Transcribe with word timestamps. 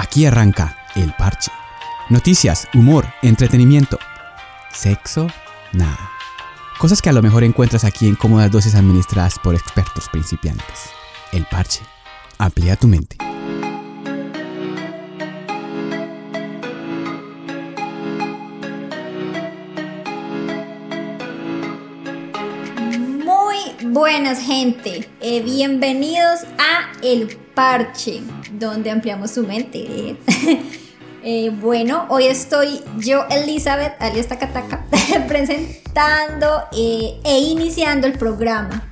Aquí 0.00 0.24
arranca 0.24 0.78
El 0.94 1.12
Parche. 1.12 1.52
Noticias, 2.08 2.66
humor, 2.72 3.06
entretenimiento. 3.20 3.98
Sexo, 4.72 5.26
nada. 5.72 6.10
Cosas 6.78 7.02
que 7.02 7.10
a 7.10 7.12
lo 7.12 7.20
mejor 7.20 7.44
encuentras 7.44 7.84
aquí 7.84 8.08
en 8.08 8.14
cómodas 8.14 8.50
dosis 8.50 8.74
administradas 8.74 9.38
por 9.38 9.54
expertos 9.54 10.08
principiantes. 10.08 10.88
El 11.32 11.44
Parche. 11.44 11.82
Amplía 12.38 12.76
tu 12.76 12.88
mente. 12.88 13.18
Buenas 23.92 24.38
gente, 24.40 25.08
Eh, 25.20 25.42
bienvenidos 25.42 26.44
a 26.58 26.92
El 27.02 27.36
Parche, 27.54 28.20
donde 28.52 28.90
ampliamos 28.90 29.30
su 29.30 29.46
mente. 29.46 30.16
Eh, 31.22 31.50
bueno, 31.50 32.06
hoy 32.08 32.24
estoy 32.24 32.80
yo, 32.96 33.26
Elizabeth, 33.28 33.92
alias 34.00 34.28
Takataka, 34.28 34.86
presentando 35.28 36.62
eh, 36.72 37.20
e 37.22 37.38
iniciando 37.40 38.06
el 38.06 38.14
programa. 38.14 38.90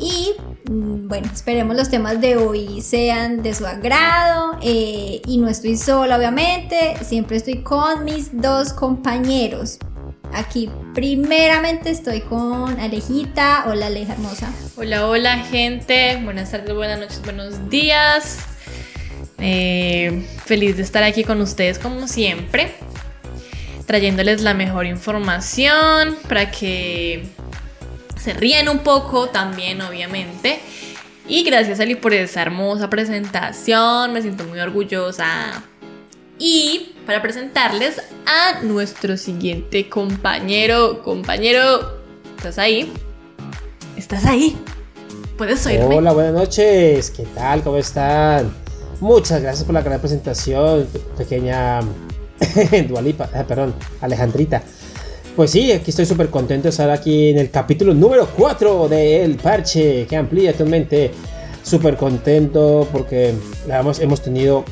Y 0.00 0.32
mm, 0.70 1.06
bueno, 1.06 1.28
esperemos 1.32 1.76
los 1.76 1.90
temas 1.90 2.18
de 2.20 2.38
hoy 2.38 2.80
sean 2.80 3.42
de 3.42 3.52
su 3.52 3.66
agrado. 3.66 4.58
eh, 4.62 5.20
y 5.26 5.36
no 5.36 5.48
estoy 5.48 5.76
sola, 5.76 6.16
obviamente. 6.16 6.96
Siempre 7.04 7.36
estoy 7.36 7.62
con 7.62 8.04
mis 8.04 8.40
dos 8.40 8.72
compañeros. 8.72 9.78
Aquí, 10.34 10.68
primeramente, 10.94 11.90
estoy 11.90 12.20
con 12.20 12.80
Alejita. 12.80 13.66
Hola, 13.68 13.86
Aleja 13.86 14.14
hermosa. 14.14 14.52
Hola, 14.74 15.06
hola 15.06 15.38
gente, 15.38 16.18
buenas 16.24 16.50
tardes, 16.50 16.74
buenas 16.74 16.98
noches, 16.98 17.22
buenos 17.22 17.70
días. 17.70 18.40
Eh, 19.38 20.26
feliz 20.44 20.76
de 20.76 20.82
estar 20.82 21.04
aquí 21.04 21.22
con 21.22 21.40
ustedes 21.40 21.78
como 21.78 22.08
siempre, 22.08 22.74
trayéndoles 23.86 24.42
la 24.42 24.54
mejor 24.54 24.86
información 24.86 26.16
para 26.28 26.50
que 26.50 27.24
se 28.20 28.34
ríen 28.34 28.68
un 28.68 28.80
poco 28.80 29.28
también, 29.28 29.82
obviamente. 29.82 30.58
Y 31.28 31.44
gracias 31.44 31.78
Ali 31.78 31.94
por 31.94 32.12
esa 32.12 32.42
hermosa 32.42 32.90
presentación, 32.90 34.12
me 34.12 34.20
siento 34.20 34.42
muy 34.44 34.58
orgullosa. 34.58 35.62
Y 36.40 36.93
para 37.06 37.20
presentarles 37.20 38.00
a 38.26 38.62
nuestro 38.62 39.16
siguiente 39.16 39.88
compañero, 39.88 41.02
compañero, 41.02 41.98
¿estás 42.36 42.58
ahí? 42.58 42.92
¿Estás 43.96 44.24
ahí? 44.24 44.56
¿Puedes 45.36 45.66
oírme? 45.66 45.96
Hola, 45.96 46.12
buenas 46.12 46.32
noches. 46.32 47.10
¿Qué 47.10 47.24
tal? 47.34 47.62
¿Cómo 47.62 47.76
están? 47.76 48.52
Muchas 49.00 49.42
gracias 49.42 49.64
por 49.64 49.74
la 49.74 49.82
gran 49.82 50.00
presentación, 50.00 50.86
pequeña 51.18 51.80
Dualipa, 52.88 53.28
ah, 53.34 53.44
perdón, 53.46 53.74
Alejandrita. 54.00 54.62
Pues 55.36 55.50
sí, 55.50 55.72
aquí 55.72 55.90
estoy 55.90 56.06
súper 56.06 56.30
contento 56.30 56.64
de 56.64 56.70
estar 56.70 56.88
aquí 56.90 57.30
en 57.30 57.38
el 57.38 57.50
capítulo 57.50 57.92
número 57.92 58.28
4 58.36 58.88
de 58.88 59.24
El 59.24 59.36
Parche, 59.36 60.06
que 60.06 60.16
amplía 60.16 60.52
tu 60.56 60.64
mente. 60.64 61.10
Súper 61.62 61.96
contento 61.96 62.86
porque 62.92 63.34
hemos, 63.66 63.98
hemos 63.98 64.20
tenido 64.22 64.64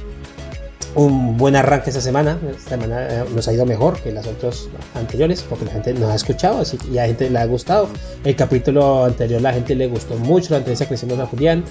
un 0.94 1.36
buen 1.36 1.56
arranque 1.56 1.90
esta 1.90 2.00
semana. 2.02 2.38
Esta 2.56 2.70
semana 2.70 3.06
eh, 3.08 3.24
nos 3.34 3.48
ha 3.48 3.52
ido 3.52 3.64
mejor 3.66 4.00
que 4.00 4.12
las 4.12 4.26
otras 4.26 4.68
anteriores 4.94 5.42
porque 5.48 5.64
la 5.64 5.72
gente 5.72 5.94
nos 5.94 6.10
ha 6.10 6.14
escuchado 6.14 6.60
así, 6.60 6.78
y 6.92 6.98
a 6.98 7.02
la 7.02 7.06
gente 7.08 7.30
le 7.30 7.38
ha 7.38 7.46
gustado. 7.46 7.88
El 8.24 8.36
capítulo 8.36 9.04
anterior 9.04 9.40
la 9.40 9.52
gente 9.52 9.74
le 9.74 9.86
gustó 9.86 10.16
mucho, 10.16 10.50
la 10.50 10.58
entrevista 10.58 10.86
que 10.86 10.94
hicimos 10.94 11.18
a 11.18 11.26
Julián. 11.26 11.64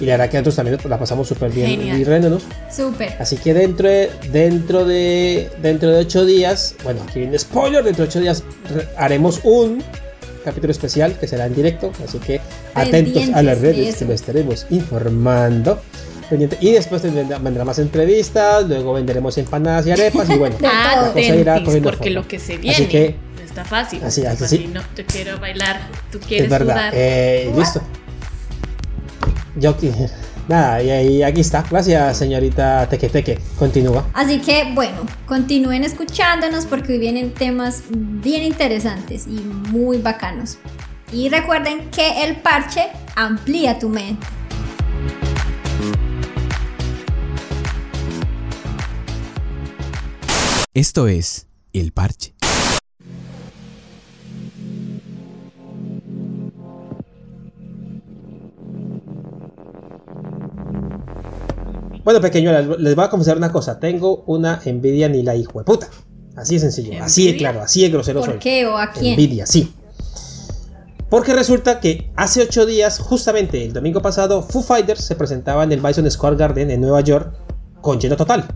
Y 0.00 0.06
la 0.06 0.14
verdad 0.14 0.30
que 0.30 0.36
nosotros 0.38 0.56
también 0.56 0.78
la 0.88 0.98
pasamos 0.98 1.28
súper 1.28 1.50
bien 1.52 1.66
Genial. 1.68 1.98
y 2.00 2.04
riéndonos. 2.04 2.42
Súper. 2.74 3.14
Así 3.20 3.36
que 3.36 3.54
dentro 3.54 3.88
de, 3.88 4.10
dentro 4.32 4.84
de 4.84 5.48
dentro 5.60 5.90
de 5.90 5.98
8 5.98 6.24
días, 6.24 6.74
bueno, 6.82 7.00
aquí 7.08 7.20
viene 7.20 7.38
spoiler, 7.38 7.84
dentro 7.84 8.04
de 8.04 8.08
8 8.10 8.20
días 8.20 8.42
re- 8.74 8.88
haremos 8.96 9.40
un 9.44 9.80
capítulo 10.44 10.72
especial 10.72 11.16
que 11.20 11.28
será 11.28 11.46
en 11.46 11.54
directo, 11.54 11.92
así 12.04 12.18
que 12.18 12.40
atentos 12.74 13.28
a 13.32 13.42
las 13.42 13.60
redes 13.60 13.94
que 13.96 14.04
lo 14.06 14.12
estaremos 14.14 14.66
informando. 14.70 15.80
Pendiente. 16.28 16.58
Y 16.60 16.72
después 16.72 17.02
vendrán 17.02 17.66
más 17.66 17.78
entrevistas, 17.78 18.66
luego 18.68 18.94
venderemos 18.94 19.36
empanadas 19.38 19.86
y 19.86 19.90
arepas 19.90 20.28
y 20.30 20.36
bueno, 20.36 20.56
todo. 20.60 20.68
la 20.70 21.12
cosa 21.12 21.20
irá 21.20 21.60
porque 21.64 21.80
forma. 21.80 22.10
lo 22.10 22.28
que 22.28 22.38
se 22.38 22.56
viene 22.56 22.74
Así 22.76 22.86
que 22.86 23.16
no 23.36 23.42
está 23.42 23.64
fácil. 23.64 24.02
Así, 24.04 24.24
así, 24.24 24.38
fácil, 24.42 24.58
sí. 24.58 24.70
No, 24.72 24.80
yo 24.96 25.04
quiero 25.06 25.38
bailar, 25.38 25.80
tú 26.10 26.18
quieres 26.20 26.44
es 26.44 26.50
verdad. 26.50 26.74
sudar. 26.74 26.92
Eh, 26.94 27.52
listo. 27.56 27.82
Yo 29.56 29.76
nada, 30.48 30.82
y 30.82 30.90
ahí 30.90 31.22
aquí 31.22 31.40
está. 31.42 31.64
Gracias, 31.70 32.16
señorita 32.16 32.88
Teque 32.88 33.08
Teque. 33.08 33.38
Continúa. 33.58 34.06
Así 34.14 34.40
que 34.40 34.70
bueno, 34.74 35.06
continúen 35.26 35.84
escuchándonos 35.84 36.66
porque 36.66 36.94
hoy 36.94 36.98
vienen 36.98 37.32
temas 37.32 37.82
bien 37.90 38.42
interesantes 38.42 39.26
y 39.26 39.40
muy 39.70 39.98
bacanos. 39.98 40.58
Y 41.12 41.28
recuerden 41.28 41.90
que 41.90 42.24
el 42.24 42.36
parche 42.36 42.86
amplía 43.14 43.78
tu 43.78 43.90
mente. 43.90 44.26
Esto 50.74 51.06
es 51.06 51.48
El 51.74 51.92
Parche. 51.92 52.34
Bueno, 62.02 62.22
pequeñuelas, 62.22 62.78
les 62.78 62.94
voy 62.96 63.04
a 63.04 63.10
confesar 63.10 63.36
una 63.36 63.52
cosa. 63.52 63.78
Tengo 63.78 64.24
una 64.26 64.62
envidia 64.64 65.10
ni 65.10 65.22
la 65.22 65.36
hijo 65.36 65.58
de 65.58 65.64
puta. 65.66 65.88
Así 66.36 66.54
de 66.54 66.60
sencillo, 66.60 67.04
así 67.04 67.30
de 67.30 67.36
claro, 67.36 67.60
así 67.60 67.82
de 67.82 67.90
grosero 67.90 68.20
¿Por 68.20 68.30
soy. 68.30 68.38
qué 68.38 68.66
o 68.66 68.78
a 68.78 68.92
quién? 68.92 69.12
Envidia, 69.12 69.44
sí. 69.44 69.74
Porque 71.10 71.34
resulta 71.34 71.80
que 71.80 72.10
hace 72.16 72.40
ocho 72.40 72.64
días, 72.64 72.98
justamente 72.98 73.62
el 73.62 73.74
domingo 73.74 74.00
pasado, 74.00 74.42
Foo 74.42 74.62
Fighters 74.62 75.04
se 75.04 75.16
presentaba 75.16 75.64
en 75.64 75.72
el 75.72 75.82
Madison 75.82 76.10
Square 76.10 76.36
Garden 76.36 76.70
en 76.70 76.80
Nueva 76.80 77.02
York 77.02 77.34
con 77.82 78.00
lleno 78.00 78.16
total. 78.16 78.48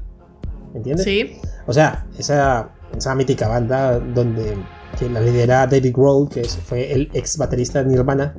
¿Entiendes? 0.77 1.05
Sí, 1.05 1.39
O 1.67 1.73
sea, 1.73 2.05
esa, 2.19 2.69
esa 2.97 3.15
mítica 3.15 3.49
banda 3.49 3.99
donde 3.99 4.57
que 4.99 5.09
la 5.11 5.21
lidera 5.21 5.67
David 5.67 5.93
Grohl, 5.95 6.29
que 6.29 6.45
fue 6.45 6.93
el 6.93 7.11
ex 7.13 7.37
baterista 7.39 7.83
de 7.83 7.91
Nirvana, 7.91 8.35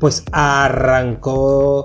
pues 0.00 0.24
arrancó 0.32 1.84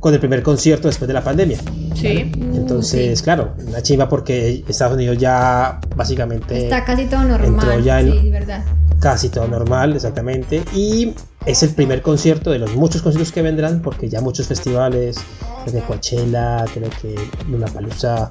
con 0.00 0.12
el 0.12 0.20
primer 0.20 0.42
concierto 0.42 0.88
después 0.88 1.08
de 1.08 1.14
la 1.14 1.22
pandemia. 1.24 1.58
sí. 1.94 2.30
Entonces, 2.54 3.20
claro, 3.22 3.54
una 3.66 3.82
chimba 3.82 4.08
porque 4.08 4.64
Estados 4.68 4.94
Unidos 4.94 5.18
ya 5.18 5.80
básicamente 5.96 6.64
Está 6.64 6.84
casi 6.84 7.06
todo 7.06 7.22
normal. 7.24 7.48
entró 7.52 7.78
ya 7.80 8.00
en- 8.00 8.12
Sí, 8.20 8.30
verdad. 8.30 8.64
Casi 9.00 9.28
todo 9.28 9.46
normal, 9.48 9.94
exactamente. 9.94 10.62
Y 10.74 11.14
es 11.46 11.62
el 11.62 11.70
primer 11.70 12.02
concierto 12.02 12.50
de 12.50 12.58
los 12.58 12.74
muchos 12.74 13.02
conciertos 13.02 13.32
que 13.32 13.42
vendrán, 13.42 13.82
porque 13.82 14.08
ya 14.08 14.20
muchos 14.20 14.46
festivales, 14.46 15.16
desde 15.64 15.80
Coachella, 15.80 16.64
creo 16.72 16.90
que 17.02 17.14
Lollapalooza, 17.50 18.30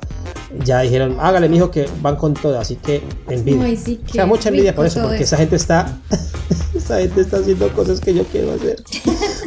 ya 0.64 0.82
dijeron, 0.82 1.18
hágale, 1.20 1.50
mijo, 1.50 1.72
que 1.72 1.88
van 2.02 2.16
con 2.16 2.34
todo. 2.34 2.60
Así 2.60 2.76
que 2.76 3.04
envidia. 3.28 3.64
Ay, 3.64 3.78
sí, 3.78 4.02
o 4.08 4.14
sea, 4.14 4.26
mucha 4.26 4.50
envidia 4.50 4.74
por 4.76 4.86
eso, 4.86 5.02
porque 5.02 5.18
eso. 5.18 5.24
esa 5.24 5.38
gente 5.38 5.56
está. 5.56 5.98
esa 6.76 7.00
gente 7.00 7.22
está 7.22 7.38
haciendo 7.38 7.70
cosas 7.74 8.00
que 8.00 8.14
yo 8.14 8.24
quiero 8.26 8.54
hacer. 8.54 8.84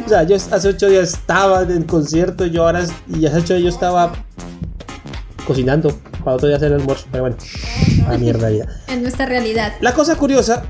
o 0.04 0.08
sea, 0.08 0.22
yo 0.22 0.36
hace 0.36 0.68
ocho 0.68 0.88
días 0.88 1.12
estaba 1.14 1.62
en 1.62 1.70
el 1.70 1.86
concierto, 1.86 2.46
yo 2.46 2.64
ahora. 2.64 2.84
Y 3.08 3.26
hace 3.26 3.38
ocho 3.38 3.54
días 3.54 3.62
yo 3.64 3.68
estaba 3.68 4.12
cocinando 5.46 5.96
para 6.24 6.36
otro 6.36 6.48
día 6.48 6.56
hacer 6.56 6.72
el 6.72 6.80
almuerzo. 6.80 7.06
Pero 7.10 7.24
bueno, 7.24 7.36
a 8.08 8.18
mi 8.18 8.32
realidad. 8.32 8.68
Es 8.88 9.00
nuestra 9.00 9.26
realidad. 9.26 9.74
La 9.80 9.92
cosa 9.92 10.16
curiosa, 10.16 10.64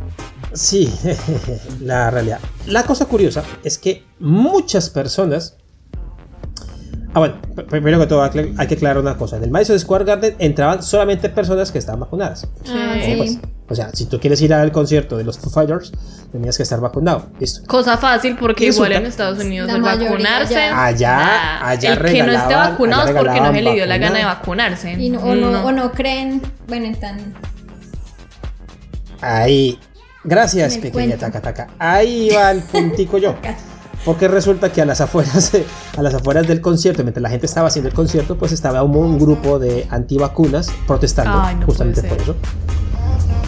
sí, 0.57 0.93
la 1.81 2.11
realidad. 2.11 2.41
La 2.67 2.83
cosa 2.85 3.05
curiosa 3.07 3.43
es 3.63 3.79
que 3.79 4.05
muchas 4.19 4.91
personas. 4.91 5.57
Ah, 7.15 7.19
bueno, 7.21 7.37
pr- 7.55 7.65
primero 7.67 7.99
que 7.99 8.07
todo 8.07 8.23
hay 8.23 8.31
que- 8.31 8.55
aclarar 8.59 8.99
una 8.99 9.17
cosa. 9.17 9.37
En 9.39 9.45
el 9.45 9.51
Madison 9.51 9.79
Square 9.79 10.05
Garden 10.05 10.37
entraban 10.39 10.83
solamente 10.83 11.31
personas 11.31 11.73
que 11.73 11.79
estaban 11.79 12.01
vacunadas. 12.01 12.47
Ah, 12.69 12.97
Sí. 13.03 13.13
sí. 13.13 13.17
Pues, 13.17 13.39
o 13.69 13.75
sea, 13.75 13.91
si 13.95 14.05
tú 14.07 14.21
quieres 14.21 14.41
ir 14.43 14.53
al 14.55 14.71
concierto 14.71 15.17
de 15.17 15.25
los 15.25 15.39
Foo 15.39 15.51
Fighters, 15.51 15.93
tenías 16.31 16.57
que 16.59 16.63
estar 16.63 16.79
vacunado. 16.81 17.31
Listo. 17.41 17.67
Cosa 17.67 17.97
fácil 17.97 18.37
porque 18.39 18.65
Y 18.65 18.69
igual 18.69 18.91
resulta- 18.91 18.99
en 19.01 19.07
Estados 19.07 19.39
Unidos 19.39 19.69
mayoría 19.79 20.11
vacunarse. 20.11 20.57
Allá- 20.59 21.67
allá 21.67 21.93
el 21.95 21.99
que 22.03 22.23
no 22.23 22.33
esté 22.33 22.55
vacunado 22.55 23.09
es 23.09 23.15
porque 23.17 23.41
no 23.41 23.53
se 23.53 23.63
le 23.63 23.73
dio 23.75 23.87
la 23.87 23.97
gana 23.99 24.19
de 24.19 24.25
vacuna. 24.25 24.65
vacunarse. 24.69 24.93
Y 24.93 25.09
no- 25.11 25.21
o, 25.21 25.35
no, 25.35 25.51
No. 25.51 25.65
o 25.65 25.73
no 25.73 25.91
creen, 25.93 26.43
bueno, 26.69 26.85
en 26.87 26.95
tan... 27.01 27.35
Ahí. 29.21 29.79
Gracias, 30.27 30.77
pequeña 30.79 31.17
taca 31.17 31.41
taca. 31.41 31.69
Ahí 31.79 32.31
va 32.35 32.51
el 32.51 32.61
puntico 32.63 33.17
yo. 33.19 33.35
Porque 34.05 34.29
resulta 34.29 34.71
que 34.71 34.83
a 34.83 34.85
las 34.85 35.01
afueras, 35.01 35.53
a 35.97 36.03
las 36.03 36.15
afueras 36.15 36.47
del 36.47 36.61
concierto, 36.61 37.03
mientras 37.03 37.23
la 37.23 37.29
gente 37.31 37.47
estaba 37.47 37.69
haciendo 37.69 37.89
el 37.89 37.95
concierto, 37.95 38.37
pues 38.39 38.53
estaba 38.53 38.83
un, 38.85 38.97
un 38.97 39.19
grupo 39.19 39.59
de 39.59 39.87
antivacunas 39.91 40.71
protestando 40.87 41.41
Ay, 41.43 41.57
no 41.57 41.67
justamente 41.67 42.03
por 42.05 42.21
eso. 42.21 42.37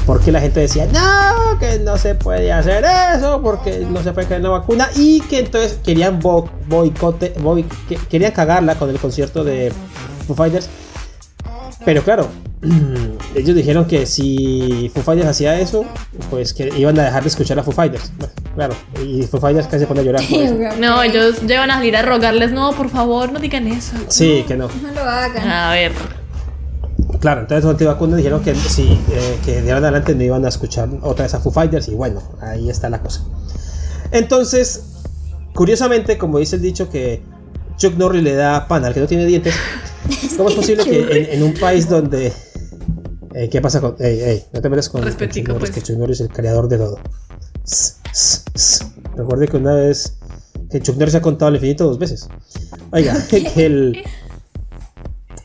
porque 0.04 0.32
la 0.32 0.40
gente 0.40 0.58
decía, 0.58 0.86
no, 0.86 1.58
que 1.60 1.78
no 1.78 1.96
se 1.96 2.16
puede 2.16 2.50
hacer 2.52 2.84
eso, 3.14 3.40
porque 3.40 3.86
no 3.88 4.02
se 4.02 4.12
puede 4.12 4.26
crear 4.26 4.40
una 4.40 4.50
vacuna, 4.50 4.88
y 4.96 5.20
que 5.20 5.40
entonces 5.40 5.78
querían 5.84 6.18
boicote, 6.18 7.34
querían 8.08 8.32
cagarla 8.32 8.74
con 8.74 8.90
el 8.90 8.98
concierto 8.98 9.44
de 9.44 9.72
Foo 10.26 10.34
Fighters. 10.34 10.68
Pero 11.84 12.02
claro, 12.02 12.28
ellos 13.34 13.56
dijeron 13.56 13.86
que 13.86 14.06
si 14.06 14.90
Foo 14.92 15.02
Fighters 15.02 15.28
hacía 15.28 15.58
eso, 15.60 15.84
pues 16.30 16.52
que 16.52 16.70
iban 16.76 16.98
a 16.98 17.04
dejar 17.04 17.22
de 17.22 17.28
escuchar 17.28 17.58
a 17.58 17.62
Foo 17.62 17.72
Fighters. 17.72 18.12
claro, 18.54 18.74
y 19.04 19.22
Foo 19.22 19.40
Fighters 19.40 19.66
casi 19.66 19.80
se 19.80 19.86
pone 19.86 20.00
a 20.00 20.02
llorar. 20.02 20.22
no, 20.80 21.02
ellos 21.02 21.42
llevan 21.42 21.70
a 21.70 21.74
salir 21.74 21.96
a 21.96 22.02
rogarles, 22.02 22.52
no, 22.52 22.72
por 22.72 22.90
favor, 22.90 23.32
no 23.32 23.38
digan 23.38 23.66
eso. 23.68 23.96
Sí, 24.08 24.44
que 24.46 24.56
no. 24.56 24.68
No 24.82 24.92
lo 24.92 25.02
hagan. 25.02 25.48
A 25.48 25.70
ver. 25.70 25.92
Claro, 27.20 27.42
entonces 27.42 27.64
los 27.64 27.72
antivacunas 27.72 28.16
dijeron 28.16 28.42
que 28.42 28.54
sí, 28.54 28.98
eh, 29.10 29.38
que 29.44 29.62
de 29.62 29.72
ahora 29.72 29.78
en 29.78 29.84
adelante 29.84 30.14
no 30.14 30.22
iban 30.22 30.44
a 30.44 30.48
escuchar 30.48 30.88
otra 31.02 31.24
vez 31.24 31.34
a 31.34 31.40
Foo 31.40 31.52
Fighters 31.52 31.88
y 31.88 31.94
bueno, 31.94 32.22
ahí 32.40 32.70
está 32.70 32.90
la 32.90 33.00
cosa. 33.00 33.24
Entonces, 34.10 34.84
curiosamente, 35.54 36.18
como 36.18 36.38
dice 36.38 36.56
el 36.56 36.62
dicho 36.62 36.88
que 36.90 37.22
Chuck 37.76 37.94
Norris 37.96 38.22
le 38.22 38.34
da 38.34 38.66
pan 38.68 38.84
al 38.84 38.94
que 38.94 39.00
no 39.00 39.06
tiene 39.06 39.24
dientes, 39.26 39.54
¿cómo 40.36 40.48
es 40.48 40.54
posible 40.54 40.84
que 40.84 41.34
en, 41.34 41.42
un 41.42 41.54
país 41.54 41.88
donde... 41.88 42.32
Eh, 43.34 43.48
¿Qué 43.50 43.60
pasa 43.60 43.80
con...? 43.80 43.96
Ey, 43.98 44.20
ey, 44.20 44.44
no 44.52 44.60
te 44.60 44.68
metas 44.68 44.88
con, 44.88 45.02
Chuck 45.02 45.48
Norris, 45.48 45.58
pues. 45.58 45.70
que 45.70 45.82
Chuck 45.82 45.96
Norris 45.96 46.20
es 46.20 46.28
el 46.28 46.32
creador 46.32 46.68
de 46.68 46.78
todo. 46.78 46.98
Recuerde 49.16 49.48
que 49.48 49.56
una 49.56 49.74
vez... 49.74 50.14
Que 50.70 50.80
Chuck 50.80 50.96
Norris 50.96 51.14
ha 51.14 51.22
contado 51.22 51.48
al 51.48 51.54
infinito 51.54 51.84
dos 51.84 51.98
veces. 51.98 52.28
Oiga, 52.90 53.16
que 53.30 53.66
el... 53.66 54.04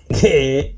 Que 0.10 0.76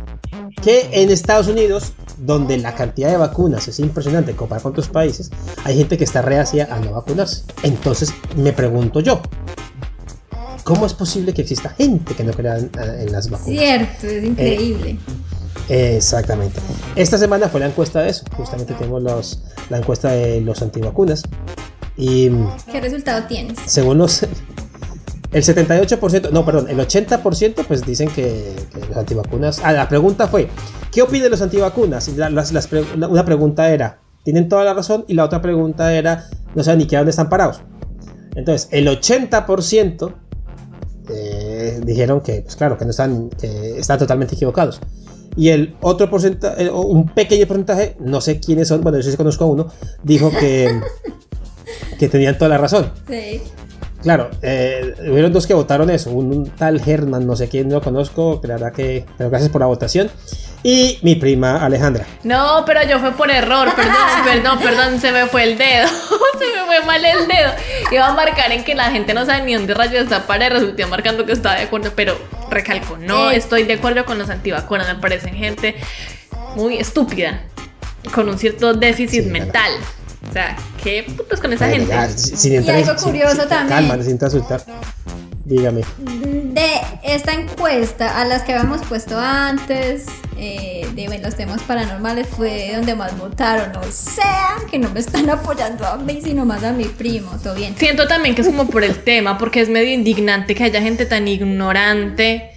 que 0.66 0.90
en 0.92 1.12
Estados 1.12 1.48
Unidos, 1.48 1.94
donde 2.18 2.58
la 2.58 2.76
cantidad 2.76 3.10
de 3.10 3.18
vacunas 3.18 3.68
es 3.68 3.80
impresionante 3.80 4.36
comparado 4.36 4.64
con 4.64 4.72
otros 4.72 4.90
países, 4.90 5.30
hay 5.64 5.78
gente 5.78 5.98
que 5.98 6.04
está 6.04 6.22
reacia 6.22 6.68
a 6.72 6.80
no 6.80 6.94
vacunarse. 6.94 7.44
Entonces 7.64 8.14
me 8.36 8.54
pregunto 8.54 9.00
yo, 9.00 9.22
¿cómo 10.66 10.88
es 10.88 10.94
posible 10.94 11.32
que 11.34 11.44
exista 11.44 11.70
gente 11.70 12.16
que 12.16 12.24
no 12.24 12.34
crea 12.34 12.58
en, 12.58 13.12
las 13.12 13.30
vacunas? 13.30 13.60
Cierto, 13.60 14.08
es 14.08 14.24
increíble. 14.24 14.98
Eh, 15.70 15.96
exactamente. 15.98 16.60
Esta 16.96 17.18
semana 17.18 17.48
fue 17.48 17.60
la 17.60 17.68
encuesta 17.68 18.02
de 18.02 18.10
eso. 18.10 18.26
Justamente 18.36 18.74
tenemos 18.74 19.02
los, 19.02 19.44
la 19.70 19.78
encuesta 19.78 20.10
de 20.10 20.42
los 20.42 20.62
antivacunas. 20.62 21.24
Y, 21.96 22.30
¿Qué 22.70 22.82
resultado 22.82 23.26
tienes? 23.28 23.60
Según 23.68 24.00
los, 24.00 24.24
el 25.32 25.44
78%, 25.44 26.32
no, 26.32 26.44
perdón, 26.44 26.68
el 26.68 26.80
80% 26.80 27.66
pues 27.68 27.86
dicen 27.86 28.10
que, 28.10 28.56
los 28.90 28.98
antivacunas... 28.98 29.62
Ah, 29.64 29.72
la 29.72 29.88
pregunta 29.88 30.28
fue, 30.28 30.50
¿qué 30.92 31.04
opinan 31.04 31.30
los 31.30 31.44
antivacunas? 31.44 32.08
una 32.08 33.26
pregunta 33.26 33.72
era, 33.72 34.00
¿tienen 34.24 34.50
toda 34.50 34.64
la 34.66 34.74
razón? 34.74 35.06
Y 35.08 35.14
la 35.14 35.26
otra 35.26 35.44
pregunta 35.44 35.94
era, 35.94 36.28
no 36.56 36.64
saben 36.64 36.80
ni 36.80 36.88
qué 36.88 36.98
dónde 36.98 37.12
están 37.12 37.30
parados. 37.30 37.62
Entonces, 38.36 38.68
el 38.72 38.88
80% 38.88 40.25
eh, 41.10 41.80
dijeron 41.84 42.22
que, 42.22 42.42
pues 42.42 42.56
claro, 42.56 42.78
que 42.78 42.86
no 42.86 42.92
están, 42.92 43.30
que 43.30 43.80
están 43.80 44.00
totalmente 44.00 44.36
equivocados. 44.36 44.80
Y 45.36 45.50
el 45.50 45.76
otro 45.82 46.10
porcentaje, 46.10 46.70
un 46.70 47.10
pequeño 47.10 47.46
porcentaje, 47.46 47.98
no 48.00 48.22
sé 48.22 48.40
quiénes 48.40 48.70
son, 48.70 48.82
bueno, 48.82 49.00
yo 49.00 49.12
sí 49.12 49.18
conozco 49.18 49.44
a 49.44 49.48
uno, 49.48 49.68
dijo 50.04 50.32
que, 50.32 50.80
que 52.00 52.08
tenían 52.08 52.38
toda 52.38 52.50
la 52.50 52.58
razón. 52.58 52.92
Sí. 53.08 53.42
Claro, 54.06 54.30
eh, 54.44 54.94
hubieron 55.10 55.34
dos 55.34 55.48
que 55.48 55.56
votaron 55.56 55.90
eso, 55.90 56.12
un, 56.12 56.48
tal 56.52 56.80
Herman, 56.80 57.26
no 57.26 57.36
sé 57.36 57.50
quién, 57.50 57.70
no 57.70 57.78
lo 57.78 57.82
conozco, 57.82 58.40
pero 58.40 58.54
la 58.54 58.60
verdad 58.60 58.76
que, 58.78 59.04
pero 59.18 59.32
gracias 59.32 59.50
por 59.50 59.62
la 59.62 59.66
votación. 59.66 60.12
Y 60.62 61.00
mi 61.02 61.16
prima 61.16 61.66
Alejandra. 61.66 62.06
No, 62.22 62.62
pero 62.68 62.84
yo 62.88 63.00
fue 63.00 63.14
por 63.14 63.32
error, 63.32 63.68
perdón, 63.76 63.96
perdón, 64.26 64.60
perdón, 64.60 65.02
se 65.02 65.12
me 65.12 65.26
fue 65.26 65.46
el 65.46 65.58
dedo, 65.58 65.88
se 66.40 66.56
me 66.56 66.66
fue 66.68 66.86
mal 66.86 67.04
el 67.04 67.28
dedo. 67.28 67.52
Iba 67.92 68.10
a 68.10 68.14
marcar 68.14 68.52
en 68.52 68.64
que 68.64 68.76
la 68.76 68.92
gente 68.92 69.16
no 69.16 69.26
sabe 69.26 69.42
ni 69.42 69.56
dónde 69.56 69.74
rayos 69.74 70.04
está 70.04 70.28
para 70.28 70.46
y 70.46 70.50
resulté 70.50 70.86
marcando 70.86 71.26
que 71.26 71.32
estaba 71.32 71.56
de 71.56 71.64
acuerdo, 71.64 71.92
pero 71.96 72.16
recalco, 72.52 72.98
no 72.98 73.32
estoy 73.32 73.64
de 73.64 73.74
acuerdo 73.74 74.06
con 74.06 74.20
los 74.20 74.30
antivacunas, 74.30 74.88
me 74.88 75.02
parecen 75.02 75.34
gente 75.34 75.78
muy 76.56 76.78
estúpida, 76.78 77.42
con 78.14 78.30
un 78.30 78.38
cierto 78.38 78.76
déficit 78.76 79.26
mental. 79.26 79.72
O 80.30 80.34
sea, 80.34 80.58
¿qué 80.84 81.06
putos 81.16 81.40
con 81.40 81.54
esa 81.54 81.68
gente? 81.70 81.94
y 81.94 82.70
algo 82.70 82.96
curioso 83.02 83.48
también. 83.48 83.68
Calma, 83.68 84.04
sin 84.04 84.20
insultar. 84.22 84.64
Dígame. 85.46 85.82
De 86.00 86.72
esta 87.04 87.34
encuesta, 87.34 88.20
a 88.20 88.26
las 88.26 88.42
que 88.42 88.54
habíamos 88.54 88.82
puesto 88.82 89.20
antes, 89.20 90.06
eh, 90.38 90.88
de 90.96 91.20
los 91.20 91.36
temas 91.36 91.62
paranormales, 91.62 92.28
fue 92.28 92.72
donde 92.76 92.96
más 92.96 93.16
votaron. 93.18 93.76
O 93.76 93.92
sea, 93.92 94.56
que 94.72 94.80
no 94.80 94.90
me 94.90 95.00
están 95.00 95.30
apoyando 95.30 95.86
a 95.86 95.98
mí, 95.98 96.20
sino 96.24 96.46
más 96.46 96.64
a 96.64 96.74
mi 96.74 96.86
primo. 96.86 97.32
Todo 97.44 97.54
bien. 97.54 97.76
Siento 97.78 98.08
también 98.08 98.34
que 98.34 98.42
es 98.42 98.48
como 98.48 98.68
por 98.68 98.84
el 98.84 99.04
tema, 99.04 99.38
porque 99.38 99.62
es 99.62 99.70
medio 99.70 99.94
indignante 99.94 100.56
que 100.56 100.64
haya 100.64 100.82
gente 100.82 101.06
tan 101.06 101.28
ignorante 101.28 102.55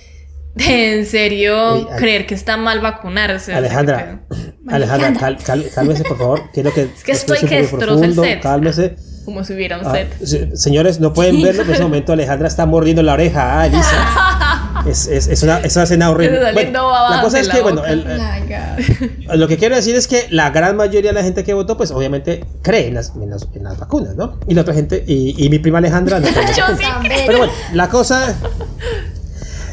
en 0.68 1.06
serio 1.06 1.88
creer 1.96 2.26
que 2.26 2.34
está 2.34 2.56
mal 2.56 2.80
vacunarse. 2.80 3.54
Alejandra, 3.54 4.22
Alejandra, 4.68 5.36
cálmese 5.74 6.04
por 6.04 6.18
favor. 6.18 6.50
Que 6.52 6.60
es 6.60 6.66
lo 6.66 6.72
que, 6.72 6.82
es 6.82 7.04
que 7.04 7.12
estoy 7.12 7.38
que 7.40 7.60
el 7.60 8.14
set. 8.14 8.42
Cálmese. 8.42 8.96
Como 9.24 9.44
si 9.44 9.52
hubiera 9.52 9.78
un 9.78 9.86
ah, 9.86 9.92
set. 9.92 10.56
señores, 10.56 11.00
no 11.00 11.12
pueden 11.12 11.42
verlo, 11.42 11.62
en 11.62 11.70
ese 11.70 11.82
momento 11.82 12.14
Alejandra 12.14 12.48
está 12.48 12.64
mordiendo 12.64 13.02
la 13.02 13.12
oreja 13.12 13.60
a 13.60 13.66
Elisa. 13.66 14.82
es, 14.86 15.06
es, 15.06 15.28
es, 15.28 15.42
una, 15.42 15.58
es 15.58 15.76
una 15.76 15.82
escena 15.82 16.10
horrible. 16.10 16.40
la 16.40 17.20
cosa 17.22 17.40
es 17.40 17.48
que, 17.48 17.60
bueno, 17.60 17.82
oh 17.82 19.36
lo 19.36 19.46
que 19.48 19.58
quiero 19.58 19.76
decir 19.76 19.94
es 19.96 20.08
que 20.08 20.26
la 20.30 20.48
gran 20.48 20.76
mayoría 20.76 21.10
de 21.10 21.14
la 21.14 21.22
gente 21.22 21.44
que 21.44 21.52
votó, 21.52 21.76
pues 21.76 21.90
obviamente 21.90 22.42
cree 22.62 22.88
en 22.88 22.94
las, 22.94 23.12
en 23.16 23.28
las, 23.28 23.46
en 23.54 23.64
las 23.64 23.78
vacunas, 23.78 24.16
¿no? 24.16 24.38
Y 24.48 24.54
la 24.54 24.62
otra 24.62 24.72
gente, 24.72 25.04
y, 25.06 25.44
y 25.44 25.50
mi 25.50 25.58
prima 25.58 25.76
Alejandra 25.76 26.20
no 26.20 26.28
cree 26.28 26.46
Pero 27.26 27.38
bueno, 27.38 27.52
la 27.74 27.88
cosa 27.90 28.34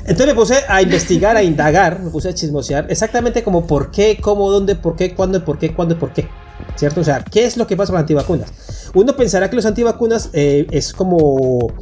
entonces 0.05 0.27
me 0.27 0.35
puse 0.35 0.55
a 0.67 0.81
investigar, 0.81 1.35
a 1.35 1.43
indagar, 1.43 1.99
me 1.99 2.11
puse 2.11 2.29
a 2.29 2.33
chismosear 2.33 2.85
exactamente 2.89 3.43
como 3.43 3.65
por 3.65 3.89
qué, 3.91 4.17
cómo, 4.21 4.51
dónde, 4.51 4.75
por 4.75 4.95
qué, 4.95 5.15
cuándo, 5.15 5.43
por 5.43 5.57
qué, 5.57 5.73
cuándo 5.73 5.95
y 5.95 5.97
por 5.97 6.13
qué. 6.13 6.27
¿Cierto? 6.75 7.01
O 7.01 7.03
sea, 7.03 7.23
¿qué 7.23 7.45
es 7.45 7.57
lo 7.57 7.67
que 7.67 7.75
pasa 7.75 7.87
con 7.87 7.95
las 7.95 8.03
antivacunas? 8.03 8.91
Uno 8.93 9.15
pensará 9.15 9.49
que 9.49 9.55
los 9.55 9.65
antivacunas 9.65 10.29
eh, 10.33 10.67
es 10.71 10.93
como 10.93 11.73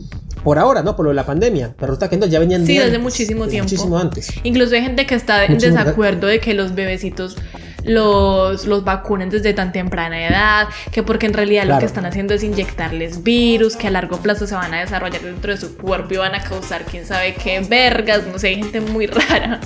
por 0.44 0.60
ahora, 0.60 0.84
¿no? 0.84 0.96
Por 0.96 1.06
lo 1.06 1.10
de 1.10 1.16
la 1.16 1.26
pandemia. 1.26 1.74
Pero 1.76 1.88
resulta 1.88 2.10
que 2.10 2.18
no, 2.18 2.26
ya 2.26 2.40
venían 2.40 2.66
Sí, 2.66 2.78
desde 2.78 3.00
muchísimo 3.00 3.48
tiempo. 3.48 3.66
Muchísimo 3.66 3.98
antes. 3.98 4.28
Incluso 4.44 4.76
hay 4.76 4.82
gente 4.82 5.06
que 5.06 5.16
está 5.16 5.46
en 5.46 5.58
desacuerdo 5.58 6.28
de 6.28 6.40
que 6.40 6.54
los 6.54 6.76
bebecitos 6.76 7.36
los, 7.84 8.66
los 8.66 8.84
vacunen 8.84 9.30
desde 9.30 9.54
tan 9.54 9.72
temprana 9.72 10.26
edad, 10.28 10.68
que 10.92 11.04
porque 11.04 11.26
en 11.26 11.34
realidad 11.34 11.66
lo 11.66 11.80
que 11.80 11.86
están 11.86 12.06
haciendo 12.06 12.34
es 12.34 12.44
inyectarles 12.44 13.24
virus 13.24 13.76
que 13.76 13.88
a 13.88 13.92
largo 13.92 14.18
plazo 14.18 14.48
se 14.48 14.56
van 14.56 14.74
a 14.74 14.80
desarrollar 14.80 15.22
dentro 15.22 15.52
de 15.52 15.58
su 15.58 15.78
cuerpo 15.78 16.14
y 16.14 16.18
van 16.18 16.36
a 16.36 16.42
causar 16.42 16.84
quién 16.86 17.06
sabe 17.06 17.36
qué 17.36 17.60
vergas, 17.60 18.26
no 18.26 18.40
sé, 18.40 18.50
hay 18.50 18.56
gente 18.56 18.82
muy 18.82 19.08
rara. 19.08 19.60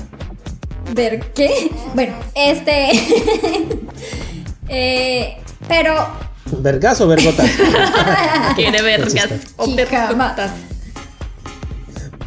¿Ver 0.93 1.19
qué? 1.33 1.69
Bueno, 1.93 2.13
este... 2.33 2.91
eh, 4.69 5.37
pero... 5.67 6.07
¿Vergas 6.59 7.01
o 7.01 7.07
vergotas? 7.07 7.49
Quiere 8.55 8.81
vergas 8.81 9.27
o 9.57 9.75
vergotas. 9.75 10.51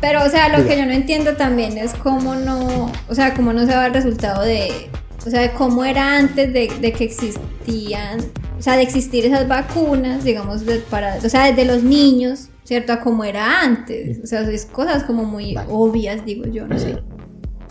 Pero, 0.00 0.24
o 0.24 0.28
sea, 0.30 0.48
lo 0.48 0.66
que 0.66 0.78
yo 0.78 0.86
no 0.86 0.92
entiendo 0.92 1.36
también 1.36 1.76
es 1.76 1.92
cómo 1.94 2.34
no, 2.34 2.90
o 3.08 3.14
sea, 3.14 3.34
cómo 3.34 3.52
no 3.52 3.66
se 3.66 3.74
va 3.74 3.86
el 3.86 3.94
resultado 3.94 4.42
de, 4.42 4.90
o 5.26 5.30
sea, 5.30 5.40
de 5.40 5.52
cómo 5.52 5.84
era 5.84 6.16
antes 6.16 6.52
de, 6.52 6.68
que 6.92 7.04
existían, 7.04 8.20
o 8.58 8.62
sea, 8.62 8.76
de 8.76 8.82
existir 8.82 9.26
esas 9.26 9.46
vacunas, 9.46 10.24
digamos, 10.24 10.62
para, 10.88 11.16
o 11.16 11.28
sea, 11.28 11.46
desde 11.46 11.64
los 11.64 11.82
niños, 11.82 12.48
¿cierto? 12.64 12.92
A 12.92 13.00
cómo 13.00 13.24
era 13.24 13.62
antes. 13.62 14.18
O 14.22 14.26
sea, 14.26 14.40
es 14.42 14.64
cosas 14.64 15.04
como 15.04 15.24
muy 15.24 15.56
obvias, 15.68 16.24
digo 16.24 16.46
yo, 16.46 16.66
no 16.66 16.78
sé. 16.78 16.98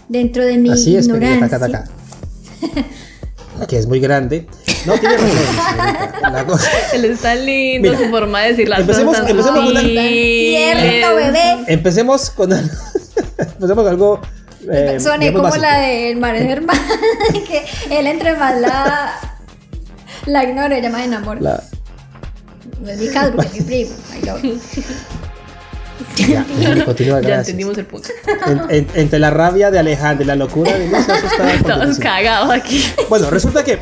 Dentro 0.08 0.46
de 0.46 0.58
mi 0.58 0.70
Así 0.72 0.96
ignorancia. 0.96 1.86
Es, 3.62 3.68
que 3.68 3.78
es 3.78 3.88
muy 3.88 4.00
grande. 4.00 4.48
No 4.86 4.98
tiene 4.98 5.18
razón. 5.18 6.34
La 6.34 6.46
cosa. 6.46 6.70
Él 6.94 7.06
está 7.06 7.36
lindo 7.36 7.96
su 7.98 8.06
forma 8.06 8.42
de 8.42 8.50
decir 8.50 8.70
las 8.70 8.80
empecemos, 8.80 9.18
cosas. 9.18 9.30
Empecemos 9.30 9.66
con, 9.66 9.74
bebé. 9.74 11.64
empecemos 11.68 12.30
con 12.30 12.54
algo. 12.54 12.72
empecemos 13.38 13.84
con 13.84 13.88
algo 13.88 14.22
eh, 14.72 15.00
Soné 15.00 15.32
como 15.34 15.56
la 15.56 15.80
del 15.80 16.18
Mario 16.18 16.42
Germán, 16.44 16.78
que 17.48 17.66
él 17.90 18.08
entre 18.08 18.36
más 18.36 18.60
la, 18.60 19.14
la 20.26 20.44
ignora, 20.44 20.78
ella 20.78 20.90
más 20.90 21.06
enamora. 21.06 21.64
No 22.82 22.90
es 22.90 22.98
mi 23.00 23.08
caso 23.10 23.34
porque 23.36 23.48
es 23.48 23.54
mi 23.54 23.62
primo. 23.62 23.92
Ya, 26.18 26.46
ya 27.22 27.40
entendimos 27.40 27.78
el 27.78 27.86
punto. 27.86 28.10
entre 28.68 29.20
la 29.20 29.30
rabia 29.30 29.72
de 29.72 29.80
Alejandro 29.80 30.24
y 30.24 30.28
la 30.28 30.36
locura 30.36 30.78
de 30.78 30.88
Lisa, 30.88 31.18
Estamos 31.54 32.00
cagados 32.00 32.52
aquí. 32.52 32.84
Bueno, 33.10 33.30
resulta 33.30 33.64
que 33.64 33.80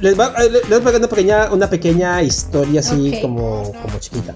les, 0.00 0.18
va, 0.18 0.34
les 0.38 0.68
voy 0.68 0.78
a 0.78 0.82
contar 0.82 0.96
una 0.96 1.08
pequeña, 1.08 1.52
una 1.52 1.70
pequeña 1.70 2.22
historia 2.22 2.80
así 2.80 3.18
como, 3.20 3.72
como 3.82 3.98
chiquita. 3.98 4.34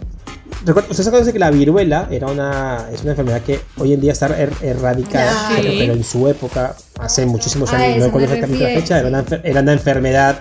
¿Ustedes 0.66 1.04
saben 1.04 1.32
que 1.32 1.38
la 1.38 1.50
viruela 1.50 2.08
era 2.10 2.26
una, 2.26 2.88
es 2.92 3.02
una 3.02 3.10
enfermedad 3.12 3.42
que 3.42 3.60
hoy 3.76 3.92
en 3.92 4.00
día 4.00 4.12
está 4.12 4.26
er, 4.38 4.52
erradicada, 4.60 5.50
pero, 5.54 5.92
en 5.92 6.04
su 6.04 6.26
época, 6.28 6.74
hace 6.98 7.26
muchísimos 7.26 7.72
años, 7.72 7.98
no 7.98 8.04
recuerdo 8.06 8.26
exactamente 8.26 8.74
la 8.74 8.80
fecha, 8.80 8.98
era 8.98 9.08
una, 9.08 9.24
era 9.44 9.60
una 9.60 9.72
enfermedad 9.72 10.40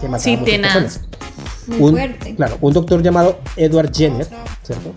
que 0.00 0.08
mataba 0.08 0.18
Sí, 0.20 0.34
a 0.34 0.38
muchas 0.38 0.58
personas. 0.58 1.00
Muy 1.66 1.80
un, 1.80 1.90
fuerte. 1.90 2.34
Claro, 2.34 2.58
un 2.60 2.72
doctor 2.72 3.02
llamado 3.02 3.40
Edward 3.56 3.92
Jenner, 3.94 4.26
¿cierto? 4.62 4.92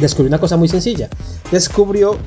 Descubrió 0.00 0.28
una 0.28 0.38
cosa 0.40 0.56
muy 0.56 0.68
sencilla. 0.68 1.08
Descubrió 1.50 2.18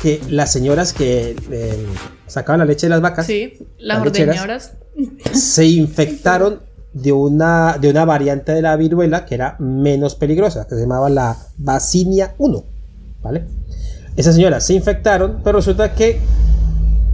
que 0.00 0.20
las 0.28 0.52
señoras 0.52 0.92
que 0.92 1.36
eh, 1.50 1.86
sacaban 2.26 2.60
la 2.60 2.64
leche 2.64 2.86
de 2.86 2.90
las 2.90 3.00
vacas 3.00 3.26
Sí, 3.26 3.58
las 3.78 3.98
Las 3.98 4.06
ordeñadoras. 4.06 4.72
se 5.32 5.66
infectaron 5.66 6.62
de 6.94 7.12
una, 7.12 7.78
de 7.80 7.90
una 7.90 8.04
variante 8.04 8.52
de 8.52 8.62
la 8.62 8.76
viruela 8.76 9.24
que 9.24 9.34
era 9.34 9.56
menos 9.58 10.14
peligrosa, 10.14 10.66
que 10.66 10.74
se 10.74 10.82
llamaba 10.82 11.08
la 11.10 11.36
Vacinia 11.58 12.34
1, 12.38 12.64
¿vale? 13.22 13.44
Esas 14.16 14.34
señoras 14.34 14.64
se 14.64 14.74
infectaron, 14.74 15.40
pero 15.42 15.56
resulta 15.58 15.94
que 15.94 16.20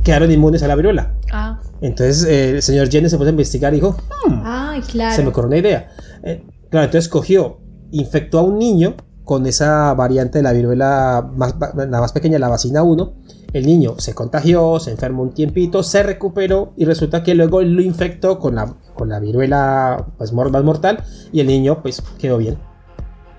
quedaron 0.03 0.31
inmunes 0.33 0.63
a 0.63 0.69
la 0.69 0.75
viruela. 0.75 1.13
Ah, 1.31 1.61
Entonces 1.81 2.25
eh, 2.25 2.51
el 2.57 2.63
señor 2.63 2.89
Jenner 2.91 3.09
se 3.11 3.17
puso 3.17 3.29
a 3.29 3.31
investigar 3.31 3.73
y 3.73 3.77
dijo, 3.77 3.97
"Hmm, 4.27 4.41
Ay, 4.45 4.81
claro. 4.83 5.15
se 5.15 5.23
me 5.23 5.29
ocurrió 5.29 5.49
una 5.49 5.59
idea. 5.59 5.91
Eh, 6.25 6.43
claro, 6.71 6.87
entonces 6.87 7.09
cogió, 7.09 7.59
infectó 7.93 8.41
a 8.41 8.43
un 8.43 8.59
niño 8.59 8.97
con 9.29 9.45
esa 9.45 9.93
variante 9.93 10.39
de 10.39 10.43
la 10.43 10.55
viruela 10.55 11.31
más, 11.37 11.55
la 11.77 12.01
más 12.01 12.13
pequeña, 12.13 12.39
la 12.39 12.49
vacina 12.49 12.83
1. 12.83 13.13
El 13.53 13.67
niño 13.67 13.97
se 13.99 14.15
contagió, 14.15 14.81
se 14.81 14.91
enfermó 14.91 15.23
un 15.23 15.35
tiempito, 15.35 15.83
se 15.83 16.03
recuperó 16.03 16.73
y 16.79 16.87
resulta 16.87 17.23
que 17.23 17.35
luego 17.35 17.61
lo 17.61 17.83
infectó 17.83 18.39
con 18.39 18.55
la, 18.55 18.75
con 18.95 19.11
la 19.11 19.21
viruela 19.21 20.07
pues, 20.17 20.33
más 20.33 20.65
mortal 20.65 21.05
y 21.31 21.41
el 21.41 21.47
niño 21.47 21.83
pues 21.83 22.03
quedó 22.19 22.39
bien. 22.39 22.57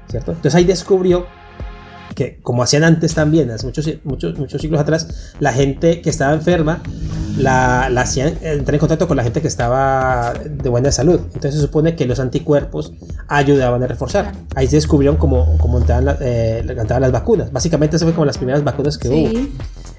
¿Cierto? 0.08 0.34
Entonces 0.34 0.54
ahí 0.54 0.64
descubrió 0.64 1.26
que 2.16 2.40
como 2.42 2.64
hacían 2.64 2.84
antes 2.84 3.14
también, 3.14 3.50
hace 3.52 3.66
muchos, 3.66 3.88
muchos, 4.04 4.38
muchos 4.38 4.62
siglos 4.62 4.80
atrás, 4.82 5.34
la 5.40 5.54
gente 5.54 6.02
que 6.02 6.10
estaba 6.10 6.34
enferma 6.34 6.82
la, 7.38 7.90
la 7.90 8.02
hacían 8.02 8.34
entrar 8.42 8.74
en 8.76 8.80
contacto 8.80 9.08
con 9.08 9.16
la 9.18 9.24
gente 9.24 9.42
que 9.42 9.48
estaba 9.48 10.34
de 10.34 10.70
buena 10.70 10.92
salud. 10.92 11.20
Entonces 11.28 11.56
se 11.56 11.62
supone 11.62 11.96
que 11.96 12.06
los 12.06 12.20
anticuerpos 12.20 12.94
ayudaban 13.28 13.82
a 13.84 13.88
reforzar. 13.88 14.34
Ahí 14.56 14.68
se 14.68 14.76
descubrieron 14.76 15.18
cómo, 15.18 15.58
cómo 15.60 15.78
entraban, 15.78 16.06
la- 16.06 16.18
eh, 16.20 16.64
las 16.66 17.12
vacunas. 17.12 17.52
Básicamente 17.52 17.96
eso 17.96 18.06
fue 18.06 18.14
como 18.14 18.26
las 18.26 18.38
primeras 18.38 18.64
vacunas 18.64 18.98
que 18.98 19.10
hubo. 19.10 19.30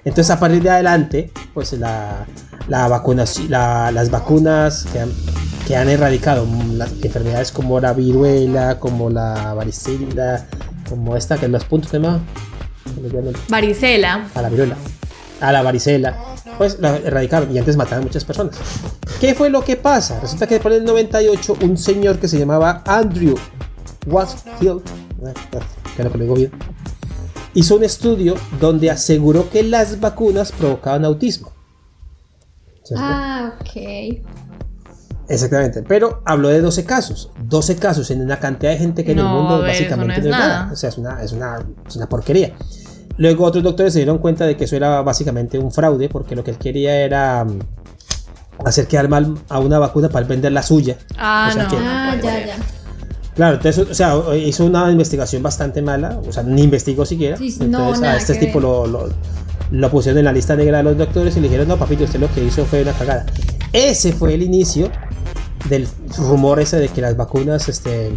Entonces 0.04 0.30
a 0.30 0.38
partir 0.40 0.62
de 0.62 0.70
adelante, 0.70 1.30
pues 1.54 1.72
la, 1.74 2.26
la 2.68 2.88
vacunaci- 2.88 3.48
la- 3.48 3.90
las 3.92 4.10
vacunas 4.10 4.86
que 4.92 5.00
han, 5.00 5.10
que 5.66 5.76
han 5.76 5.88
erradicado 5.88 6.46
las 6.74 6.90
enfermedades 7.02 7.52
como 7.52 7.80
la 7.80 7.92
viruela, 7.94 8.78
como 8.80 9.08
la 9.10 9.54
varicela, 9.54 10.44
como 10.90 11.16
esta 11.16 11.38
que 11.38 11.46
es 11.46 11.52
los 11.52 11.64
puntos 11.64 11.98
más 12.00 12.20
varicela. 13.48 14.28
a 14.34 14.42
la 14.42 14.48
viruela, 14.48 14.76
a 15.40 15.52
la 15.52 15.62
varicela, 15.62 16.18
pues 16.58 16.80
la 16.80 16.96
erradicaron 16.96 17.54
y 17.54 17.58
antes 17.58 17.76
mataban 17.76 18.04
muchas 18.04 18.24
personas. 18.24 18.56
¿Qué 19.20 19.34
fue 19.34 19.48
lo 19.50 19.62
que 19.62 19.76
pasa? 19.76 20.18
Resulta 20.20 20.46
que 20.46 20.54
después 20.54 20.74
del 20.74 20.84
98 20.84 21.58
un 21.62 21.78
señor 21.78 22.18
que 22.18 22.26
se 22.26 22.38
llamaba 22.38 22.82
Andrew 22.84 23.36
Wasfield, 24.06 24.82
que 25.96 26.02
lo 26.02 26.10
que 26.10 26.18
lo 26.18 26.24
digo 26.24 26.34
bien, 26.34 26.50
hizo 27.54 27.76
un 27.76 27.84
estudio 27.84 28.34
donde 28.60 28.90
aseguró 28.90 29.48
que 29.48 29.62
las 29.62 30.00
vacunas 30.00 30.50
provocaban 30.50 31.04
autismo. 31.04 31.52
¿Cierto? 32.82 33.04
Ah, 33.06 33.52
ok. 33.60 34.39
Exactamente, 35.30 35.82
pero 35.86 36.22
habló 36.26 36.48
de 36.48 36.60
12 36.60 36.84
casos. 36.84 37.30
12 37.44 37.76
casos 37.76 38.10
en 38.10 38.20
una 38.20 38.38
cantidad 38.40 38.72
de 38.72 38.78
gente 38.78 39.04
que 39.04 39.12
en 39.12 39.20
el 39.20 39.24
No, 39.24 39.34
mundo 39.34 39.54
a 39.54 39.58
ver, 39.60 39.68
básicamente 39.68 40.06
no 40.06 40.12
es 40.18 40.24
no 40.24 40.30
es 40.30 40.30
nada. 40.38 40.58
nada. 40.62 40.72
O 40.72 40.76
sea, 40.76 40.88
es 40.88 40.98
una, 40.98 41.22
es, 41.22 41.32
una, 41.32 41.64
es 41.88 41.96
una 41.96 42.08
porquería. 42.08 42.52
Luego 43.16 43.44
otros 43.44 43.62
doctores 43.62 43.92
se 43.92 44.00
dieron 44.00 44.18
cuenta 44.18 44.44
de 44.44 44.56
que 44.56 44.64
eso 44.64 44.74
era 44.76 45.02
básicamente 45.02 45.58
un 45.58 45.70
fraude, 45.70 46.08
porque 46.08 46.34
lo 46.34 46.42
que 46.42 46.50
él 46.50 46.58
quería 46.58 46.96
era 47.00 47.44
mm, 47.44 47.58
hacer 48.66 48.88
quedar 48.88 49.08
mal 49.08 49.34
a 49.48 49.60
una 49.60 49.78
vacuna 49.78 50.08
para 50.08 50.26
vender 50.26 50.52
la 50.52 50.62
suya. 50.62 50.96
Ah, 51.16 51.48
O 51.50 51.54
sea 51.54 51.62
no. 51.64 51.68
que- 51.70 51.76
Ah, 51.78 52.12
no 52.16 52.20
puede 52.22 52.40
ya, 52.40 52.46
ya. 52.46 52.56
Claro, 53.36 53.56
entonces, 53.56 53.86
o 53.88 53.94
sea, 53.94 54.14
hizo 54.36 54.64
una 54.64 54.90
investigación 54.90 55.42
bastante 55.42 55.80
mala, 55.80 56.20
o 56.28 56.32
sea, 56.32 56.42
ni 56.42 56.62
investigó 56.62 57.06
siquiera. 57.06 57.36
Sí, 57.36 57.56
no, 57.60 57.64
entonces 57.66 58.04
a 58.04 58.16
este 58.16 58.34
tipo 58.34 58.58
lo, 58.60 58.86
lo, 58.86 59.08
lo 59.70 59.90
pusieron 59.90 60.18
en 60.18 60.24
la 60.24 60.32
lista 60.32 60.56
negra 60.56 60.78
de 60.78 60.82
los 60.82 60.98
doctores 60.98 61.36
y 61.36 61.40
le 61.40 61.46
dijeron, 61.48 61.68
no, 61.68 61.76
papito, 61.76 62.02
usted 62.04 62.18
lo 62.20 62.28
que 62.34 62.42
hizo 62.44 62.64
fue 62.64 62.82
una 62.82 62.92
cagada. 62.92 63.24
Ese 63.72 64.12
fue 64.12 64.34
el 64.34 64.42
inicio 64.42 64.90
del 65.68 65.86
rumor 66.18 66.60
ese 66.60 66.78
de 66.78 66.88
que 66.88 67.00
las 67.00 67.16
vacunas 67.16 67.68
este, 67.68 68.10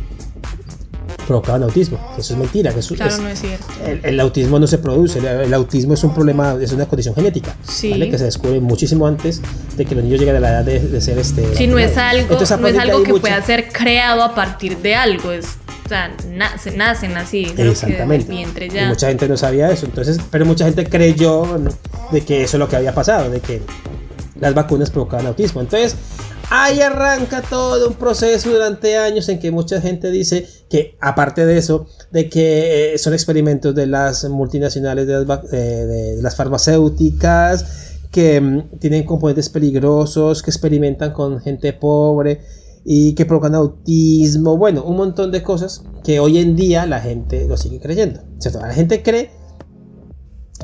provocaban 1.28 1.64
autismo. 1.64 2.00
Eso 2.18 2.34
es 2.34 2.40
mentira. 2.40 2.72
Eso 2.78 2.96
Claro, 2.96 3.12
es- 3.14 3.20
no 3.22 3.28
es 3.30 3.40
cierto. 3.40 3.66
el, 3.86 4.02
el 4.04 4.20
autismo 4.20 4.60
no 4.60 4.68
se 4.68 4.78
produce, 4.78 5.20
el, 5.20 5.26
el 5.26 5.54
autismo 5.54 5.94
es 5.94 6.04
un 6.04 6.14
problema, 6.14 6.56
es 6.62 6.72
una 6.74 6.86
condición 6.86 7.16
genética, 7.16 7.56
Sí. 7.68 7.92
¿vale? 7.92 8.10
que 8.10 8.18
se 8.18 8.26
descubre 8.26 8.60
muchísimo 8.60 9.08
antes 9.08 9.42
de 9.78 9.86
que 9.86 9.96
los 9.96 10.04
niños 10.04 10.20
lleguen 10.20 10.36
a 10.36 10.40
la 10.40 10.50
edad 10.50 10.66
de, 10.66 10.80
de 10.80 11.02
ser 11.02 11.18
este. 11.18 11.56
Si 11.56 11.68
no 11.68 11.80
es 11.80 11.98
algo, 11.98 12.24
Entonces, 12.34 12.60
no 12.60 12.68
es 12.68 12.78
algo 12.78 13.04
que 13.04 13.12
mucha- 13.12 13.22
pueda 13.22 13.42
ser 13.42 13.70
creado 13.72 14.22
a 14.24 14.36
partir 14.36 14.78
de 14.80 14.96
algo. 14.96 15.32
Es, 15.32 15.46
o 15.86 15.90
sea, 15.90 16.12
nace- 16.30 16.76
nacen 16.76 17.16
así. 17.18 17.54
Exactamente. 17.58 18.32
vientre 18.32 18.66
Y 18.68 18.70
ya. 18.72 18.88
mucha 18.88 19.08
gente 19.08 19.28
no 19.28 19.38
sabía 19.38 19.70
eso, 19.72 19.86
entonces, 19.86 20.18
pero 20.32 20.46
mucha 20.46 20.66
gente 20.66 20.86
creyó 20.86 21.58
¿no? 21.58 21.70
de 22.12 22.22
que 22.22 22.44
eso 22.44 22.58
es 22.58 22.60
lo 22.60 22.68
que 22.68 22.76
había 22.78 22.94
pasado, 22.94 23.30
de 23.30 23.40
que 23.40 23.62
las 24.40 24.54
vacunas 24.54 24.90
provocaban 24.90 25.28
autismo. 25.28 25.62
Entonces, 25.62 25.96
ahí 26.50 26.80
arranca 26.82 27.42
todo 27.42 27.88
un 27.88 27.96
proceso 27.96 28.50
durante 28.52 28.98
años 28.98 29.30
en 29.30 29.40
que 29.40 29.52
mucha 29.52 29.80
gente 29.82 30.10
dice 30.12 30.48
que, 30.70 30.98
aparte 31.00 31.46
de 31.46 31.58
eso, 31.58 31.88
de 32.12 32.30
que 32.30 32.94
eh, 32.94 32.98
son 32.98 33.13
experimentos 33.13 33.74
de 33.75 33.88
las 33.88 34.24
multinacionales, 34.30 35.08
de 35.08 35.25
las, 35.25 35.40
eh, 35.52 36.22
farmacéuticas, 36.36 37.66
que 38.12 38.40
mm, 38.42 38.80
tienen 38.80 39.04
componentes 39.06 39.50
peligrosos, 39.50 40.42
que 40.44 40.52
experimentan 40.52 41.13
con 41.13 41.40
gente 41.40 41.74
pobre 41.74 42.42
y 42.86 43.13
que 43.16 43.25
provocan 43.25 43.56
autismo, 43.56 44.58
bueno, 44.58 44.84
un 44.84 44.98
montón 44.98 45.32
de 45.32 45.42
cosas 45.42 45.84
que 46.04 46.20
hoy 46.20 46.38
en 46.40 46.56
día 46.56 46.86
la 46.86 47.00
gente 47.00 47.48
lo 47.48 47.56
sigue 47.58 47.80
creyendo. 47.80 48.20
¿cierto? 48.40 48.60
La 48.60 48.74
gente 48.74 49.02
cree 49.02 49.32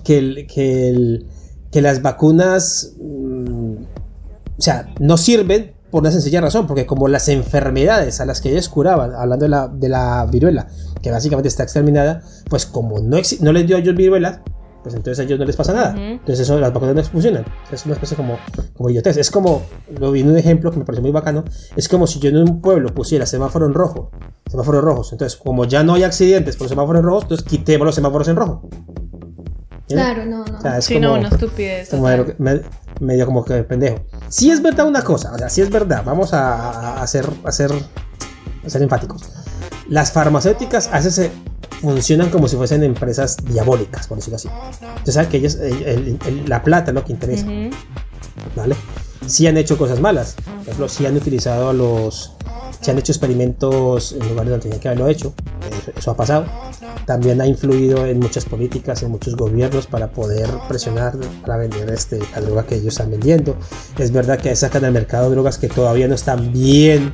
que, 0.03 0.17
el- 0.17 0.47
que, 0.47 0.89
el- 0.89 1.27
que 1.71 1.81
las 1.81 2.01
vacunas, 2.01 2.93
mm, 2.99 3.73
o 4.57 4.61
sea, 4.61 4.93
no 4.99 5.17
sirven 5.17 5.73
por 5.91 6.01
una 6.01 6.11
sencilla 6.11 6.41
razón, 6.41 6.67
porque 6.67 6.85
como 6.85 7.07
las 7.07 7.29
enfermedades 7.29 8.19
a 8.19 8.25
las 8.25 8.41
que 8.41 8.51
ellos 8.51 8.69
curaban, 8.69 9.13
hablando 9.15 9.45
de 9.45 9.49
la, 9.49 9.67
de 9.67 9.89
la 9.89 10.25
viruela, 10.31 10.67
que 11.01 11.11
básicamente 11.11 11.47
está 11.47 11.63
exterminada, 11.63 12.21
pues 12.49 12.65
como 12.65 12.99
no, 12.99 13.17
no 13.41 13.51
les 13.51 13.67
dio 13.67 13.77
a 13.77 13.79
ellos 13.79 13.95
viruela, 13.95 14.43
pues 14.83 14.95
entonces 14.95 15.19
a 15.19 15.23
ellos 15.23 15.39
no 15.39 15.45
les 15.45 15.55
pasa 15.55 15.73
nada. 15.73 15.95
Entonces 15.97 16.39
eso, 16.39 16.59
las 16.59 16.73
vacunas 16.73 16.95
no 16.95 17.03
funcionan. 17.03 17.45
Es 17.71 17.85
una 17.85 17.95
especie 17.95 18.15
como, 18.15 18.37
como 18.75 18.89
idiotez. 18.89 19.17
Es 19.17 19.29
como, 19.29 19.63
lo 19.99 20.11
vi 20.11 20.21
en 20.21 20.29
un 20.29 20.37
ejemplo 20.37 20.71
que 20.71 20.77
me 20.77 20.85
pareció 20.85 21.01
muy 21.01 21.11
bacano, 21.11 21.43
es 21.75 21.89
como 21.89 22.07
si 22.07 22.19
yo 22.19 22.29
en 22.29 22.37
un 22.37 22.61
pueblo 22.61 22.93
pusiera 22.93 23.25
semáforo 23.25 23.65
en 23.65 23.73
rojo, 23.73 24.11
semáforos 24.49 24.83
rojos. 24.83 25.11
Entonces, 25.11 25.37
como 25.37 25.65
ya 25.65 25.83
no 25.83 25.95
hay 25.95 26.03
accidentes 26.03 26.55
por 26.55 26.69
semáforos 26.69 27.01
en 27.01 27.05
rojo, 27.05 27.21
entonces 27.23 27.45
quitemos 27.45 27.85
los 27.85 27.95
semáforos 27.95 28.27
en 28.27 28.35
rojo. 28.35 28.69
Claro, 29.89 30.25
no, 30.25 30.45
no. 30.45 30.57
O 30.57 30.61
sea, 30.61 30.77
es 30.77 30.85
Sí, 30.85 30.93
como, 30.95 31.07
no, 31.07 31.13
una 31.15 31.29
estupidez. 31.29 31.89
como 31.89 32.03
total. 32.03 32.25
de- 32.27 32.35
me- 32.37 32.61
medio 32.99 33.25
como 33.25 33.43
que 33.45 33.63
pendejo. 33.63 33.97
Si 34.29 34.51
es 34.51 34.61
verdad 34.61 34.87
una 34.87 35.01
cosa, 35.01 35.31
o 35.33 35.37
sea, 35.37 35.49
si 35.49 35.61
es 35.61 35.69
verdad, 35.69 36.03
vamos 36.05 36.33
a, 36.33 37.01
a 37.01 37.07
ser, 37.07 37.27
a 37.43 37.51
ser 37.51 37.71
enfáticos. 38.81 39.23
Las 39.87 40.11
farmacéuticas 40.11 40.87
a 40.87 40.97
veces 40.97 41.15
se 41.15 41.31
funcionan 41.81 42.29
como 42.29 42.47
si 42.47 42.55
fuesen 42.55 42.83
empresas 42.83 43.37
diabólicas, 43.43 44.07
por 44.07 44.17
decirlo 44.17 44.35
así. 44.35 44.49
Entonces, 44.81 45.13
saben 45.15 45.29
que 45.29 45.37
ellas, 45.37 45.55
el- 45.55 45.83
el- 45.83 46.19
el- 46.27 46.49
la 46.49 46.61
plata 46.63 46.91
es 46.91 46.95
lo 46.95 47.03
que 47.03 47.13
interesa. 47.13 47.45
Ujú. 47.45 47.69
¿vale? 48.55 48.75
Sí 49.27 49.47
han 49.47 49.57
hecho 49.57 49.77
cosas 49.77 49.99
malas. 49.99 50.35
Por 50.45 50.61
ejemplo, 50.61 50.89
sí 50.89 51.05
han 51.05 51.15
utilizado 51.15 51.69
a 51.69 51.73
los... 51.73 52.33
Se 52.81 52.91
han 52.91 52.97
hecho 52.97 53.11
experimentos 53.11 54.13
en 54.13 54.27
lugares 54.29 54.51
donde 54.51 54.63
tenían 54.63 54.79
que 54.79 54.87
haberlo 54.87 55.09
hecho. 55.09 55.33
Eso, 55.97 56.11
ha 56.11 56.15
pasado. 56.15 56.45
También 57.05 57.41
ha 57.41 57.47
influido 57.47 58.05
en 58.05 58.19
muchas 58.19 58.45
políticas, 58.45 59.03
en 59.03 59.11
muchos 59.11 59.35
gobiernos 59.35 59.87
para 59.87 60.11
poder 60.11 60.49
presionar 60.67 61.17
para 61.41 61.57
vender 61.57 61.89
este, 61.89 62.19
la 62.33 62.41
droga 62.41 62.63
que 62.63 62.75
ellos 62.75 62.93
están 62.93 63.11
vendiendo. 63.11 63.57
Es 63.97 64.11
verdad 64.11 64.39
que 64.39 64.55
sacan 64.55 64.85
al 64.85 64.93
mercado 64.93 65.29
drogas 65.29 65.57
que 65.57 65.67
todavía 65.67 66.07
no 66.07 66.15
están 66.15 66.53
bien, 66.53 67.13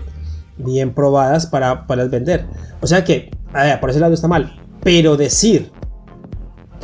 bien 0.58 0.94
probadas 0.94 1.48
para, 1.48 1.88
para 1.88 2.06
vender. 2.06 2.46
O 2.82 2.88
sea 2.88 3.04
que, 3.04 3.32
por 3.82 3.90
ese 3.90 4.00
lado 4.00 4.14
está 4.14 4.28
mal. 4.28 4.56
Pero 4.84 5.18
decir 5.18 5.72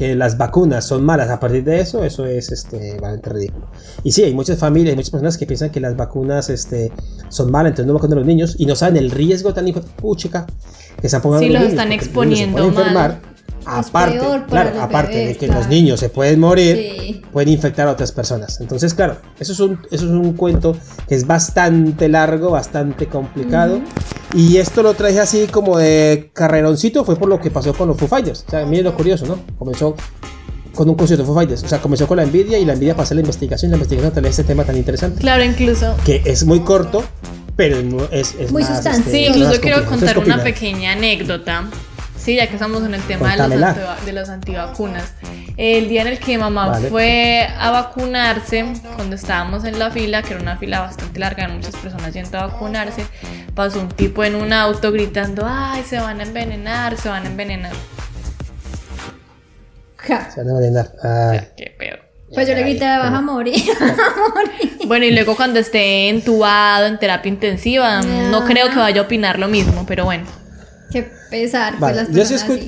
que 0.02 0.16
las 0.16 0.36
vacunas 0.36 0.84
son 0.84 1.06
malas 1.06 1.30
a 1.30 1.40
partir 1.40 1.64
de 1.64 1.80
eso, 1.80 2.04
eso 2.04 2.26
es 2.26 2.52
este, 2.52 2.98
bastante 3.00 3.30
ridículo. 3.30 3.68
Y 4.04 4.12
sí, 4.12 4.24
hay 4.24 4.34
muchas 4.34 4.58
familias, 4.58 4.96
muchas 4.96 5.12
personas 5.12 5.38
que 5.38 5.46
piensan 5.46 5.70
que 5.70 5.80
las 5.80 5.96
vacunas 5.96 6.50
este, 6.50 6.92
son 7.30 7.52
malas, 7.52 7.70
entonces 7.74 7.86
no 7.86 7.94
vacunan 7.94 8.18
a 8.18 8.22
los 8.22 8.26
niños 8.26 8.56
y 8.58 8.66
no 8.66 8.76
saben 8.76 8.98
el 8.98 9.12
riesgo 9.12 9.54
tan 9.54 9.72
puchica 9.72 10.48
que 11.00 11.06
están 11.06 11.22
poniendo 11.22 11.46
Sí, 11.46 11.56
a 11.56 11.60
los 11.60 11.62
los 11.76 11.86
niños, 11.86 12.02
están 12.02 12.16
los 12.16 12.28
niños 12.28 12.40
Se 12.40 12.50
pueden 12.74 12.94
mal. 12.96 13.12
enfermar, 13.12 13.22
aparte, 13.68 14.20
claro, 14.48 15.08
de 15.10 15.36
que 15.38 15.46
claro. 15.46 15.60
los 15.62 15.70
niños 15.70 16.00
se 16.00 16.10
pueden 16.10 16.40
morir, 16.40 16.78
Sí. 17.00 17.22
pueden 17.32 17.50
infectar 17.50 17.88
a 17.88 17.92
otras 17.92 18.12
personas. 18.12 18.60
Entonces, 18.60 18.96
claro, 18.96 19.18
eso 19.40 19.54
es 19.54 19.60
un, 19.60 19.74
eso 19.92 20.06
es 20.06 20.12
un 20.12 20.34
cuento 20.34 20.76
que 21.08 21.14
es 21.14 21.28
bastante 21.28 22.10
largo, 22.10 22.50
bastante 22.50 23.06
complicado. 23.06 23.80
Y 24.34 24.58
esto 24.58 24.82
lo 24.82 24.94
traje 24.94 25.20
así 25.20 25.48
como 25.48 25.78
de 25.78 26.32
carreroncito, 26.34 27.04
fue 27.04 27.16
por 27.16 27.28
lo 27.28 27.40
que 27.40 27.52
pasó 27.52 27.74
con 27.74 27.88
los 27.88 27.98
Foo 27.98 28.08
Fighters. 28.08 28.46
O 28.48 28.52
sea, 28.52 28.66
miren 28.66 28.86
lo 28.86 28.96
curioso, 28.96 29.26
¿no? 29.26 29.40
Comenzó 29.58 29.96
con 30.74 30.90
un 30.90 30.96
concierto 30.96 31.24
de 31.24 31.28
Foo 31.28 31.36
Fighters. 31.36 31.64
O 31.64 31.68
sea, 31.68 31.80
comenzó 31.80 32.08
con 32.08 32.18
la 32.18 32.24
envidia 32.24 32.58
y 32.58 32.66
la 32.66 32.74
envidia 32.74 32.96
pasó 32.96 33.14
a 33.14 33.16
la 33.16 33.22
investigación. 33.22 33.72
La 33.72 33.78
investigación 33.78 34.14
trae 34.14 34.30
este 34.30 34.44
tema 34.44 34.64
tan 34.64 34.78
interesante 34.78 35.20
Claro, 35.20 35.44
incluso. 35.44 35.96
que 36.06 36.22
es 36.26 36.46
muy 36.46 36.62
corto, 36.62 37.04
pero 37.56 37.78
es, 38.12 38.36
es, 38.40 38.52
Muy 38.52 38.64
sustancioso. 38.64 39.12
Sí, 39.12 39.26
es 39.26 39.36
incluso 39.36 39.60
quiero 39.60 39.86
contar 39.86 40.18
una 40.18 40.42
pequeña 40.42 40.94
anécdota. 40.94 41.70
Sí, 42.22 42.36
ya 42.36 42.46
que 42.46 42.54
estamos 42.54 42.84
en 42.84 42.94
el 42.94 43.02
tema 43.02 43.36
de 43.36 43.58
los, 43.58 44.06
de 44.06 44.14
los 44.14 44.30
antivacunas. 44.30 45.14
El 45.58 45.90
día 45.90 46.04
en 46.04 46.08
el 46.08 46.20
que 46.20 46.38
mamá 46.38 46.68
Vale. 46.68 46.90
fue 46.90 47.48
a 47.58 47.72
vacunarse, 47.72 48.64
cuando 48.96 49.16
estábamos 49.16 49.64
en 49.66 49.80
la 49.80 49.90
fila, 49.90 50.22
que 50.22 50.34
era 50.34 50.42
una 50.42 50.56
fila 50.58 50.82
bastante 50.82 51.20
larga, 51.20 51.48
muchas 51.48 51.76
personas 51.76 52.14
yendo 52.14 52.38
a 52.38 52.46
vacunarse, 52.46 53.06
pasó 53.56 53.80
un 53.80 53.90
tipo 53.90 54.24
en 54.24 54.36
un 54.36 54.54
auto 54.54 54.92
gritando, 54.92 55.46
ay, 55.48 55.84
se 55.84 56.00
van 56.00 56.20
a 56.20 56.24
envenenar, 56.24 56.96
se 56.96 57.10
van 57.10 57.26
a 57.26 57.28
envenenar. 57.28 57.74
Ja. 59.98 60.30
Se 60.30 60.42
van 60.42 60.50
a 60.50 60.52
envenenar. 60.52 60.92
Ay. 61.04 61.40
Qué 61.58 61.76
pedo. 61.78 61.98
Pues 62.34 62.48
yo 62.48 62.54
le 62.54 62.62
grité, 62.62 62.86
vas 62.86 63.14
a 63.14 63.22
morir. 63.22 63.64
Bueno, 64.86 65.06
y 65.06 65.12
luego 65.12 65.36
cuando 65.36 65.60
esté 65.60 66.10
entubado 66.10 66.86
en 66.86 67.00
terapia 67.00 67.30
intensiva, 67.30 68.02
no 68.02 68.46
creo 68.46 68.70
que 68.70 68.78
vaya 68.78 69.02
a 69.02 69.06
opinar 69.06 69.40
lo 69.40 69.48
mismo, 69.48 69.86
pero 69.88 70.06
bueno. 70.06 70.41
Qué 70.92 71.10
pesar. 71.30 71.80
Vale, 71.80 72.04
las 72.04 72.12
yo 72.12 72.26
sí 72.26 72.34
escucho. 72.34 72.66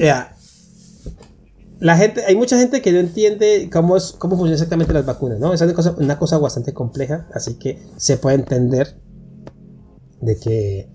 la 1.80 1.98
gente, 1.98 2.24
hay 2.26 2.36
mucha 2.36 2.58
gente 2.58 2.82
que 2.82 2.92
no 2.92 3.00
entiende 3.00 3.70
cómo, 3.72 3.98
es, 3.98 4.14
cómo 4.14 4.36
funcionan 4.36 4.54
exactamente 4.54 4.94
las 4.94 5.06
vacunas, 5.06 5.40
¿no? 5.40 5.54
Es 5.54 5.62
una 5.62 5.74
cosa, 5.74 5.96
una 5.98 6.18
cosa 6.18 6.38
bastante 6.38 6.74
compleja, 6.74 7.28
así 7.34 7.56
que 7.60 7.82
se 7.98 8.18
puede 8.18 8.38
entender 8.38 8.96
de 10.22 10.38
que, 10.38 10.90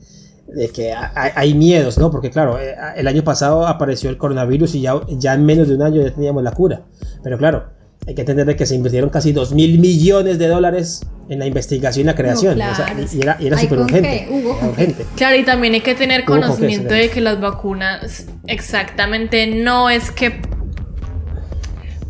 de 0.49 0.69
que 0.71 0.93
hay, 0.93 1.31
hay 1.35 1.55
miedos, 1.55 1.99
¿no? 1.99 2.11
Porque 2.11 2.31
claro, 2.31 2.59
eh, 2.59 2.75
el 2.97 3.07
año 3.07 3.23
pasado 3.23 3.67
apareció 3.67 4.11
el 4.11 4.19
coronavirus 4.19 4.75
y 4.75 4.81
ya, 4.81 4.95
ya 5.09 5.35
en 5.35 5.45
menos 5.45 5.69
de 5.69 5.75
un 5.75 5.83
año 5.83 6.03
ya 6.03 6.15
teníamos 6.15 6.43
la 6.43 6.53
cura. 6.53 6.87
Pero 7.23 7.37
claro, 7.37 7.78
hay 8.09 8.15
que 8.15 8.23
entender 8.23 8.47
de 8.47 8.57
que 8.57 8.65
se 8.65 8.75
invirtieron 8.75 9.11
casi 9.11 9.33
2 9.33 9.53
mil 9.53 9.79
millones 9.79 10.39
de 10.39 10.49
dólares 10.49 11.07
en 11.29 11.39
la 11.41 11.47
investigación 11.47 12.05
y 12.05 12.07
la 12.07 12.15
creación. 12.15 12.57
No, 12.59 12.71
o 12.71 12.75
sea, 12.75 12.87
claro. 12.87 13.01
y, 13.13 13.21
era, 13.21 13.37
y 13.39 13.47
era 13.49 13.57
Ay, 13.59 13.63
súper 13.65 13.79
¿con 13.79 13.85
urgente. 13.85 14.29
urgente. 14.31 15.07
Claro, 15.15 15.37
y 15.37 15.45
también 15.45 15.75
hay 15.75 15.83
que 15.83 15.95
tener 15.95 16.25
¿Cómo, 16.25 16.41
con 16.41 16.49
qué, 16.51 16.57
conocimiento 16.57 16.95
de 16.95 17.11
que 17.11 17.21
las 17.21 17.39
vacunas 17.39 18.25
exactamente 18.47 19.47
no 19.47 19.91
es 19.91 20.11
que 20.11 20.41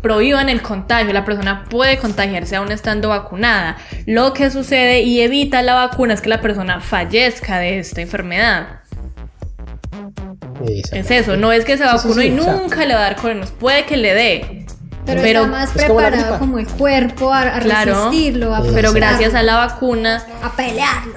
prohíban 0.01 0.49
el 0.49 0.63
contagio, 0.63 1.13
la 1.13 1.25
persona 1.25 1.65
puede 1.69 1.99
contagiarse 1.99 2.55
aún 2.55 2.71
estando 2.71 3.09
vacunada. 3.09 3.77
Lo 4.07 4.33
que 4.35 4.53
sucede 4.53 5.03
y 5.03 5.21
evita 5.21 5.63
la 5.63 5.75
vacuna 5.75 6.15
es 6.15 6.21
que 6.21 6.29
la 6.29 6.41
persona 6.41 6.81
fallezca 6.81 7.59
de 7.59 7.81
esta 7.81 8.01
enfermedad. 8.03 8.69
Es 10.93 11.11
eso, 11.11 11.37
no 11.37 11.53
es 11.53 11.65
que 11.65 11.77
se 11.77 11.85
Sí, 11.85 11.89
sí, 11.91 11.97
vacunó 11.97 12.15
sí, 12.23 12.29
y 12.29 12.39
o 12.39 12.43
sea- 12.45 12.53
nunca 12.57 12.85
le 12.87 12.95
va 12.95 13.01
a 13.01 13.03
dar 13.05 13.17
coronavirus, 13.17 13.51
puede 13.59 13.85
que 13.85 13.97
le 13.97 14.15
dé. 14.15 14.58
Pero, 15.09 15.23
pero- 15.23 15.41
está 15.41 15.51
más 15.53 15.77
es 15.77 15.83
como 15.87 15.99
preparado 15.99 16.23
gripa. 16.23 16.39
como 16.39 16.59
el 16.59 16.67
cuerpo 16.69 17.33
a, 17.33 17.57
a 17.57 17.61
Claro, 17.61 17.95
resistirlo, 18.07 18.55
a 18.55 18.63
pero 18.63 18.93
gracias 18.93 19.35
a 19.35 19.43
la 19.43 19.57
vacuna 19.57 20.23
a 20.43 20.53
pelearlo. 20.53 21.13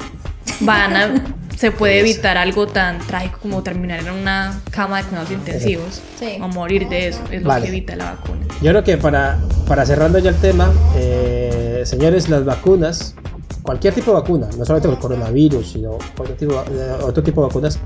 van 0.61 0.95
a, 0.95 1.23
se 1.57 1.71
puede 1.71 1.99
evitar 1.99 2.37
algo 2.37 2.65
tan 2.67 2.97
trágico 2.99 3.37
como 3.41 3.61
terminar 3.61 3.99
en 3.99 4.09
una 4.11 4.59
cama 4.71 4.97
de 4.97 5.03
cuidados 5.03 5.31
intensivos 5.31 6.01
Sí. 6.19 6.37
o 6.41 6.47
morir 6.47 6.87
de 6.89 7.09
eso, 7.09 7.19
es 7.31 7.43
lo 7.43 7.49
Vale. 7.49 7.63
que 7.63 7.69
evita 7.69 7.95
la 7.95 8.11
vacuna. 8.15 8.45
Yo 8.61 8.71
creo 8.71 8.83
que 8.83 8.97
para, 8.97 9.37
para 9.67 9.85
cerrando 9.85 10.17
ya 10.19 10.29
el 10.31 10.37
tema, 10.37 10.71
eh, 10.95 11.83
señores, 11.85 12.29
las 12.29 12.45
vacunas, 12.45 13.13
cualquier 13.61 13.93
tipo 13.93 14.11
de 14.11 14.21
vacuna, 14.21 14.47
no 14.57 14.65
solamente 14.65 14.87
el 14.89 14.97
coronavirus, 14.97 15.71
sino 15.73 15.97
cualquier 16.15 16.37
tipo, 16.39 16.63
eh, 16.71 16.93
otro 17.03 17.21
tipo 17.21 17.41
de 17.41 17.47
vacunas, 17.47 17.77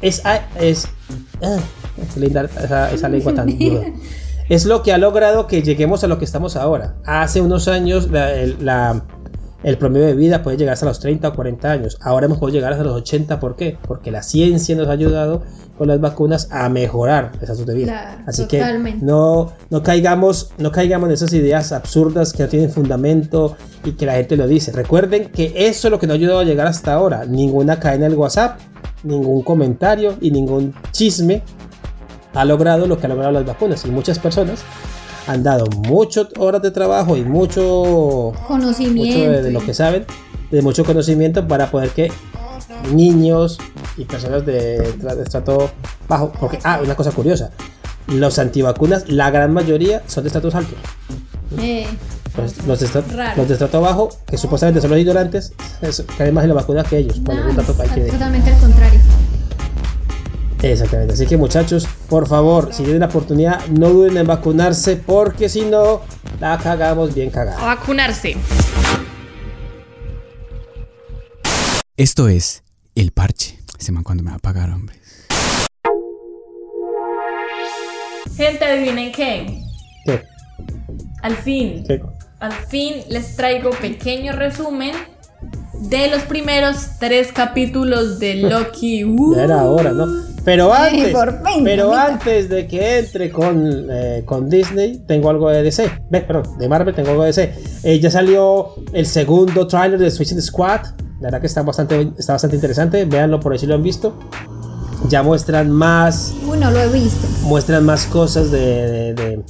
es, 0.00 0.22
es, 0.58 0.88
ah, 1.42 1.58
esa, 2.16 2.90
esa 2.92 3.08
lengua 3.08 3.34
tan 3.34 3.58
dura. 3.58 3.82
Es 4.50 4.66
lo 4.66 4.82
que 4.82 4.92
ha 4.92 4.98
logrado 4.98 5.46
que 5.46 5.62
lleguemos 5.62 6.04
a 6.04 6.08
lo 6.08 6.18
que 6.18 6.24
estamos 6.26 6.56
ahora. 6.56 6.96
Hace 7.06 7.40
unos 7.40 7.68
años 7.68 8.10
la- 8.10 8.34
el, 8.34 8.56
la- 8.64 9.04
el 9.62 9.76
promedio 9.78 10.06
de 10.06 10.14
vida 10.14 10.42
puede 10.42 10.56
llegar 10.56 10.72
hasta 10.72 10.86
los 10.86 11.00
30 11.00 11.28
o 11.28 11.34
40 11.34 11.70
años. 11.70 11.98
Ahora 12.00 12.26
hemos 12.26 12.38
podido 12.38 12.56
llegar 12.56 12.72
hasta 12.72 12.82
los 12.84 12.94
80. 12.96 13.38
¿Por 13.40 13.56
qué? 13.56 13.76
Porque 13.86 14.10
la 14.10 14.22
ciencia 14.22 14.74
nos 14.74 14.88
ha 14.88 14.92
ayudado 14.92 15.42
con 15.78 15.86
las 15.86 16.00
vacunas 16.00 16.48
a 16.50 16.68
mejorar 16.70 17.32
esa 17.42 17.54
salud 17.54 17.68
de 17.68 17.74
vida. 17.74 17.92
Claro, 17.92 18.22
Así 18.26 18.42
totalmente. 18.46 19.00
que 19.00 19.04
no, 19.06 19.52
no, 19.70 19.82
caigamos, 19.82 20.50
no 20.58 20.72
caigamos 20.72 21.08
en 21.08 21.12
esas 21.14 21.32
ideas 21.34 21.72
absurdas 21.72 22.32
que 22.32 22.42
no 22.42 22.48
tienen 22.48 22.70
fundamento 22.70 23.56
y 23.84 23.92
que 23.92 24.06
la 24.06 24.14
gente 24.14 24.36
lo 24.36 24.46
dice. 24.48 24.72
Recuerden 24.72 25.30
que 25.30 25.52
eso 25.54 25.88
es 25.88 25.92
lo 25.92 25.98
que 25.98 26.06
nos 26.06 26.14
ha 26.14 26.16
ayudado 26.18 26.38
a 26.40 26.44
llegar 26.44 26.66
hasta 26.66 26.92
ahora. 26.94 27.24
Ninguna 27.26 27.78
cadena 27.78 28.08
del 28.08 28.14
WhatsApp, 28.18 28.58
ningún 29.04 29.42
comentario 29.42 30.14
y 30.22 30.30
ningún 30.30 30.74
chisme 30.90 31.42
ha 32.34 32.44
logrado 32.44 32.86
lo 32.86 32.98
que 32.98 33.06
han 33.06 33.10
logrado 33.10 33.32
las 33.32 33.44
vacunas. 33.46 33.84
Y 33.84 33.90
muchas 33.90 34.18
personas 34.18 34.60
han 35.26 35.42
dado 35.42 35.66
muchas 35.86 36.28
horas 36.38 36.62
de 36.62 36.70
trabajo 36.70 37.16
y 37.16 37.22
mucho, 37.22 38.32
Conocimiento. 38.46 39.18
mucho 39.18 39.30
de, 39.30 39.42
de 39.42 39.50
lo 39.52 39.60
que 39.64 39.74
saben, 39.74 40.04
de 40.50 40.62
mucho 40.62 40.84
conocimiento 40.84 41.46
para 41.46 41.70
poder 41.70 41.90
que 41.90 42.10
niños 42.92 43.58
y 43.96 44.04
personas 44.04 44.44
de, 44.46 44.92
de 44.92 45.22
estrato 45.22 45.70
bajo, 46.08 46.32
porque, 46.40 46.58
ah, 46.64 46.80
una 46.82 46.94
cosa 46.94 47.10
curiosa, 47.12 47.50
los 48.08 48.38
antivacunas, 48.38 49.08
la 49.08 49.30
gran 49.30 49.52
mayoría 49.52 50.02
son 50.06 50.24
de 50.24 50.28
estratos 50.28 50.54
altos. 50.54 50.74
Eh, 51.58 51.86
Los, 52.36 52.66
los 52.66 52.80
de, 52.80 52.86
estra- 52.86 53.02
Raro. 53.14 53.32
los 53.38 53.48
de 53.48 53.54
estrato 53.54 53.80
bajo, 53.80 54.08
que 54.26 54.38
supuestamente 54.38 54.80
son 54.80 54.90
los 54.90 54.98
ignorantes, 54.98 55.52
es- 55.82 56.04
creen 56.16 56.32
más 56.34 56.44
en 56.44 56.50
la 56.50 56.54
vacuna 56.56 56.82
que 56.84 56.98
ellos. 56.98 57.20
cuando 57.24 57.44
no, 57.52 57.60
es 57.60 57.80
hay 57.80 57.88
que- 57.90 58.00
totalmente 58.12 58.50
al 58.52 58.60
contrario. 58.60 59.00
Exactamente, 60.62 61.14
así 61.14 61.26
que 61.26 61.36
muchachos, 61.38 61.86
por 62.08 62.28
favor, 62.28 62.68
si 62.74 62.82
tienen 62.82 63.00
la 63.00 63.06
oportunidad, 63.06 63.66
no 63.68 63.88
duden 63.88 64.16
en 64.18 64.26
vacunarse, 64.26 64.96
porque 64.96 65.48
si 65.48 65.62
no, 65.62 66.02
la 66.38 66.58
cagamos 66.58 67.14
bien 67.14 67.30
A 67.30 67.32
cagada. 67.32 67.64
vacunarse. 67.64 68.36
Esto 71.96 72.28
es 72.28 72.62
El 72.94 73.12
Parche. 73.12 73.58
Ese 73.78 73.92
man 73.92 74.02
cuando 74.02 74.22
me 74.22 74.30
va 74.30 74.36
a 74.36 74.40
pagar, 74.40 74.70
hombre. 74.70 74.96
Gente, 78.36 78.64
adivinen 78.64 79.12
qué. 79.12 79.62
¿Qué? 80.04 80.22
Al 81.22 81.36
fin, 81.36 81.84
¿Qué? 81.86 82.02
al 82.38 82.52
fin 82.52 82.96
les 83.08 83.36
traigo 83.36 83.70
pequeño 83.70 84.32
resumen 84.32 84.92
de 85.74 86.08
los 86.08 86.22
primeros 86.22 86.98
tres 86.98 87.32
capítulos 87.32 88.18
de 88.18 88.34
Loki. 88.50 89.04
Uh. 89.04 89.34
Ya 89.36 89.44
era 89.44 89.64
hora, 89.64 89.92
¿no? 89.92 90.06
Pero 90.44 90.72
antes, 90.72 91.12
fin, 91.44 91.64
pero 91.64 91.94
antes 91.94 92.48
de 92.48 92.66
que 92.66 92.98
entre 93.00 93.30
con, 93.30 93.88
eh, 93.90 94.22
con 94.24 94.48
Disney, 94.48 95.02
tengo 95.06 95.28
algo 95.30 95.50
de 95.50 95.62
DC. 95.62 95.90
Ve, 96.10 96.20
perdón, 96.22 96.58
de 96.58 96.68
Marvel 96.68 96.94
tengo 96.94 97.10
algo 97.10 97.22
de 97.22 97.28
DC. 97.28 97.54
Eh, 97.82 98.00
ya 98.00 98.10
salió 98.10 98.74
el 98.92 99.04
segundo 99.06 99.66
tráiler 99.66 99.98
de 99.98 100.10
Suicide 100.10 100.40
Squad. 100.40 100.80
La 101.20 101.26
verdad 101.26 101.40
que 101.42 101.46
está 101.46 101.62
bastante, 101.62 102.12
está 102.18 102.32
bastante 102.32 102.56
interesante. 102.56 103.04
Véanlo 103.04 103.38
por 103.38 103.52
ahí 103.52 103.58
si 103.58 103.66
lo 103.66 103.74
han 103.74 103.82
visto. 103.82 104.18
Ya 105.08 105.22
muestran 105.22 105.70
más, 105.70 106.34
Uy, 106.46 106.58
no 106.58 106.70
lo 106.70 106.78
he 106.80 106.88
visto. 106.88 107.26
muestran 107.42 107.84
más 107.84 108.06
cosas 108.06 108.50
de, 108.50 108.58
de, 108.58 109.14
de- 109.14 109.44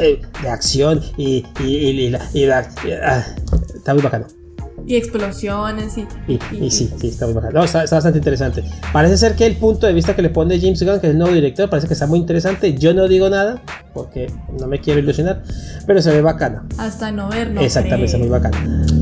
eh, 0.00 0.20
de 0.42 0.48
acción 0.48 1.00
y, 1.16 1.44
y, 1.60 1.64
y- 1.64 2.00
y 2.00 2.10
la- 2.10 2.20
la- 2.34 2.68
ah, 3.04 3.24
está 3.74 3.94
muy 3.94 4.02
bacano. 4.02 4.26
Y 4.86 4.96
explosiones 4.96 5.98
y. 5.98 6.06
Y, 6.28 6.38
y 6.64 6.70
sí, 6.70 6.90
sí, 6.98 7.08
está 7.08 7.26
muy 7.26 7.34
bacano. 7.34 7.58
No, 7.58 7.64
está, 7.64 7.82
está 7.82 7.96
bastante 7.96 8.18
interesante. 8.18 8.62
Parece 8.92 9.16
ser 9.18 9.34
que 9.34 9.44
el 9.44 9.56
punto 9.56 9.86
de 9.86 9.92
vista 9.92 10.14
que 10.14 10.22
le 10.22 10.30
pone 10.30 10.60
James 10.60 10.82
Gunn, 10.82 11.00
que 11.00 11.08
es 11.08 11.12
el 11.12 11.18
nuevo 11.18 11.34
director, 11.34 11.68
parece 11.68 11.88
que 11.88 11.94
está 11.94 12.06
muy 12.06 12.20
interesante. 12.20 12.72
Yo 12.74 12.94
no 12.94 13.08
digo 13.08 13.28
nada, 13.28 13.60
porque 13.92 14.30
no 14.58 14.68
me 14.68 14.80
quiero 14.80 15.00
ilusionar, 15.00 15.42
pero 15.86 16.00
se 16.00 16.12
ve 16.12 16.22
bacana. 16.22 16.64
Hasta 16.78 17.10
no 17.10 17.28
ver, 17.28 17.50
no 17.50 17.60
Exactamente, 17.60 18.06
está 18.06 18.18
muy 18.18 18.28
bacana. 18.28 18.56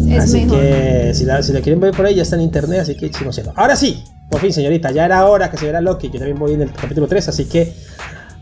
Es 0.09 0.25
así 0.25 0.45
mejor. 0.45 0.61
que 0.61 1.13
si 1.15 1.25
la, 1.25 1.43
si 1.43 1.53
la 1.53 1.61
quieren 1.61 1.81
ver 1.81 1.93
por 1.95 2.07
ahí, 2.07 2.15
ya 2.15 2.23
está 2.23 2.37
en 2.37 2.43
internet, 2.43 2.81
así 2.81 2.97
que 2.97 3.11
chimo 3.11 3.31
cielo. 3.33 3.53
Ahora 3.55 3.77
sí, 3.77 4.03
por 4.31 4.41
fin, 4.41 4.53
señorita, 4.53 4.91
ya 4.91 5.05
era 5.05 5.27
hora 5.27 5.51
que 5.51 5.59
se 5.59 5.65
viera 5.67 5.81
Loki. 5.81 6.09
Yo 6.09 6.19
también 6.19 6.39
voy 6.39 6.55
en 6.55 6.63
el 6.63 6.73
capítulo 6.73 7.07
3, 7.07 7.29
así 7.29 7.45
que 7.45 7.75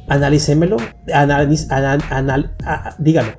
analícemelo. 0.08 0.76
Analiz, 1.12 1.70
anal, 1.70 2.02
anal, 2.10 2.54
ah, 2.64 2.82
ah, 2.86 2.94
dígalo. 2.98 3.32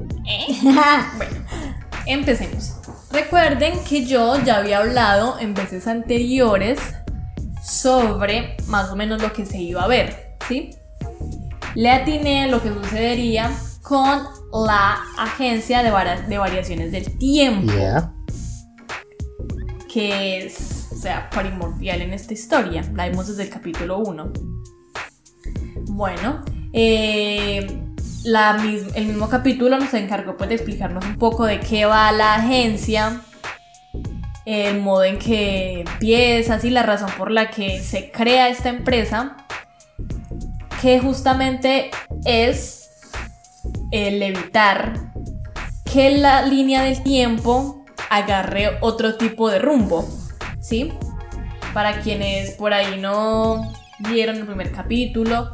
Empecemos. 2.12 2.74
Recuerden 3.12 3.74
que 3.88 4.04
yo 4.06 4.36
ya 4.44 4.58
había 4.58 4.78
hablado 4.78 5.38
en 5.38 5.54
veces 5.54 5.86
anteriores 5.86 6.78
sobre 7.62 8.56
más 8.66 8.90
o 8.90 8.96
menos 8.96 9.20
lo 9.22 9.32
que 9.32 9.46
se 9.46 9.58
iba 9.58 9.82
a 9.84 9.86
ver, 9.86 10.36
¿sí? 10.48 10.70
Le 11.74 11.90
atiné 11.90 12.48
lo 12.48 12.62
que 12.62 12.68
sucedería 12.70 13.50
con 13.82 14.24
la 14.66 14.98
agencia 15.18 15.82
de, 15.82 15.90
vara- 15.90 16.20
de 16.22 16.38
variaciones 16.38 16.90
del 16.92 17.16
tiempo, 17.18 17.72
Yeah. 17.72 18.12
que 19.92 20.44
es, 20.46 20.88
o 20.92 20.96
sea, 20.96 21.28
primordial 21.30 22.02
en 22.02 22.12
esta 22.12 22.32
historia. 22.32 22.82
La 22.94 23.08
vimos 23.08 23.28
desde 23.28 23.44
el 23.44 23.50
capítulo 23.50 23.98
1. 23.98 24.32
Bueno, 25.86 26.44
eh, 26.72 27.66
la 28.24 28.56
el 28.94 29.06
mismo 29.06 29.28
capítulo 29.28 29.78
nos 29.78 29.94
encargó 29.94 30.36
pues, 30.36 30.48
de 30.48 30.56
explicarnos 30.56 31.04
un 31.04 31.16
poco 31.16 31.44
de 31.46 31.60
qué 31.60 31.86
va 31.86 32.12
la 32.12 32.34
agencia, 32.34 33.22
el 34.44 34.80
modo 34.80 35.04
en 35.04 35.18
que 35.18 35.80
empieza, 35.80 36.54
así 36.54 36.70
la 36.70 36.82
razón 36.82 37.10
por 37.16 37.30
la 37.30 37.50
que 37.50 37.80
se 37.80 38.10
crea 38.10 38.48
esta 38.48 38.68
empresa, 38.68 39.36
que 40.80 41.00
justamente 41.00 41.90
es 42.24 42.90
el 43.90 44.22
evitar 44.22 45.12
que 45.92 46.16
la 46.16 46.42
línea 46.42 46.82
del 46.82 47.02
tiempo 47.02 47.84
agarre 48.10 48.78
otro 48.80 49.16
tipo 49.16 49.50
de 49.50 49.58
rumbo, 49.58 50.08
¿sí? 50.60 50.92
Para 51.74 52.00
quienes 52.00 52.52
por 52.52 52.72
ahí 52.74 53.00
no 53.00 53.72
vieron 53.98 54.36
el 54.36 54.46
primer 54.46 54.72
capítulo, 54.72 55.52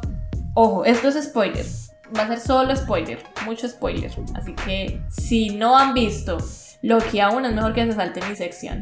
ojo, 0.53 0.85
esto 0.85 1.09
es 1.09 1.23
spoiler, 1.23 1.65
va 2.15 2.23
a 2.23 2.27
ser 2.27 2.39
solo 2.39 2.75
spoiler, 2.75 3.23
mucho 3.45 3.67
spoiler, 3.67 4.11
así 4.35 4.53
que 4.53 5.01
si 5.09 5.49
no 5.49 5.77
han 5.77 5.93
visto 5.93 6.37
Loki 6.81 7.19
aún 7.19 7.45
es 7.45 7.53
mejor 7.53 7.73
que 7.73 7.85
se 7.85 7.93
salte 7.93 8.21
mi 8.29 8.35
sección. 8.35 8.79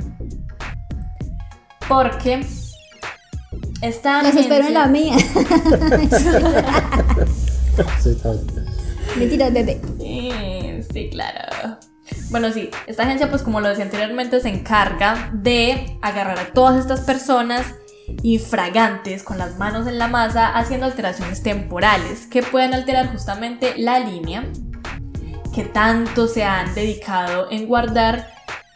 Porque 1.88 2.46
esta 3.82 4.24
Los 4.24 4.36
espero 4.36 4.68
en 4.68 4.74
la 4.74 4.88
mía. 4.88 5.16
Mentiras, 9.18 9.54
bebé. 9.54 9.80
Eh, 10.00 10.56
Sí, 10.92 11.10
claro. 11.10 11.78
Bueno, 12.30 12.52
sí, 12.52 12.70
esta 12.88 13.04
agencia, 13.04 13.30
pues 13.30 13.42
como 13.42 13.60
lo 13.60 13.68
decía 13.68 13.84
anteriormente, 13.86 14.40
se 14.40 14.50
encarga 14.50 15.30
de 15.34 15.98
agarrar 16.02 16.40
a 16.40 16.54
todas 16.54 16.80
estas 16.80 17.02
personas 17.02 17.66
infragantes 18.24 19.24
con 19.24 19.38
las 19.38 19.58
manos 19.58 19.88
en 19.88 19.98
la 19.98 20.08
masa 20.08 20.48
haciendo 20.56 20.86
alteraciones 20.86 21.42
temporales 21.44 22.28
que 22.28 22.44
pueden 22.44 22.74
alterar 22.74 23.12
justamente 23.12 23.74
la 23.78 24.00
línea 24.00 24.46
que 25.54 25.64
tanto 25.64 26.28
se 26.28 26.44
han 26.44 26.74
dedicado 26.76 27.50
en 27.50 27.66
guardar 27.68 28.28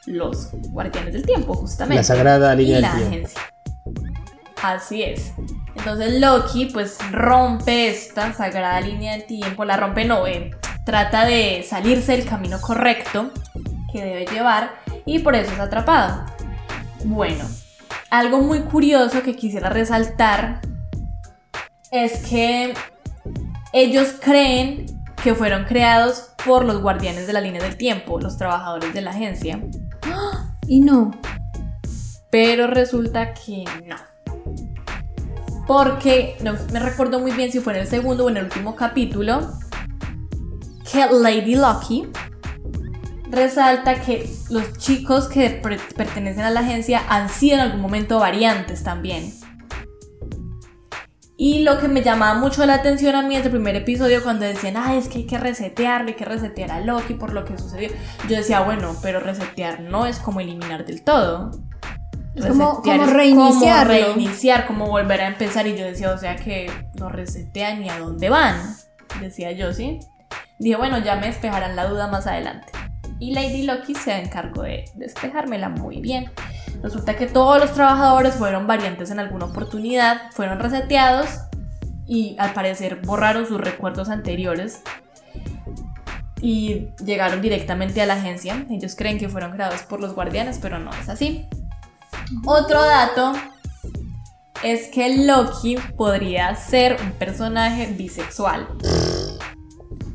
los 0.05 0.49
guardianes 0.69 1.13
del 1.13 1.25
tiempo, 1.25 1.53
justamente. 1.53 1.97
La 1.97 2.03
sagrada 2.03 2.55
línea 2.55 2.79
y 2.79 2.81
del 2.81 2.81
la 2.81 2.95
tiempo. 2.95 3.09
agencia. 3.09 3.41
Así 4.63 5.03
es. 5.03 5.33
Entonces 5.75 6.19
Loki 6.19 6.65
pues 6.67 6.97
rompe 7.11 7.89
esta 7.89 8.33
sagrada 8.33 8.81
línea 8.81 9.13
del 9.13 9.25
tiempo, 9.25 9.65
la 9.65 9.77
rompe 9.77 10.05
no, 10.05 10.25
eh, 10.27 10.51
trata 10.85 11.25
de 11.25 11.65
salirse 11.67 12.13
del 12.13 12.25
camino 12.25 12.59
correcto 12.59 13.31
que 13.91 14.03
debe 14.03 14.25
llevar 14.25 14.73
y 15.05 15.19
por 15.19 15.35
eso 15.35 15.51
es 15.53 15.59
atrapado. 15.59 16.25
Bueno, 17.05 17.45
algo 18.09 18.39
muy 18.39 18.61
curioso 18.61 19.21
que 19.23 19.35
quisiera 19.35 19.69
resaltar 19.69 20.61
es 21.91 22.27
que 22.27 22.73
ellos 23.73 24.15
creen 24.21 24.85
que 25.23 25.35
fueron 25.35 25.65
creados 25.65 26.29
por 26.45 26.65
los 26.65 26.81
guardianes 26.81 27.27
de 27.27 27.33
la 27.33 27.41
línea 27.41 27.61
del 27.61 27.75
tiempo, 27.77 28.19
los 28.19 28.37
trabajadores 28.37 28.93
de 28.93 29.01
la 29.01 29.11
agencia, 29.11 29.61
Y 30.67 30.81
no. 30.81 31.11
pero 32.29 32.67
resulta 32.67 33.33
que 33.33 33.65
no. 33.87 33.95
Porque 35.65 36.37
no 36.41 36.53
me 36.71 36.79
recuerdo 36.79 37.19
muy 37.19 37.31
bien 37.31 37.51
si 37.51 37.59
fue 37.59 37.73
en 37.73 37.81
el 37.81 37.87
segundo 37.87 38.25
o 38.25 38.29
en 38.29 38.37
el 38.37 38.45
último 38.45 38.75
capítulo 38.75 39.51
que 40.91 41.05
Lady 41.11 41.55
Lucky 41.55 42.07
resalta 43.29 44.01
que 44.01 44.29
los 44.49 44.77
chicos 44.77 45.27
que 45.27 45.49
per- 45.51 45.79
pertenecen 45.95 46.43
a 46.43 46.49
la 46.49 46.61
agencia 46.61 47.01
han 47.09 47.29
sido 47.29 47.55
en 47.55 47.59
algún 47.61 47.81
momento 47.81 48.19
variantes 48.19 48.83
también. 48.83 49.33
Y 51.37 51.63
lo 51.63 51.79
que 51.79 51.87
me 51.87 52.01
llamaba 52.01 52.37
mucho 52.37 52.65
la 52.65 52.73
atención 52.73 53.15
a 53.15 53.21
mí 53.21 53.35
en 53.37 53.43
el 53.43 53.49
primer 53.49 53.73
episodio 53.77 54.21
cuando 54.21 54.45
decían, 54.45 54.75
ay, 54.75 54.97
es 54.97 55.07
que 55.07 55.19
hay 55.19 55.25
que 55.25 55.37
resetearlo, 55.37 56.09
hay 56.09 56.15
que 56.15 56.25
resetear 56.25 56.69
a 56.71 56.81
Loki 56.81 57.13
por 57.13 57.31
lo 57.31 57.45
que 57.45 57.57
sucedió. 57.57 57.89
Yo 58.27 58.35
decía, 58.35 58.59
bueno, 58.59 58.93
pero 59.01 59.21
resetear 59.21 59.79
no 59.79 60.05
es 60.05 60.19
como 60.19 60.41
eliminar 60.41 60.85
del 60.85 61.01
todo. 61.01 61.51
Es 62.35 62.45
como- 62.45 62.81
como 62.81 63.03
es 63.05 63.13
reiniciarlo. 63.13 63.93
Como 63.93 64.13
reiniciar, 64.15 64.67
como 64.67 64.87
volver 64.87 65.21
a 65.21 65.27
empezar. 65.27 65.65
Y 65.65 65.77
yo 65.77 65.85
decía, 65.85 66.11
o 66.11 66.17
sea 66.17 66.35
que 66.35 66.69
lo 66.95 67.07
resetean 67.07 67.83
y 67.85 67.89
a 67.89 67.99
dónde 67.99 68.29
van. 68.29 68.57
Decía 69.21 69.53
yo, 69.53 69.71
¿sí? 69.71 69.99
Dije, 70.59 70.75
bueno, 70.75 70.97
ya 70.99 71.15
me 71.15 71.27
despejarán 71.27 71.77
la 71.77 71.87
duda 71.87 72.07
más 72.09 72.27
adelante. 72.27 72.67
Y 73.19 73.33
Lady 73.33 73.63
Loki 73.63 73.95
se 73.95 74.17
encargó 74.17 74.63
de 74.63 74.85
despejármela 74.95 75.69
muy 75.69 75.99
bien. 75.99 76.31
Resulta 76.81 77.15
que 77.15 77.27
todos 77.27 77.59
los 77.59 77.73
trabajadores 77.73 78.35
fueron 78.35 78.65
variantes 78.65 79.11
en 79.11 79.19
alguna 79.19 79.45
oportunidad, 79.45 80.31
fueron 80.31 80.59
reseteados 80.59 81.29
y 82.07 82.35
al 82.39 82.53
parecer 82.53 83.01
borraron 83.03 83.45
sus 83.45 83.59
recuerdos 83.59 84.09
anteriores 84.09 84.81
y 86.41 86.87
llegaron 87.03 87.41
directamente 87.41 88.01
a 88.01 88.05
la 88.05 88.15
agencia. 88.15 88.65
Ellos 88.69 88.95
creen 88.95 89.17
que 89.17 89.29
fueron 89.29 89.51
creados 89.51 89.81
por 89.83 89.99
los 89.99 90.15
guardianes, 90.15 90.59
pero 90.61 90.79
no 90.79 90.91
es 90.93 91.09
así. 91.09 91.47
Otro 92.45 92.81
dato 92.81 93.33
es 94.63 94.87
que 94.87 95.25
Loki 95.25 95.77
podría 95.97 96.55
ser 96.55 96.97
un 97.01 97.11
personaje 97.11 97.87
bisexual. 97.87 98.67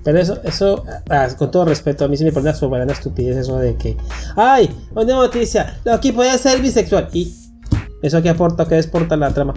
Pero 0.05 0.19
eso, 0.21 0.39
eso, 0.45 0.85
ah, 1.09 1.29
con 1.39 1.51
todo 1.51 1.65
respeto, 1.65 2.05
a 2.05 2.09
mí 2.09 2.17
sí 2.17 2.25
me 2.25 2.31
pone 2.33 2.43
una 2.51 2.55
soberana 2.55 2.93
estupidez 2.93 3.37
eso 3.39 3.59
de 3.59 3.75
que, 3.77 3.97
ay, 4.37 4.71
una 4.95 5.15
noticia, 5.15 5.79
Loki 5.85 6.13
puede 6.13 6.37
ser 6.39 6.61
bisexual. 6.61 7.09
¿Y 7.13 7.35
eso 8.03 8.21
qué 8.23 8.29
aporta, 8.29 8.67
qué 8.67 8.77
exporta 8.77 9.17
la 9.17 9.31
trama? 9.33 9.55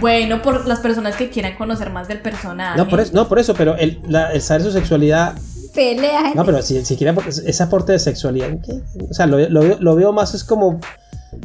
Bueno, 0.00 0.42
por 0.42 0.66
las 0.66 0.80
personas 0.80 1.16
que 1.16 1.28
quieran 1.30 1.56
conocer 1.56 1.90
más 1.90 2.06
del 2.08 2.20
personaje. 2.20 2.76
No, 2.78 2.88
por 2.88 3.00
eso, 3.00 3.12
no, 3.14 3.26
por 3.28 3.38
eso 3.38 3.54
pero 3.54 3.76
el, 3.76 4.00
la- 4.06 4.32
el 4.32 4.40
saber 4.42 4.62
su 4.62 4.70
sexualidad, 4.72 5.34
Pelea, 5.74 6.32
no, 6.34 6.44
pero 6.44 6.60
si, 6.62 6.84
si 6.84 6.96
quiere 6.96 7.14
apor- 7.14 7.26
ese 7.28 7.62
aporte 7.62 7.92
de 7.92 7.98
sexualidad, 7.98 8.48
¿qué? 8.64 8.80
o 9.08 9.14
sea, 9.14 9.26
lo, 9.26 9.38
lo 9.48 9.60
veo, 9.60 9.76
lo 9.80 9.94
veo 9.96 10.12
más 10.12 10.34
es 10.34 10.42
como, 10.44 10.80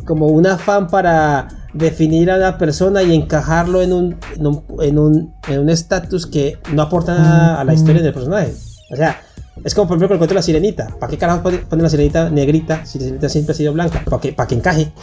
como 0.05 0.27
un 0.27 0.47
afán 0.47 0.87
para 0.87 1.47
definir 1.73 2.29
a 2.31 2.37
una 2.37 2.57
persona 2.57 3.01
y 3.03 3.13
encajarlo 3.15 3.81
en 3.81 3.93
un 3.93 4.17
en 4.35 4.47
un 4.47 4.63
en 4.81 4.99
un 4.99 5.33
en 5.47 5.59
un 5.59 5.69
estatus 5.69 6.25
que 6.27 6.57
no 6.71 6.81
aporta 6.83 7.15
nada 7.17 7.59
a 7.59 7.63
la 7.63 7.73
historia 7.73 8.01
del 8.01 8.13
personaje. 8.13 8.53
O 8.91 8.95
sea, 8.95 9.21
es 9.63 9.73
como 9.73 9.87
por 9.87 9.97
ejemplo 9.97 10.07
con 10.09 10.15
el 10.15 10.19
cuento 10.19 10.33
de 10.33 10.39
la 10.39 10.41
sirenita. 10.43 10.87
¿Para 10.99 11.09
qué 11.09 11.17
carajo 11.17 11.41
pone- 11.43 11.57
ponen 11.59 11.83
la 11.83 11.89
sirenita 11.89 12.29
negrita 12.29 12.85
si 12.85 12.99
la 12.99 13.03
sirenita 13.05 13.29
siempre 13.29 13.53
ha 13.53 13.55
sido 13.55 13.73
blanca? 13.73 14.03
Para 14.05 14.21
que, 14.21 14.33
para 14.33 14.47
que 14.47 14.55
encaje. 14.55 14.93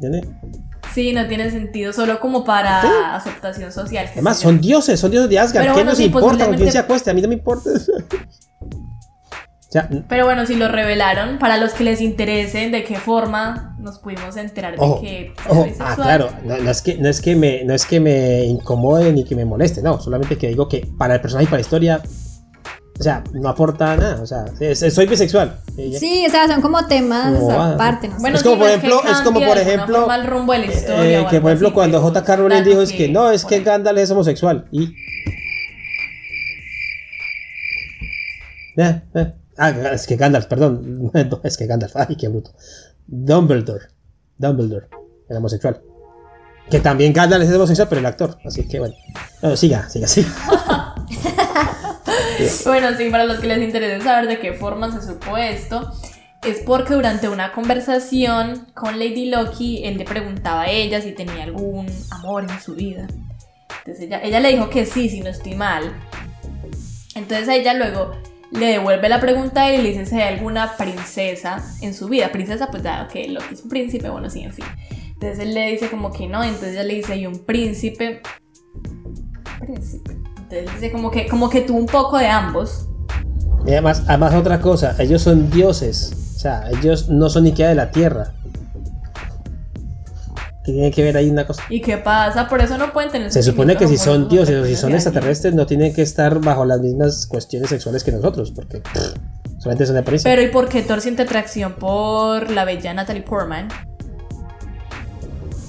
¿Entiendes? 0.00 0.26
Sí, 0.94 1.12
no 1.12 1.26
tiene 1.26 1.50
sentido, 1.50 1.92
solo 1.92 2.20
como 2.20 2.44
para 2.44 2.82
Sí. 2.82 2.88
aceptación 3.12 3.72
social. 3.72 4.06
Además, 4.12 4.38
son 4.38 4.60
dioses, 4.60 5.00
son 5.00 5.10
dioses 5.10 5.30
de 5.30 5.38
Asgard. 5.38 5.62
Pero 5.64 5.72
¿Qué 5.74 5.78
bueno, 5.78 5.90
nos 5.92 5.98
sí, 5.98 6.04
importa 6.04 6.46
con 6.46 6.56
quién 6.56 6.70
se 6.72 6.78
acueste? 6.78 7.10
A 7.10 7.14
mí 7.14 7.22
no 7.22 7.28
me 7.28 7.34
importa. 7.34 7.70
o 9.72 9.74
sea, 9.74 9.88
Pero 10.06 10.26
bueno, 10.26 10.44
si 10.44 10.54
lo 10.54 10.68
revelaron, 10.68 11.38
para 11.38 11.56
los 11.56 11.72
que 11.72 11.82
les 11.82 12.02
interese 12.02 12.68
de 12.68 12.84
qué 12.84 12.96
forma 12.96 13.74
nos 13.80 13.98
pudimos 14.00 14.36
enterar 14.36 14.74
Ojo, 14.76 15.00
de 15.00 15.06
que 15.08 15.32
ojo, 15.48 15.62
ah, 15.62 15.64
bisexual. 15.64 15.96
claro, 15.96 16.28
no, 16.44 16.58
no 16.58 16.70
es 16.70 16.82
que, 16.82 16.98
no, 16.98 17.08
es 17.08 17.22
que 17.22 17.34
me, 17.36 17.64
no 17.64 17.72
es 17.72 17.86
que 17.86 17.98
me 17.98 18.44
incomode 18.44 19.10
ni 19.14 19.24
que 19.24 19.34
me 19.34 19.46
moleste, 19.46 19.80
no, 19.80 19.98
solamente 19.98 20.36
que 20.36 20.48
digo 20.48 20.68
que 20.68 20.86
para 20.98 21.14
el 21.14 21.20
personaje 21.22 21.44
y 21.44 21.46
para 21.46 21.56
la 21.56 21.62
historia, 21.62 22.02
o 23.00 23.02
sea, 23.02 23.24
no 23.32 23.48
aporta 23.48 23.96
nada, 23.96 24.20
o 24.20 24.26
sea, 24.26 24.44
es- 24.60 24.82
es- 24.82 24.92
soy 24.94 25.06
bisexual. 25.06 25.58
Sí, 25.98 26.26
o 26.26 26.30
sea, 26.30 26.46
son 26.48 26.60
como 26.60 26.86
temas 26.86 27.32
va. 27.42 27.72
aparte, 27.72 28.08
no. 28.08 28.18
Bueno, 28.18 28.36
Es 28.36 28.42
como, 28.42 28.56
sí, 28.56 28.60
por 28.60 28.68
no 28.68 28.74
es 28.74 28.80
que 28.82 28.86
ejemplo- 28.88 29.10
es 29.10 29.20
como, 29.22 29.40
por 29.40 29.56
ejemplo, 29.58 30.14
el 30.14 30.26
rumbo 30.26 30.52
de 30.52 30.58
la 30.58 30.66
historia 30.66 31.20
Eh, 31.22 31.26
que 31.30 31.40
por 31.40 31.50
ejemplo 31.50 31.68
así, 31.68 31.74
cuando 31.74 32.00
J.K. 32.02 32.36
Rowling 32.36 32.62
dijo 32.62 32.82
es 32.82 32.92
que 32.92 33.08
no, 33.08 33.30
es 33.30 33.46
que 33.46 33.60
Gandalf 33.60 33.98
es 33.98 34.10
homosexual 34.10 34.66
y... 34.70 34.94
Eh, 38.76 39.00
eh. 39.14 39.32
Ah, 39.56 39.70
es 39.70 40.06
que 40.06 40.16
Gandalf, 40.16 40.46
perdón, 40.46 41.10
es 41.42 41.56
que 41.56 41.66
Gandalf, 41.66 41.96
ay, 41.96 42.16
qué 42.16 42.28
bruto. 42.28 42.52
Dumbledore, 43.06 43.86
Dumbledore, 44.38 44.86
era 45.28 45.38
homosexual. 45.38 45.82
Que 46.70 46.80
también 46.80 47.12
Gandalf 47.12 47.44
es 47.44 47.54
homosexual, 47.54 47.88
pero 47.88 48.00
el 48.00 48.06
actor, 48.06 48.38
así 48.44 48.66
que 48.66 48.78
bueno. 48.78 48.94
No, 49.42 49.56
siga, 49.56 49.88
siga, 49.88 50.06
siga. 50.06 50.28
Bueno, 52.64 52.96
sí, 52.96 53.08
para 53.10 53.24
los 53.24 53.38
que 53.38 53.46
les 53.46 53.58
interese 53.58 54.02
saber 54.02 54.26
de 54.26 54.40
qué 54.40 54.54
forma 54.54 54.90
se 54.90 55.06
supo 55.06 55.36
esto, 55.36 55.92
es 56.42 56.60
porque 56.60 56.94
durante 56.94 57.28
una 57.28 57.52
conversación 57.52 58.66
con 58.74 58.98
Lady 58.98 59.30
Loki, 59.30 59.84
él 59.84 59.98
le 59.98 60.04
preguntaba 60.04 60.62
a 60.62 60.70
ella 60.70 61.00
si 61.00 61.12
tenía 61.12 61.44
algún 61.44 61.86
amor 62.10 62.44
en 62.50 62.60
su 62.60 62.74
vida. 62.74 63.06
Entonces 63.78 64.04
ella, 64.06 64.20
ella 64.22 64.40
le 64.40 64.48
dijo 64.48 64.70
que 64.70 64.86
sí, 64.86 65.08
si 65.08 65.20
no 65.20 65.28
estoy 65.28 65.54
mal. 65.54 65.92
Entonces 67.14 67.48
a 67.48 67.54
ella 67.54 67.74
luego 67.74 68.12
le 68.52 68.66
devuelve 68.66 69.08
la 69.08 69.20
pregunta 69.20 69.72
y 69.72 69.78
le 69.78 69.88
dice 69.90 70.06
si 70.06 70.16
hay 70.16 70.34
alguna 70.34 70.76
princesa 70.76 71.62
en 71.80 71.94
su 71.94 72.08
vida. 72.08 72.30
Princesa, 72.30 72.68
pues 72.70 72.82
dado 72.82 73.08
que 73.08 73.28
Loki 73.28 73.54
es 73.54 73.62
un 73.62 73.68
príncipe, 73.68 74.08
bueno, 74.10 74.28
sí, 74.28 74.42
en 74.42 74.52
fin. 74.52 74.64
Entonces 75.14 75.38
él 75.38 75.54
le 75.54 75.70
dice 75.70 75.88
como 75.88 76.12
que 76.12 76.26
no, 76.26 76.42
entonces 76.42 76.72
ella 76.72 76.82
le 76.82 76.94
dice, 76.94 77.14
hay 77.14 77.26
un 77.26 77.38
príncipe. 77.44 78.20
Príncipe. 79.60 80.18
Entonces 80.36 80.74
dice 80.74 80.92
como 80.92 81.10
que, 81.10 81.26
como 81.28 81.48
que 81.48 81.62
tuvo 81.62 81.78
un 81.78 81.86
poco 81.86 82.18
de 82.18 82.26
ambos. 82.26 82.88
Y 83.66 83.70
además, 83.70 84.04
además 84.08 84.34
otra 84.34 84.60
cosa, 84.60 84.96
ellos 84.98 85.22
son 85.22 85.48
dioses, 85.50 86.34
o 86.36 86.38
sea, 86.38 86.64
ellos 86.70 87.08
no 87.08 87.30
son 87.30 87.44
ni 87.44 87.50
siquiera 87.50 87.70
de 87.70 87.76
la 87.76 87.90
tierra. 87.90 88.34
Que 90.64 90.72
tiene 90.72 90.90
que 90.92 91.02
ver 91.02 91.16
ahí 91.16 91.28
una 91.28 91.44
cosa. 91.46 91.64
¿Y 91.70 91.80
qué 91.80 91.98
pasa? 91.98 92.48
Por 92.48 92.60
eso 92.60 92.78
no 92.78 92.92
pueden 92.92 93.10
tener 93.10 93.32
Se 93.32 93.42
supone 93.42 93.76
que 93.76 93.88
si 93.88 93.98
son 93.98 94.28
dioses 94.28 94.62
o 94.62 94.64
si 94.64 94.76
son 94.76 94.92
extraterrestres 94.94 95.54
no 95.54 95.66
tienen 95.66 95.92
que 95.92 96.02
estar 96.02 96.40
bajo 96.40 96.64
las 96.64 96.80
mismas 96.80 97.26
cuestiones 97.26 97.68
sexuales 97.68 98.04
que 98.04 98.12
nosotros, 98.12 98.52
porque 98.52 98.78
pff, 98.78 99.14
solamente 99.58 99.86
son 99.86 99.94
de 99.94 100.00
apariencia. 100.02 100.30
Pero 100.30 100.42
¿y 100.42 100.48
por 100.48 100.68
qué 100.68 100.82
Thor 100.82 101.00
siente 101.00 101.22
atracción 101.22 101.72
por 101.74 102.48
la 102.52 102.64
bella 102.64 102.94
Natalie 102.94 103.22
Portman? 103.22 103.68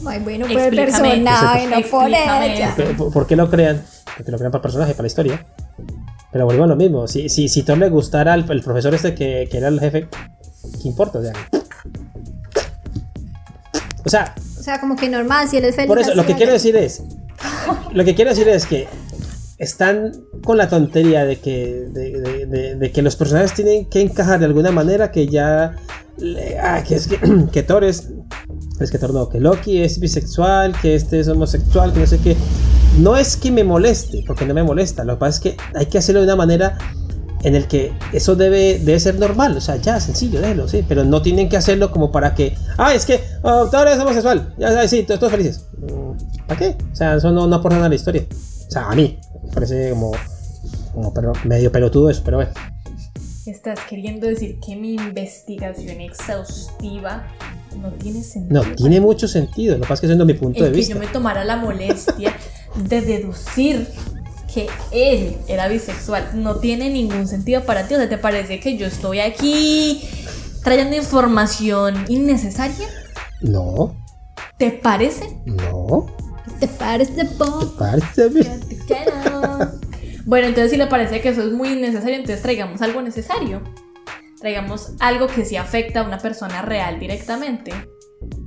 Ay, 0.05 0.19
bueno, 0.19 0.45
por 0.45 0.61
el 0.61 0.75
personaje, 0.75 1.67
no 1.67 1.89
por 1.89 2.07
ella. 2.07 2.73
¿Por, 2.75 2.95
por- 2.97 3.13
por 3.13 3.25
qué 3.27 3.35
lo 3.35 3.49
crean? 3.49 3.81
Porque 4.17 4.31
lo 4.31 4.37
crean 4.37 4.51
para 4.51 4.59
el 4.59 4.63
personaje, 4.63 4.91
para 4.93 5.03
la 5.03 5.07
historia. 5.07 5.45
Pero 6.31 6.45
volvemos 6.45 6.65
a 6.65 6.69
lo 6.69 6.75
mismo. 6.75 7.07
Si, 7.07 7.29
si, 7.29 7.47
si 7.47 7.63
Thor 7.63 7.77
le 7.79 7.89
gustara 7.89 8.33
al 8.33 8.45
el 8.51 8.61
profesor 8.61 8.93
este 8.93 9.15
que, 9.15 9.47
que 9.49 9.57
era 9.57 9.69
el 9.69 9.79
jefe, 9.79 10.07
¿qué 10.81 10.87
importa? 10.87 11.19
O 11.19 11.23
sea, 11.23 11.33
o 14.05 14.09
sea, 14.09 14.35
O 14.63 14.65
sea, 14.65 14.79
como 14.79 14.95
que 14.95 15.09
normal, 15.09 15.49
si 15.49 15.57
él 15.57 15.65
es 15.65 15.75
feliz. 15.75 15.89
por 15.89 15.99
eso, 15.99 16.15
lo 16.15 16.25
que 16.25 16.35
quiero 16.35 16.53
decir 16.53 16.73
es, 16.77 17.03
lo 17.91 18.05
que 18.05 18.15
quiero 18.15 18.29
decir 18.29 18.47
es 18.47 18.65
que 18.65 18.87
están 19.57 20.13
con 20.41 20.55
la 20.57 20.69
tontería 20.69 21.25
de 21.25 21.35
que, 21.35 21.85
de, 21.91 22.21
de- 22.21 22.45
de- 22.45 22.75
de 22.75 22.91
que 22.93 23.01
los 23.01 23.17
personajes 23.17 23.53
tienen 23.53 23.89
que 23.89 23.99
encajar 23.99 24.39
de 24.39 24.45
alguna 24.45 24.71
manera 24.71 25.11
que 25.11 25.27
ya, 25.27 25.75
ah, 26.61 26.81
que 26.87 26.95
es 26.95 27.07
que, 27.07 27.19
que 27.51 27.61
Thor 27.63 27.83
es, 27.83 28.07
es 28.79 28.89
que 28.89 28.97
Thor 28.97 29.13
no, 29.13 29.27
que 29.27 29.41
Loki 29.41 29.81
es 29.81 29.99
bisexual, 29.99 30.73
que 30.81 30.95
este 30.95 31.19
es 31.19 31.27
homosexual, 31.27 31.91
que 31.91 31.99
no 31.99 32.07
sé 32.07 32.19
qué. 32.19 32.37
No 32.99 33.17
es 33.17 33.35
que 33.35 33.51
me 33.51 33.65
moleste, 33.65 34.23
porque 34.25 34.45
no 34.45 34.53
me 34.53 34.63
molesta, 34.63 35.03
lo 35.03 35.15
que 35.15 35.19
pasa 35.19 35.35
es 35.35 35.39
que 35.41 35.57
hay 35.77 35.87
que 35.87 35.97
hacerlo 35.97 36.21
de 36.21 36.27
una 36.27 36.37
manera 36.37 36.77
en 37.43 37.55
el 37.55 37.67
que 37.67 37.91
eso 38.13 38.35
debe, 38.35 38.79
debe 38.79 38.99
ser 38.99 39.15
normal, 39.19 39.55
o 39.57 39.61
sea, 39.61 39.75
ya, 39.75 39.99
sencillo, 39.99 40.39
déjelo, 40.41 40.67
sí, 40.67 40.83
pero 40.87 41.03
no 41.03 41.21
tienen 41.21 41.49
que 41.49 41.57
hacerlo 41.57 41.91
como 41.91 42.11
para 42.11 42.33
que, 42.33 42.55
ah, 42.77 42.93
es 42.93 43.05
que 43.05 43.19
oh, 43.41 43.67
Thor 43.69 43.87
es 43.89 43.99
homosexual, 43.99 44.53
ya 44.57 44.69
sabes, 44.71 44.89
sí, 44.89 45.03
todos, 45.03 45.19
todos 45.19 45.31
felices. 45.33 45.65
Mm, 45.77 46.45
¿Para 46.47 46.59
qué? 46.59 46.77
O 46.91 46.95
sea, 46.95 47.15
eso 47.15 47.31
no, 47.31 47.45
no 47.47 47.55
aporta 47.57 47.75
nada 47.75 47.87
a 47.87 47.89
la 47.89 47.95
historia. 47.95 48.25
O 48.67 48.71
sea, 48.71 48.89
a 48.89 48.95
mí, 48.95 49.19
me 49.43 49.51
parece 49.51 49.89
como, 49.91 50.11
como 50.93 51.13
pero- 51.13 51.33
medio 51.43 51.71
pelotudo 51.71 52.09
eso, 52.09 52.21
pero 52.23 52.37
bueno. 52.37 52.51
Estás 53.45 53.77
queriendo 53.89 54.25
decir 54.27 54.57
que 54.65 54.75
mi 54.77 54.93
investigación 54.95 55.99
exhaustiva 55.99 57.27
no 57.81 57.89
tiene 57.91 58.23
sentido. 58.23 58.63
No, 58.63 58.75
tiene 58.75 59.01
mucho 59.01 59.27
sentido, 59.27 59.75
lo 59.75 59.81
que 59.81 59.87
pasa 59.89 59.93
es 59.95 59.99
que 60.01 60.05
eso 60.13 60.21
es 60.21 60.25
mi 60.25 60.33
punto 60.33 60.59
el 60.59 60.65
de 60.65 60.71
que 60.71 60.77
vista. 60.77 60.93
yo 60.93 60.99
me 60.99 61.07
tomara 61.07 61.43
la 61.43 61.57
molestia 61.57 62.33
de 62.87 63.01
deducir 63.01 63.87
que 64.53 64.67
él 64.91 65.37
era 65.47 65.67
bisexual 65.67 66.31
no 66.35 66.57
tiene 66.57 66.89
ningún 66.89 67.27
sentido 67.27 67.63
para 67.63 67.87
ti. 67.87 67.95
O 67.95 67.97
sea, 67.97 68.09
¿te 68.09 68.17
parece 68.17 68.59
que 68.59 68.77
yo 68.77 68.85
estoy 68.85 69.19
aquí 69.19 70.01
trayendo 70.63 70.95
información 70.95 72.05
innecesaria? 72.07 72.87
No, 73.41 73.95
¿Te 74.57 74.71
parece? 74.71 75.27
no, 75.45 76.05
¿Te 76.59 76.67
parece 76.67 77.25
poco? 77.25 77.73
parece. 77.77 78.29
Te 78.29 78.77
quiero. 78.85 79.71
Bueno, 80.25 80.47
entonces 80.47 80.71
si 80.71 80.77
le 80.77 80.87
parece 80.87 81.19
que 81.19 81.29
eso 81.29 81.41
es 81.43 81.51
muy 81.51 81.69
innecesario, 81.73 82.15
entonces 82.15 82.41
traigamos 82.41 82.81
algo 82.81 83.01
necesario. 83.01 83.61
Traigamos 84.39 84.91
algo 84.99 85.27
que 85.27 85.43
sí 85.45 85.57
afecta 85.57 86.01
a 86.01 86.03
una 86.03 86.17
persona 86.19 86.61
real 86.61 86.99
directamente. 86.99 87.73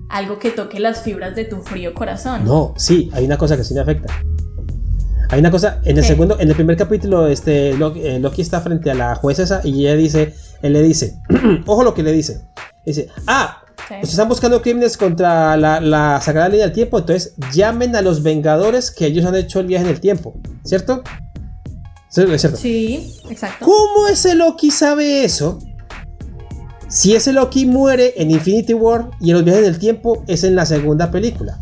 Algo 0.09 0.39
que 0.39 0.51
toque 0.51 0.79
las 0.81 1.03
fibras 1.03 1.35
de 1.35 1.45
tu 1.45 1.61
frío 1.63 1.93
corazón. 1.93 2.45
No, 2.45 2.73
sí, 2.77 3.11
hay 3.13 3.25
una 3.27 3.37
cosa 3.37 3.57
que 3.57 3.65
sí 3.65 3.75
me 3.75 3.81
afecta. 3.81 4.15
Hay 5.29 5.41
una 5.41 5.51
cosa, 5.51 5.81
en 5.85 5.99
el 5.99 6.05
segundo, 6.05 6.39
en 6.39 6.49
el 6.49 6.55
primer 6.55 6.77
capítulo, 6.77 7.27
este, 7.27 7.75
Loki, 7.75 8.01
eh, 8.01 8.21
Loki 8.21 8.43
está 8.43 8.61
frente 8.61 8.91
a 8.91 8.95
la 8.95 9.15
jueza 9.17 9.43
esa 9.43 9.61
y 9.65 9.81
ella 9.87 9.97
dice, 9.97 10.35
él 10.63 10.73
le 10.73 10.83
dice, 10.83 11.19
ojo 11.67 11.83
lo 11.83 11.95
que 11.95 12.03
le 12.03 12.13
dice, 12.13 12.43
dice, 12.85 13.09
ah, 13.27 13.63
Sí. 13.89 13.95
ustedes 13.95 14.11
están 14.11 14.29
buscando 14.29 14.63
crímenes 14.63 14.97
contra 14.97 15.57
la, 15.57 15.81
la 15.81 16.21
Sagrada 16.21 16.49
Línea 16.49 16.67
del 16.67 16.75
Tiempo, 16.75 16.99
entonces 16.99 17.35
llamen 17.53 17.95
a 17.95 18.03
los 18.03 18.23
Vengadores 18.23 18.91
que 18.91 19.07
ellos 19.07 19.25
han 19.27 19.37
hecho 19.37 19.61
el 19.61 19.67
viaje 19.67 19.85
en 19.85 19.91
el 19.91 20.01
tiempo, 20.01 20.35
¿cierto? 20.65 21.03
Es 22.17 22.41
cierto. 22.41 22.57
Sí, 22.59 23.15
exacto. 23.29 23.65
¿Cómo 23.65 24.09
ese 24.09 24.35
Loki 24.35 24.71
sabe 24.71 25.25
eso? 25.25 25.59
Si 26.89 27.15
ese 27.15 27.33
Loki 27.33 27.67
muere 27.67 28.15
en 28.17 28.31
Infinity 28.31 28.75
War 28.75 29.11
y 29.21 29.31
en 29.31 29.37
los 29.37 29.45
viajes 29.45 29.65
del 29.65 29.79
tiempo 29.79 30.25
es 30.27 30.43
en 30.45 30.55
la 30.55 30.65
segunda 30.65 31.11
película. 31.11 31.59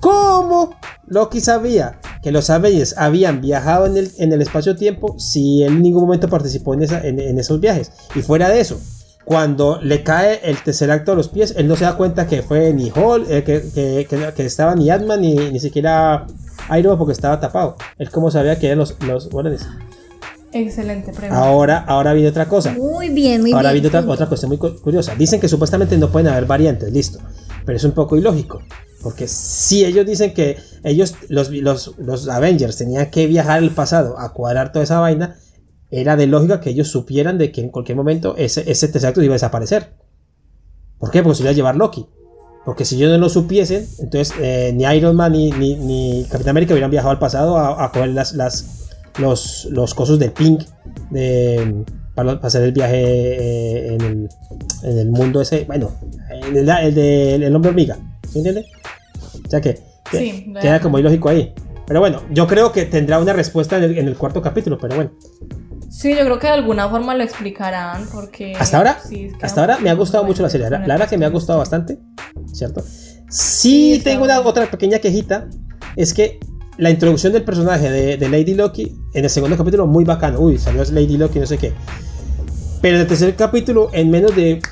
¿Cómo 0.00 0.76
Loki 1.10 1.40
sabía 1.40 2.00
que 2.22 2.32
los 2.32 2.48
Avengers 2.50 2.94
habían 2.96 3.40
viajado 3.42 3.84
en 3.86 3.96
el, 3.98 4.10
en 4.18 4.32
el 4.32 4.40
espacio-tiempo 4.40 5.16
si 5.18 5.62
él 5.62 5.74
en 5.74 5.82
ningún 5.82 6.04
momento 6.04 6.28
participó 6.28 6.72
en, 6.74 6.82
esa- 6.82 7.00
en- 7.06 7.20
en 7.20 7.38
esos 7.38 7.60
viajes? 7.60 7.92
Y 8.14 8.22
fuera 8.22 8.48
de 8.48 8.60
eso, 8.60 8.80
cuando 9.24 9.78
le 9.82 10.02
cae 10.02 10.40
el 10.44 10.56
tercer 10.62 10.90
acto 10.90 11.12
a 11.12 11.14
los 11.14 11.28
pies, 11.28 11.54
él 11.56 11.68
no 11.68 11.76
se 11.76 11.84
da 11.84 11.96
cuenta 11.96 12.26
que 12.26 12.42
fue 12.42 12.72
ni 12.72 12.90
Hall, 12.94 13.26
eh, 13.28 13.42
que, 13.44 13.60
que- 13.74 14.06
que- 14.08 14.32
que 14.34 14.44
estaba 14.46 14.74
ni 14.74 14.88
Ant-Man 14.90 15.20
ni, 15.20 15.34
ni 15.34 15.60
siquiera 15.60 16.26
Iron 16.78 16.90
Man 16.92 16.98
porque 16.98 17.12
estaba 17.12 17.38
tapado. 17.40 17.76
Él 17.98 18.10
como 18.10 18.30
sabía 18.30 18.58
que 18.58 18.66
eran 18.66 18.78
los, 18.78 18.96
los 19.06 19.28
guardianes. 19.30 19.66
Excelente 20.52 21.12
pregunta. 21.12 21.36
Ahora, 21.44 21.78
ahora 21.86 22.12
viene 22.12 22.28
otra 22.28 22.48
cosa. 22.48 22.72
Muy 22.72 23.08
bien, 23.10 23.40
muy 23.42 23.52
Ahora 23.52 23.70
bien. 23.72 23.82
viene 23.84 23.98
otra, 23.98 24.10
otra 24.12 24.26
cuestión 24.26 24.48
muy 24.48 24.58
cu- 24.58 24.80
curiosa. 24.82 25.14
Dicen 25.14 25.38
que 25.40 25.48
supuestamente 25.48 25.96
no 25.96 26.08
pueden 26.10 26.26
haber 26.28 26.46
variantes, 26.46 26.92
listo. 26.92 27.20
Pero 27.64 27.76
es 27.76 27.84
un 27.84 27.92
poco 27.92 28.16
ilógico. 28.16 28.60
Porque 29.02 29.28
si 29.28 29.84
ellos 29.84 30.04
dicen 30.06 30.34
que 30.34 30.58
ellos, 30.84 31.14
los, 31.28 31.50
los, 31.50 31.94
los 31.98 32.28
Avengers, 32.28 32.76
tenían 32.76 33.10
que 33.10 33.26
viajar 33.26 33.58
al 33.58 33.70
pasado 33.70 34.18
a 34.18 34.32
cuadrar 34.32 34.72
toda 34.72 34.84
esa 34.84 35.00
vaina, 35.00 35.36
era 35.90 36.16
de 36.16 36.26
lógica 36.26 36.60
que 36.60 36.70
ellos 36.70 36.88
supieran 36.88 37.38
de 37.38 37.50
que 37.50 37.62
en 37.62 37.70
cualquier 37.70 37.96
momento 37.96 38.36
ese, 38.36 38.70
ese 38.70 38.88
tercer 38.88 39.08
acto 39.08 39.22
iba 39.22 39.32
a 39.32 39.36
desaparecer. 39.36 39.94
¿Por 40.98 41.10
qué? 41.10 41.22
Porque 41.22 41.36
se 41.36 41.42
iba 41.42 41.50
a 41.50 41.54
llevar 41.54 41.76
Loki. 41.76 42.06
Porque 42.64 42.84
si 42.84 42.96
ellos 42.96 43.10
no 43.10 43.18
lo 43.18 43.28
supiesen, 43.30 43.88
entonces 44.00 44.34
eh, 44.38 44.72
ni 44.74 44.84
Iron 44.84 45.16
Man 45.16 45.32
ni, 45.32 45.50
ni, 45.50 46.26
Capitán 46.30 46.50
América 46.50 46.74
hubieran 46.74 46.90
viajado 46.90 47.10
al 47.10 47.18
pasado 47.18 47.56
a, 47.56 47.82
a 47.82 47.90
coger 47.90 48.10
las, 48.10 48.34
las, 48.34 48.90
los, 49.18 49.66
los 49.70 49.94
cosos 49.94 50.18
del 50.18 50.32
Pink 50.32 50.64
de, 51.10 51.84
para, 52.14 52.32
hacer 52.32 52.62
el 52.64 52.72
viaje 52.72 53.00
eh, 53.00 53.94
en, 53.94 54.00
el, 54.02 54.28
en 54.82 54.98
el 54.98 55.10
mundo 55.10 55.40
ese. 55.40 55.64
Bueno, 55.64 55.90
en 56.28 56.56
el, 56.56 56.68
el 56.68 56.94
de 56.94 57.34
el 57.36 57.56
hombre 57.56 57.70
hormiga. 57.70 57.96
¿Sí 58.30 58.38
entiende? 58.38 58.66
O 59.50 59.52
sea 59.52 59.60
que, 59.60 59.80
que- 60.08 60.18
Sí, 60.18 60.54
queda 60.60 60.80
como 60.80 61.00
ilógico 61.00 61.28
ahí. 61.28 61.52
Pero 61.88 61.98
bueno, 61.98 62.22
yo 62.30 62.46
creo 62.46 62.70
que 62.70 62.84
tendrá 62.84 63.18
una 63.18 63.32
respuesta 63.32 63.76
en 63.78 63.82
el, 63.82 63.98
en 63.98 64.06
el 64.06 64.16
cuarto 64.16 64.40
capítulo, 64.40 64.78
pero 64.78 64.94
bueno. 64.94 65.10
Sí, 65.88 66.14
yo 66.14 66.24
creo 66.24 66.38
que 66.38 66.46
de 66.46 66.52
alguna 66.52 66.88
forma 66.88 67.16
lo 67.16 67.24
explicarán 67.24 68.06
porque... 68.14 68.54
Hasta 68.56 68.76
ahora, 68.76 69.00
sí, 69.04 69.32
hasta 69.42 69.60
ahora 69.60 69.78
me 69.78 69.90
ha 69.90 69.94
gustado 69.94 70.22
mucho 70.22 70.40
la 70.44 70.50
serie. 70.50 70.70
La, 70.70 70.78
verdad 70.78 71.08
que 71.08 71.18
me 71.18 71.26
ha 71.26 71.30
gustado 71.30 71.58
bastante, 71.58 71.98
¿cierto? 72.52 72.84
Sí, 73.28 74.00
tengo 74.04 74.22
una 74.22 74.38
otra 74.40 74.70
pequeña 74.70 75.00
quejita. 75.00 75.48
Es 75.96 76.14
que 76.14 76.38
la 76.76 76.90
introducción 76.90 77.32
del 77.32 77.42
personaje 77.42 77.90
de, 77.90 78.16
de 78.18 78.28
Lady 78.28 78.54
Loki 78.54 78.96
en 79.14 79.24
el 79.24 79.30
segundo 79.30 79.56
capítulo 79.56 79.88
muy 79.88 80.04
bacano. 80.04 80.38
Uy, 80.38 80.58
salió 80.58 80.84
Lady 80.92 81.16
Loki, 81.16 81.40
no 81.40 81.46
sé 81.46 81.58
qué. 81.58 81.72
Pero 82.80 82.94
en 82.94 83.00
el 83.02 83.08
tercer 83.08 83.34
capítulo, 83.34 83.90
en 83.92 84.10
menos 84.12 84.36
de 84.36 84.62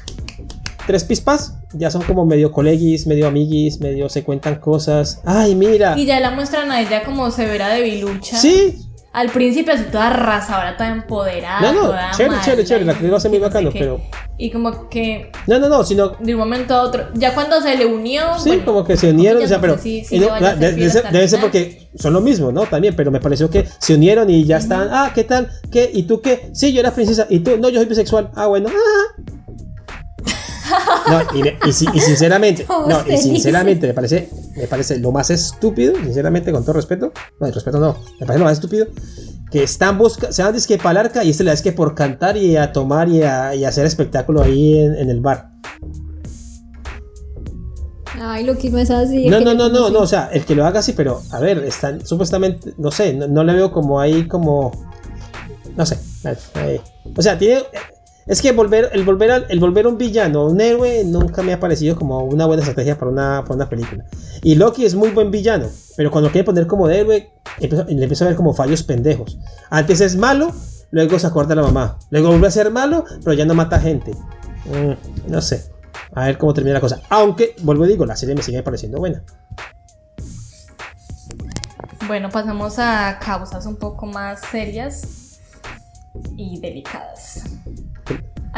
tres 0.88 1.04
pispas, 1.04 1.54
ya 1.74 1.88
son 1.92 2.02
como 2.02 2.26
medio 2.26 2.50
colegis, 2.50 3.06
medio 3.06 3.28
amiguis, 3.28 3.78
medio 3.78 4.08
se 4.08 4.24
cuentan 4.24 4.56
cosas. 4.56 5.20
Ay, 5.24 5.54
mira. 5.54 5.96
Y 5.96 6.04
ya 6.06 6.18
la 6.18 6.30
muestran 6.32 6.72
a 6.72 6.80
ella 6.80 7.04
como 7.04 7.30
severa 7.30 7.68
debilucha. 7.68 8.36
Sí, 8.36 8.76
Al 9.12 9.30
principio 9.30 9.72
así 9.72 9.84
toda 9.90 10.08
arrasadora, 10.08 10.76
toda 10.76 10.90
empoderada. 10.90 11.60
No, 11.60 11.72
no, 11.72 11.80
toda 11.88 12.10
chévere, 12.12 12.40
chévere, 12.44 12.64
chévere, 12.64 12.84
la 12.84 12.92
actriz 12.92 13.10
lo 13.10 13.16
hace 13.16 13.28
muy 13.28 13.38
bacano, 13.38 13.70
pero- 13.72 14.00
Y 14.36 14.50
como 14.50 14.88
que 14.88 15.32
no, 15.48 15.58
no, 15.58 15.68
no, 15.68 15.82
sino 15.82 16.10
de 16.20 16.34
un 16.34 16.38
momento 16.38 16.74
a 16.74 16.82
otro, 16.82 17.08
ya 17.14 17.34
cuando 17.34 17.60
se 17.60 17.76
le 17.76 17.86
unió... 17.86 18.22
Sí, 18.38 18.50
bueno, 18.50 18.64
como 18.66 18.84
que 18.84 18.96
se 18.96 19.10
unieron, 19.10 19.42
o 19.42 19.46
sea, 19.48 19.60
pero 19.60 19.76
le 19.82 20.20
no, 20.20 20.34
de- 20.56 20.72
debe, 20.72 20.90
ser, 20.90 21.10
debe 21.10 21.26
ser 21.26 21.40
porque 21.40 21.88
son 21.96 22.12
lo 22.12 22.20
mismo, 22.20 22.52
¿no? 22.52 22.62
También, 22.66 22.94
pero 22.94 23.10
me 23.10 23.18
pareció 23.18 23.50
que 23.50 23.66
se 23.78 23.94
unieron 23.94 24.30
y 24.30 24.44
ya 24.44 24.58
están, 24.58 24.88
ah, 24.92 25.10
¿qué 25.14 25.24
tal? 25.24 25.50
¿Qué? 25.72 25.90
¿Y 25.92 26.04
tú 26.04 26.20
qué? 26.20 26.50
Sí, 26.52 26.72
yo 26.72 26.80
era 26.80 26.92
princesa, 26.92 27.26
¿y 27.28 27.40
tú? 27.40 27.56
No, 27.58 27.68
yo 27.70 27.80
soy 27.80 27.88
bisexual. 27.88 28.30
Ah, 28.36 28.46
bueno. 28.46 28.68
ah. 28.70 29.22
No, 31.08 31.38
y, 31.38 31.42
me- 31.42 31.58
y 31.64 31.68
y 31.68 31.72
sinceramente, 32.00 32.66
no, 32.88 33.00
y 33.08 33.16
sinceramente 33.16 33.86
me 33.86 33.94
parece, 33.94 34.28
me 34.56 34.66
parece 34.66 34.98
lo 34.98 35.12
más 35.12 35.30
estúpido, 35.30 35.94
sinceramente, 35.96 36.52
con 36.52 36.62
todo 36.62 36.74
respeto, 36.74 37.12
no, 37.40 37.46
el 37.46 37.52
respeto 37.54 37.78
no, 37.78 37.96
me 38.20 38.26
parece 38.26 38.38
lo 38.40 38.44
más 38.44 38.54
estúpido, 38.54 38.86
que 39.50 39.62
están 39.62 39.96
buscando, 39.98 40.32
se 40.34 40.42
van 40.42 40.52
disque 40.52 40.76
para 40.78 41.00
el 41.00 41.06
arca 41.06 41.24
y 41.24 41.30
este 41.30 41.44
le 41.44 41.54
que 41.62 41.72
por 41.72 41.94
cantar 41.94 42.36
y 42.36 42.56
a 42.56 42.72
tomar 42.72 43.08
y 43.08 43.22
a, 43.22 43.54
y 43.54 43.64
a 43.64 43.68
hacer 43.68 43.86
espectáculo 43.86 44.42
ahí 44.42 44.78
en- 44.78 44.94
en 44.96 45.10
el 45.10 45.20
bar. 45.20 45.50
Ay, 48.20 48.44
lo 48.44 48.56
que 48.58 48.68
no 48.70 48.78
es 48.78 48.90
así. 48.90 49.28
No, 49.28 49.38
no, 49.40 49.54
no, 49.54 49.68
no, 49.68 49.90
no, 49.90 50.00
o 50.00 50.06
sea, 50.06 50.28
el 50.32 50.44
que 50.44 50.54
lo 50.54 50.66
haga 50.66 50.82
sí, 50.82 50.92
pero 50.96 51.22
a 51.30 51.38
ver, 51.40 51.58
están 51.64 52.04
supuestamente, 52.04 52.74
no 52.78 52.90
sé, 52.90 53.12
no, 53.12 53.28
no 53.28 53.44
le 53.44 53.54
veo 53.54 53.70
como 53.70 54.00
ahí 54.00 54.26
como, 54.26 54.72
no 55.76 55.86
sé, 55.86 55.98
ahí, 56.24 56.34
ahí. 56.54 56.80
o 57.16 57.22
sea, 57.22 57.38
tiene, 57.38 57.62
es 58.28 58.40
que 58.42 58.52
volver, 58.52 58.90
el 58.92 59.04
volver, 59.04 59.30
al- 59.32 59.46
el 59.48 59.58
volver 59.58 59.86
un 59.86 59.98
villano, 59.98 60.46
un 60.46 60.60
héroe, 60.60 61.02
nunca 61.04 61.42
me 61.42 61.52
ha 61.52 61.58
parecido 61.60 61.96
como 61.96 62.22
una 62.24 62.46
buena 62.46 62.62
estrategia 62.62 62.98
para 62.98 63.10
una, 63.10 63.42
para 63.42 63.54
una 63.54 63.68
película. 63.68 64.04
Y 64.42 64.54
Loki 64.54 64.84
es 64.84 64.94
muy 64.94 65.10
buen 65.10 65.30
villano, 65.30 65.66
pero 65.96 66.10
cuando 66.10 66.30
quiere 66.30 66.44
poner 66.44 66.66
como 66.66 66.86
de 66.86 67.00
héroe, 67.00 67.30
le 67.60 68.02
empiezo 68.02 68.24
a 68.24 68.28
ver 68.28 68.36
como 68.36 68.54
fallos 68.54 68.82
pendejos. 68.82 69.38
Antes 69.70 70.00
es 70.00 70.14
malo, 70.16 70.52
luego 70.90 71.18
se 71.18 71.26
acuerda 71.26 71.54
a 71.54 71.56
la 71.56 71.62
mamá, 71.62 71.98
luego 72.10 72.28
vuelve 72.28 72.46
a 72.46 72.50
ser 72.52 72.70
malo, 72.70 73.04
pero 73.24 73.32
ya 73.34 73.44
no 73.44 73.54
mata 73.54 73.80
gente. 73.80 74.12
Mm, 74.66 75.30
no 75.30 75.40
sé. 75.40 75.64
A 76.14 76.24
ver 76.26 76.38
cómo 76.38 76.54
termina 76.54 76.74
la 76.74 76.80
cosa. 76.80 77.00
Aunque, 77.10 77.54
vuelvo 77.62 77.84
y 77.84 77.88
digo, 77.88 78.06
la 78.06 78.16
serie 78.16 78.34
me 78.34 78.42
sigue 78.42 78.62
pareciendo 78.62 78.98
buena. 78.98 79.22
Bueno, 82.06 82.30
pasamos 82.30 82.78
a 82.78 83.18
causas 83.20 83.66
un 83.66 83.76
poco 83.76 84.06
más 84.06 84.40
serias 84.50 85.38
y 86.36 86.58
delicadas. 86.60 87.42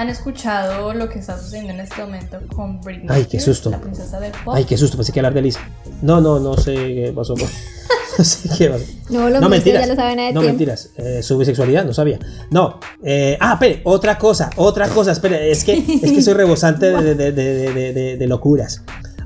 ¿Han 0.01 0.09
escuchado 0.09 0.95
lo 0.95 1.11
que 1.11 1.19
está 1.19 1.39
sucediendo 1.39 1.75
en 1.75 1.81
este 1.81 2.01
momento 2.01 2.39
con 2.57 2.81
Britney 2.81 3.07
Ay, 3.11 3.25
qué 3.27 3.37
Spears, 3.37 3.45
susto. 3.59 3.69
la 3.69 3.79
princesa 3.83 4.19
del 4.19 4.33
pop? 4.33 4.55
Ay, 4.57 4.65
qué 4.65 4.79
susto, 4.79 4.97
pensé 4.97 5.13
que 5.13 5.21
hablar 5.21 5.35
de 5.35 5.43
Lisa. 5.43 5.61
No, 6.01 6.23
no, 6.23 6.41
no 6.41 6.57
sé 6.57 6.73
qué 6.75 7.13
pasó. 7.15 7.35
no 8.19 8.25
sé 8.25 8.49
qué 8.57 8.69
a 8.69 8.79
ser. 8.79 8.87
No, 9.11 9.29
lo 9.29 9.41
No, 9.43 9.49
que 9.49 9.57
mentiras. 9.57 9.83
ya 9.83 9.87
lo 9.89 9.95
saben 9.97 10.17
de 10.17 10.33
no, 10.33 10.41
tiempo. 10.41 10.47
mentiras. 10.57 10.89
Eh, 10.97 11.23
su 11.23 11.37
bisexualidad, 11.37 11.85
no 11.85 11.93
sabía. 11.93 12.19
No. 12.51 12.81
eh, 13.05 13.37
ah, 13.41 13.53
espere, 13.53 13.83
otra 13.85 14.17
cosa, 14.17 14.49
otra 14.57 14.89
cosa. 14.89 15.13
Espere, 15.13 15.51
es 15.51 15.65
que, 15.65 15.75
es 15.77 16.13
que 16.13 16.23
soy 16.23 16.33
rebosante 16.33 16.87
de, 16.87 17.15
de- 17.15 17.33
de- 17.33 17.33
de- 17.33 17.73
de- 17.75 17.93
de- 17.93 18.17
de 18.17 18.27
locuras. 18.27 18.83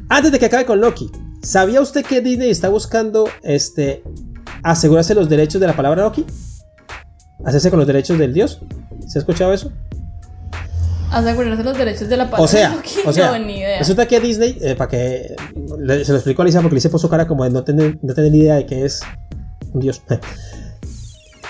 Antes 0.09 0.33
de 0.33 0.41
que 0.41 0.47
acabe 0.47 0.67
con 0.67 0.81
Loki, 0.81 1.09
¿sabía 1.41 1.81
usted 1.81 2.05
que 2.05 2.21
Disney 2.21 2.51
está 2.51 2.69
buscando 2.69 3.29
este, 3.45 4.03
asegurarse 4.65 5.15
los 5.15 5.29
derechos 5.29 5.61
de 5.61 5.69
la 5.69 5.77
palabra 5.77 6.03
Loki? 6.03 6.27
¿Hacerse 7.45 7.71
con 7.71 7.79
los 7.79 7.87
derechos 7.87 8.19
del 8.19 8.33
dios? 8.35 8.61
¿Se 9.07 9.19
ha 9.19 9.21
escuchado 9.21 9.53
eso? 9.53 9.71
Asegurarse 11.19 11.63
los 11.65 11.77
derechos 11.79 12.09
de 12.09 12.17
la 12.17 12.25
palabra. 12.31 12.45
O 12.45 12.49
sea, 13.13 13.33
o 13.33 13.39
ni 13.39 13.59
idea. 13.59 13.79
resulta 13.79 14.07
que 14.07 14.21
Disney, 14.21 14.59
eh, 14.61 14.75
para 14.75 14.91
que 14.91 15.35
le- 15.81 16.05
se 16.05 16.13
lo 16.13 16.19
explico 16.19 16.43
a 16.43 16.45
Lisa 16.45 16.61
porque 16.61 16.75
Lisa 16.77 16.91
puso 16.91 17.09
cara 17.09 17.27
como 17.27 17.45
de 17.45 17.51
no 17.51 17.63
tener, 17.65 17.99
no 18.03 18.15
tener 18.15 18.31
ni 18.33 18.39
idea 18.39 18.57
de 18.57 18.67
que 18.67 18.85
es 18.85 19.01
un 19.73 19.81
dios. 19.81 20.03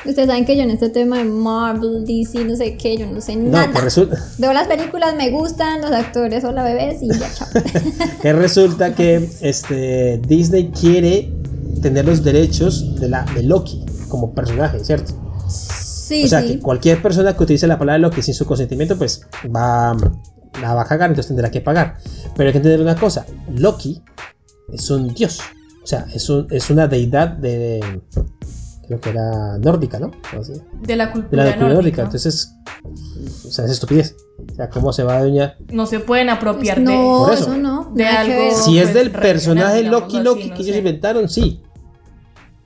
Ustedes 0.07 0.29
saben 0.29 0.45
que 0.45 0.55
yo 0.55 0.63
en 0.65 0.71
este 0.71 0.91
tema 0.91 1.17
de 1.17 1.25
Marvel, 1.25 2.05
DC, 2.05 2.45
no 2.45 2.55
sé 2.57 2.77
qué, 2.77 2.95
yo 2.99 3.07
no 3.07 3.23
sé 3.23 3.37
No, 3.37 3.53
nada. 3.53 3.73
que 3.73 3.81
resulta, 3.81 4.19
Veo 4.37 4.53
las 4.53 4.69
películas, 4.69 5.15
me 5.17 5.31
gustan, 5.31 5.81
los 5.81 5.93
actores 5.93 6.43
son 6.43 6.55
la 6.57 6.63
bebés 6.63 7.03
y 7.03 7.09
ya, 7.09 7.27
chao. 7.33 7.49
que 8.23 8.33
resulta 8.35 8.95
que 8.95 9.27
este, 9.41 10.19
Disney 10.29 10.71
quiere 10.79 11.33
tener 11.81 12.05
los 12.05 12.23
derechos 12.23 13.01
de, 13.01 13.09
la, 13.09 13.25
de 13.35 13.45
Loki 13.45 13.83
como 14.09 14.35
personaje, 14.35 14.85
¿cierto? 14.85 15.15
Sí, 16.05 16.25
o 16.25 16.29
sea, 16.29 16.43
sí. 16.43 16.49
que 16.49 16.59
cualquier 16.61 17.01
persona 17.01 17.35
que 17.37 17.43
utilice 17.43 17.67
la 17.67 17.79
palabra 17.79 17.99
Loki 17.99 18.21
sin 18.23 18.35
su 18.35 18.45
consentimiento, 18.45 18.97
pues 18.99 19.23
va, 19.55 19.97
la 20.61 20.75
va 20.75 20.83
a 20.83 20.85
cagar, 20.85 21.09
entonces 21.11 21.29
tendrá 21.29 21.51
que 21.51 21.61
pagar. 21.63 21.97
Pero 22.37 22.49
hay 22.49 22.53
que 22.53 22.59
entender 22.59 22.81
una 22.81 22.95
cosa, 22.97 23.25
Loki 23.57 24.03
es 24.73 24.91
un 24.91 25.15
dios, 25.15 25.39
o 25.83 25.87
sea, 25.87 26.07
es, 26.13 26.29
un- 26.29 26.47
es 26.51 26.69
una 26.71 26.87
deidad 26.89 27.29
de... 27.29 28.03
Creo 28.87 29.01
que 29.01 29.09
era 29.11 29.57
nórdica, 29.57 29.99
¿no? 29.99 30.11
De 30.83 30.95
la 30.95 31.07
De 31.07 31.13
cultura, 31.13 31.45
la 31.45 31.53
cultura 31.53 31.73
nórdica. 31.73 31.75
nórdica. 31.75 32.03
Entonces, 32.03 32.53
o 33.47 33.51
sea, 33.51 33.65
es 33.65 33.71
estupidez. 33.71 34.15
O 34.53 34.55
sea, 34.55 34.69
¿cómo 34.69 34.93
se 34.93 35.03
va 35.05 35.17
a 35.17 35.23
doñar? 35.23 35.57
no 35.73 35.87
se 35.87 36.01
pueden 36.01 36.29
apropiar 36.29 36.81
no, 36.81 37.25
Por 37.25 37.33
eso. 37.33 37.45
eso. 37.45 37.57
no. 37.57 37.91
de 37.95 38.05
algo-. 38.05 38.55
Si 38.63 38.77
es 38.79 38.85
pues, 38.91 38.95
del 38.95 39.07
regional, 39.15 39.23
personaje 39.73 39.83
Loki 39.85 40.17
así, 40.17 40.25
Loki 40.25 40.49
no 40.51 40.55
que 40.57 40.63
ellos 40.65 40.77
inventaron, 40.77 41.29
sí. 41.31 41.63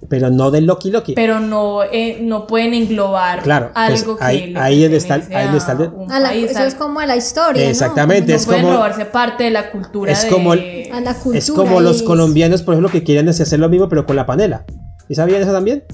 Pero 0.08 0.30
no 0.30 0.50
del 0.50 0.64
Loki 0.66 0.90
Loki. 0.90 1.12
de. 1.12 1.16
Pero 1.16 1.40
no, 1.40 1.82
eh, 1.82 2.18
no 2.22 2.46
pueden 2.46 2.72
englobar 2.72 3.42
Claro, 3.42 3.70
pues, 3.74 4.02
algo 4.02 4.16
que 4.16 4.24
ahí- 4.24 4.52
le 4.52 4.58
ahí 4.60 4.84
es 4.84 4.90
de 4.90 4.96
estar- 4.96 5.20
pertenece 5.20 5.44
ahí 5.46 5.52
de 5.52 5.58
estar 5.58 5.76
de- 5.78 5.84
a 5.86 5.88
un 5.88 6.12
A 6.12 6.20
la- 6.20 6.28
país, 6.28 6.50
eso 6.50 6.60
a- 6.60 6.66
es 6.66 6.74
como 6.76 7.00
a 7.00 7.06
la 7.06 7.16
historia. 7.16 7.64
¿no? 7.64 7.68
Exactamente, 7.70 8.32
no 8.32 8.36
es 8.38 8.46
pueden 8.46 8.62
como- 8.62 8.74
robarse 8.74 9.04
parte 9.06 9.44
de 9.44 9.50
la 9.50 9.70
cultura 9.72 10.12
es 10.12 10.22
de- 10.24 10.28
como 10.30 10.52
A 10.52 10.56
la 10.56 11.14
cultura. 11.14 11.38
es 11.38 11.50
como 11.50 11.80
los 11.80 11.96
es- 11.96 12.02
colombianos, 12.04 12.62
por 12.62 12.74
ejemplo, 12.74 12.90
que 12.92 13.02
quieren 13.02 13.28
hacer 13.28 13.58
lo 13.58 13.68
mismo, 13.68 13.88
pero 13.88 14.06
con 14.06 14.14
la 14.16 14.24
panela. 14.24 14.64
¿Y 15.08 15.14
sabían 15.16 15.42
eso 15.42 15.52
también? 15.52 15.84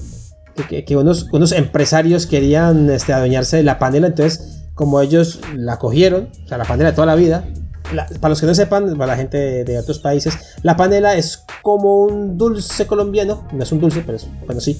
Que, 0.55 0.63
que- 0.63 0.85
que 0.85 0.95
unos, 0.95 1.27
unos 1.33 1.51
empresarios 1.51 2.27
querían 2.27 2.89
este, 2.91 3.11
adueñarse 3.11 3.57
de 3.57 3.63
la 3.63 3.79
panela, 3.79 4.07
entonces, 4.07 4.61
como 4.75 5.01
ellos 5.01 5.39
la 5.55 5.77
cogieron, 5.79 6.29
o 6.45 6.47
sea, 6.47 6.57
la 6.57 6.65
panela 6.65 6.91
de 6.91 6.95
toda 6.95 7.07
la 7.07 7.15
vida. 7.15 7.43
La- 7.95 8.05
para 8.19 8.29
los 8.29 8.39
que 8.39 8.45
no 8.47 8.53
sepan, 8.55 8.97
para 8.97 9.07
la 9.13 9.17
gente 9.17 9.37
de, 9.37 9.63
de 9.63 9.79
otros 9.79 9.99
países, 9.99 10.37
la 10.63 10.75
panela 10.77 11.15
es 11.15 11.43
como 11.61 12.01
un 12.03 12.37
dulce 12.37 12.85
colombiano, 12.87 13.47
no 13.51 13.63
es 13.63 13.71
un 13.71 13.79
dulce, 13.79 14.03
pero 14.05 14.17
es, 14.17 14.27
bueno, 14.45 14.61
sí, 14.61 14.79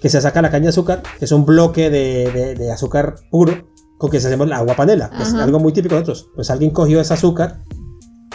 que 0.00 0.08
se 0.08 0.20
saca 0.20 0.42
la 0.42 0.50
caña 0.50 0.64
de 0.64 0.68
azúcar, 0.70 1.02
que 1.18 1.24
es 1.24 1.32
un 1.32 1.46
bloque 1.46 1.88
de, 1.90 2.30
de- 2.32 2.54
de 2.54 2.72
azúcar 2.72 3.16
puro, 3.30 3.68
con 3.98 4.10
que 4.10 4.20
se 4.20 4.26
hacemos 4.26 4.46
la 4.48 4.58
agua 4.58 4.74
panela, 4.76 5.08
que 5.08 5.22
es 5.22 5.32
algo 5.34 5.58
muy 5.58 5.72
típico 5.72 5.94
de 5.94 6.02
nosotros. 6.02 6.28
Pues 6.34 6.50
alguien 6.50 6.70
cogió 6.70 7.00
ese 7.00 7.14
azúcar 7.14 7.60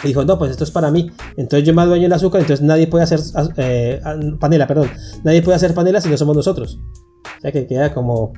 y 0.02 0.08
dijo, 0.08 0.24
no, 0.24 0.36
pues 0.36 0.50
esto 0.50 0.64
es 0.64 0.72
para 0.72 0.90
mí. 0.90 1.12
Entonces 1.36 1.64
yo 1.64 1.72
me 1.72 1.82
adueño 1.82 2.06
el 2.06 2.12
azúcar, 2.12 2.40
entonces 2.40 2.66
nadie 2.66 2.88
puede 2.88 3.04
hacer 3.04 3.20
eh, 3.58 4.00
panela, 4.40 4.66
perdón. 4.66 4.90
Nadie 5.22 5.40
puede 5.40 5.54
hacer 5.54 5.72
panela 5.72 6.00
si 6.00 6.08
no 6.08 6.16
somos 6.16 6.34
nosotros. 6.34 6.80
O 7.38 7.40
sea 7.40 7.52
que 7.52 7.68
queda 7.68 7.94
como... 7.94 8.32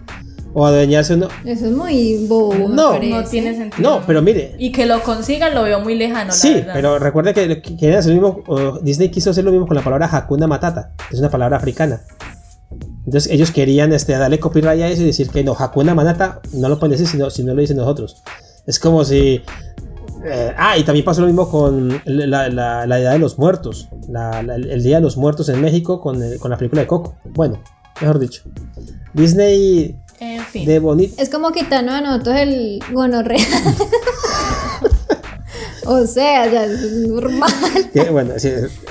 O 0.57 0.65
adueñarse 0.65 1.15
uno... 1.15 1.27
Eso 1.45 1.67
es 1.67 1.73
muy 1.73 2.27
bobo. 2.29 2.55
No, 2.69 2.99
no 3.01 3.25
tiene 3.25 3.57
sentido 3.57 3.83
No, 3.99 4.03
pero 4.07 4.23
mire. 4.23 4.55
y 4.57 4.71
que 4.71 4.87
lo 4.87 5.03
consigan 5.03 5.53
lo 5.55 5.65
veo 5.65 5.81
muy 5.81 5.97
lejano 5.97 6.33
Sí, 6.33 6.65
pero 6.73 6.99
recuerde 7.01 7.35
que, 7.35 7.61
que 7.61 7.77
querían 7.77 7.99
hacer 7.99 8.15
lo 8.15 8.43
mismo. 8.45 8.79
Disney 8.83 9.11
quiso 9.11 9.31
hacer 9.31 9.45
lo 9.45 9.51
mismo 9.51 9.67
con 9.67 9.77
la 9.77 9.83
palabra 9.83 10.09
Hakuna 10.11 10.47
Matata, 10.47 10.93
que 11.09 11.15
es 11.17 11.21
una 11.21 11.29
palabra 11.31 11.57
africana. 11.57 12.01
Entonces 13.05 13.31
ellos 13.33 13.51
querían 13.51 13.93
este, 13.93 14.13
darle 14.13 14.39
copyright 14.39 14.81
a 14.83 14.89
eso 14.89 15.03
y 15.03 15.07
decir 15.07 15.29
que 15.29 15.43
no, 15.45 15.55
Hakuna 15.59 15.95
Matata 15.95 16.41
no 16.53 16.69
lo 16.69 16.79
pueden 16.79 16.93
decir 16.93 17.07
si 17.09 17.17
no, 17.19 17.31
si 17.31 17.43
no 17.45 17.53
lo 17.55 17.61
dicen 17.61 17.77
nosotros. 17.77 18.23
Es 18.67 18.79
como 18.79 19.05
si. 19.05 19.43
eh, 20.25 20.55
ah, 20.57 20.79
y 20.79 20.85
también 20.85 21.05
pasó 21.05 21.21
lo 21.21 21.27
mismo 21.27 21.51
con 21.51 22.01
la, 22.07 22.49
la, 22.49 22.87
la 22.87 22.99
Edad 23.01 23.13
de 23.13 23.19
los 23.19 23.39
Muertos. 23.39 23.89
la- 24.09 24.43
la- 24.43 24.55
el 24.55 24.83
Día 24.83 24.97
de 24.97 25.03
los 25.03 25.17
Muertos 25.17 25.49
en 25.49 25.61
México 25.61 26.01
con, 26.01 26.23
el- 26.23 26.39
con 26.39 26.51
la 26.51 26.57
película 26.57 26.81
de 26.83 26.87
Coco. 26.87 27.17
Bueno, 27.25 27.61
mejor 28.01 28.19
dicho. 28.21 28.43
Disney 29.13 29.97
en 30.25 30.43
fin 30.45 30.67
de 30.67 30.79
bonito. 30.79 31.15
Es 31.21 31.31
como 31.31 31.51
quitarnos 31.53 31.95
a 31.95 32.01
nosotros 32.01 32.37
el 32.37 32.81
gonorrea. 32.93 33.39
o 35.87 36.07
sea, 36.07 36.47
ya 36.51 36.65
es 36.65 36.81
normal. 37.09 37.51
que, 37.93 38.05
bueno, 38.11 38.35
sí, 38.39 38.51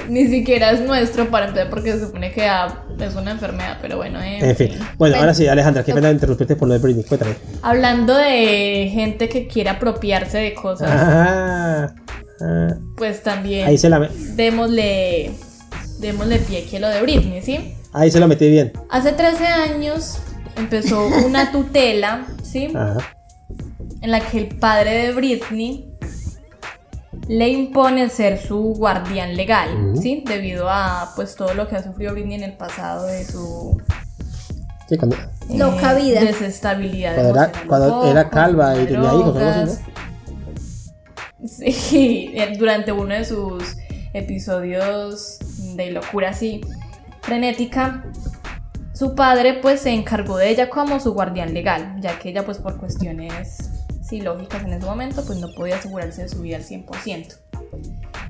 ni 0.10 0.28
siquiera 0.28 0.72
es 0.72 0.82
nuestro 0.82 1.30
para 1.30 1.48
empezar 1.48 1.70
porque 1.70 1.94
se 1.94 2.06
supone 2.06 2.32
que 2.32 2.46
ah, 2.46 2.84
es 3.00 3.16
una 3.16 3.32
enfermedad 3.32 3.78
pero 3.82 3.98
bueno 3.98 4.22
en, 4.22 4.44
en 4.44 4.56
fin. 4.56 4.72
Bueno, 4.98 5.16
ahora 5.18 5.34
sí, 5.34 5.48
Alejandra, 5.48 5.84
qué 5.84 5.94
pena 5.94 6.12
interrumpirte 6.12 6.56
por 6.56 6.68
lo 6.68 6.74
de 6.74 6.80
Britney. 6.80 7.04
Cuéntame. 7.04 7.36
hablando 7.62 8.16
de 8.16 8.90
gente 8.94 9.30
que 9.30 9.48
quiere 9.48 9.70
apropiarse 9.70 10.38
de 10.38 10.54
cosas 10.54 10.90
Ah, 10.92 11.94
ah, 12.42 12.68
pues 12.96 13.24
también 13.24 13.68
ahí 13.68 13.78
se 13.78 13.90
la 13.90 14.10
démosle 14.36 15.32
démosle 16.00 16.38
pie 16.40 16.66
que 16.66 16.80
lo 16.80 16.90
de 16.90 17.02
Britney 17.02 17.42
¿sí? 17.42 17.74
ahí 17.94 18.12
se 18.12 18.20
la 18.20 18.28
metí 18.28 18.50
bien. 18.50 18.72
hace 18.90 19.14
13 19.14 19.46
años 19.46 20.18
empezó 20.56 21.08
una 21.26 21.52
tutela 21.52 22.26
¿sí? 22.44 22.72
Ajá. 22.76 22.98
en 24.02 24.12
la 24.12 24.20
que 24.20 24.38
el 24.40 24.48
padre 24.58 25.08
de 25.08 25.14
Britney 25.14 25.90
le 27.28 27.50
impone 27.50 28.10
ser 28.10 28.42
su 28.42 28.74
guardián 28.76 29.36
legal. 29.36 29.94
¿sí? 30.02 30.24
Debido 30.28 30.70
a 30.70 31.12
pues 31.16 31.36
todo 31.36 31.54
lo 31.54 31.68
que 31.68 31.76
ha 31.76 31.84
sufrido 31.84 32.14
Britney 32.14 32.36
en 32.36 32.44
el 32.44 32.54
pasado 32.54 33.06
de 33.06 33.24
su 33.26 33.82
Sí, 34.90 34.98
cuando, 34.98 35.16
Loca 35.50 35.94
vida. 35.94 36.22
desestabilidad 36.22 37.16
cuando 37.16 37.40
era, 37.40 37.52
cuando 37.68 38.30
calva 38.30 38.78
y 38.78 38.86
tenía 38.86 39.14
hijos, 39.14 39.38
algo. 39.38 39.72
¿no? 39.72 39.94
Sí, 41.48 42.32
eh, 42.36 42.56
durante 42.58 42.92
uno 42.92 43.14
de 43.14 43.26
sus 43.26 43.78
episodios 44.14 45.40
de 45.76 45.92
locura 45.92 46.30
así 46.30 46.62
frenética, 47.22 48.04
su 49.04 49.16
padre 49.16 49.56
pues 49.56 49.82
se 49.82 49.92
encargó 49.92 50.38
de 50.38 50.50
ella 50.50 50.70
como 50.70 50.98
su 50.98 51.12
guardián 51.12 51.54
legal, 51.54 51.98
ya 52.00 52.18
que 52.20 52.30
ella 52.30 52.46
pues 52.46 52.58
por 52.58 52.78
cuestiones 52.78 53.70
sí, 54.02 54.22
lógicas 54.22 54.64
en 54.64 54.72
ese 54.72 54.86
momento 54.86 55.26
pues 55.26 55.40
no 55.40 55.52
podía 55.52 55.76
asegurarse 55.76 56.22
de 56.22 56.30
su 56.30 56.42
vida 56.42 56.56
al 56.56 56.64
100%, 56.64 57.36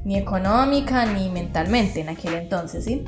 ni 0.03 0.17
económica 0.17 1.05
ni 1.05 1.29
mentalmente 1.29 2.01
en 2.01 2.09
aquel 2.09 2.33
entonces, 2.33 2.85
¿sí? 2.85 3.03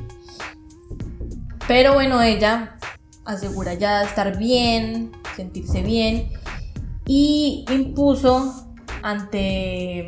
Pero 1.67 1.95
bueno, 1.95 2.21
ella 2.21 2.77
asegura 3.25 3.73
ya 3.73 4.03
estar 4.03 4.37
bien, 4.37 5.11
sentirse 5.35 5.81
bien 5.81 6.29
y 7.07 7.65
impuso 7.71 8.75
ante 9.01 10.07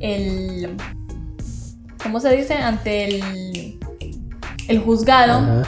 el 0.00 0.74
¿cómo 2.02 2.18
se 2.18 2.34
dice? 2.34 2.54
ante 2.54 3.04
el 3.04 3.78
el 4.68 4.78
juzgado. 4.78 5.62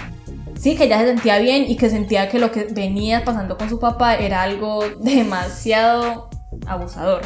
Sí 0.59 0.77
que 0.77 0.85
ella 0.85 0.99
se 1.01 1.07
sentía 1.07 1.39
bien 1.39 1.65
y 1.69 1.77
que 1.77 1.91
sentía 1.91 2.29
que 2.29 2.39
lo 2.39 2.51
que 2.51 2.65
venía 2.65 3.25
pasando 3.25 3.57
con 3.57 3.69
su 3.69 3.79
papá 3.79 4.15
era 4.17 4.43
algo 4.43 4.85
demasiado 5.01 6.31
abusador 6.67 7.23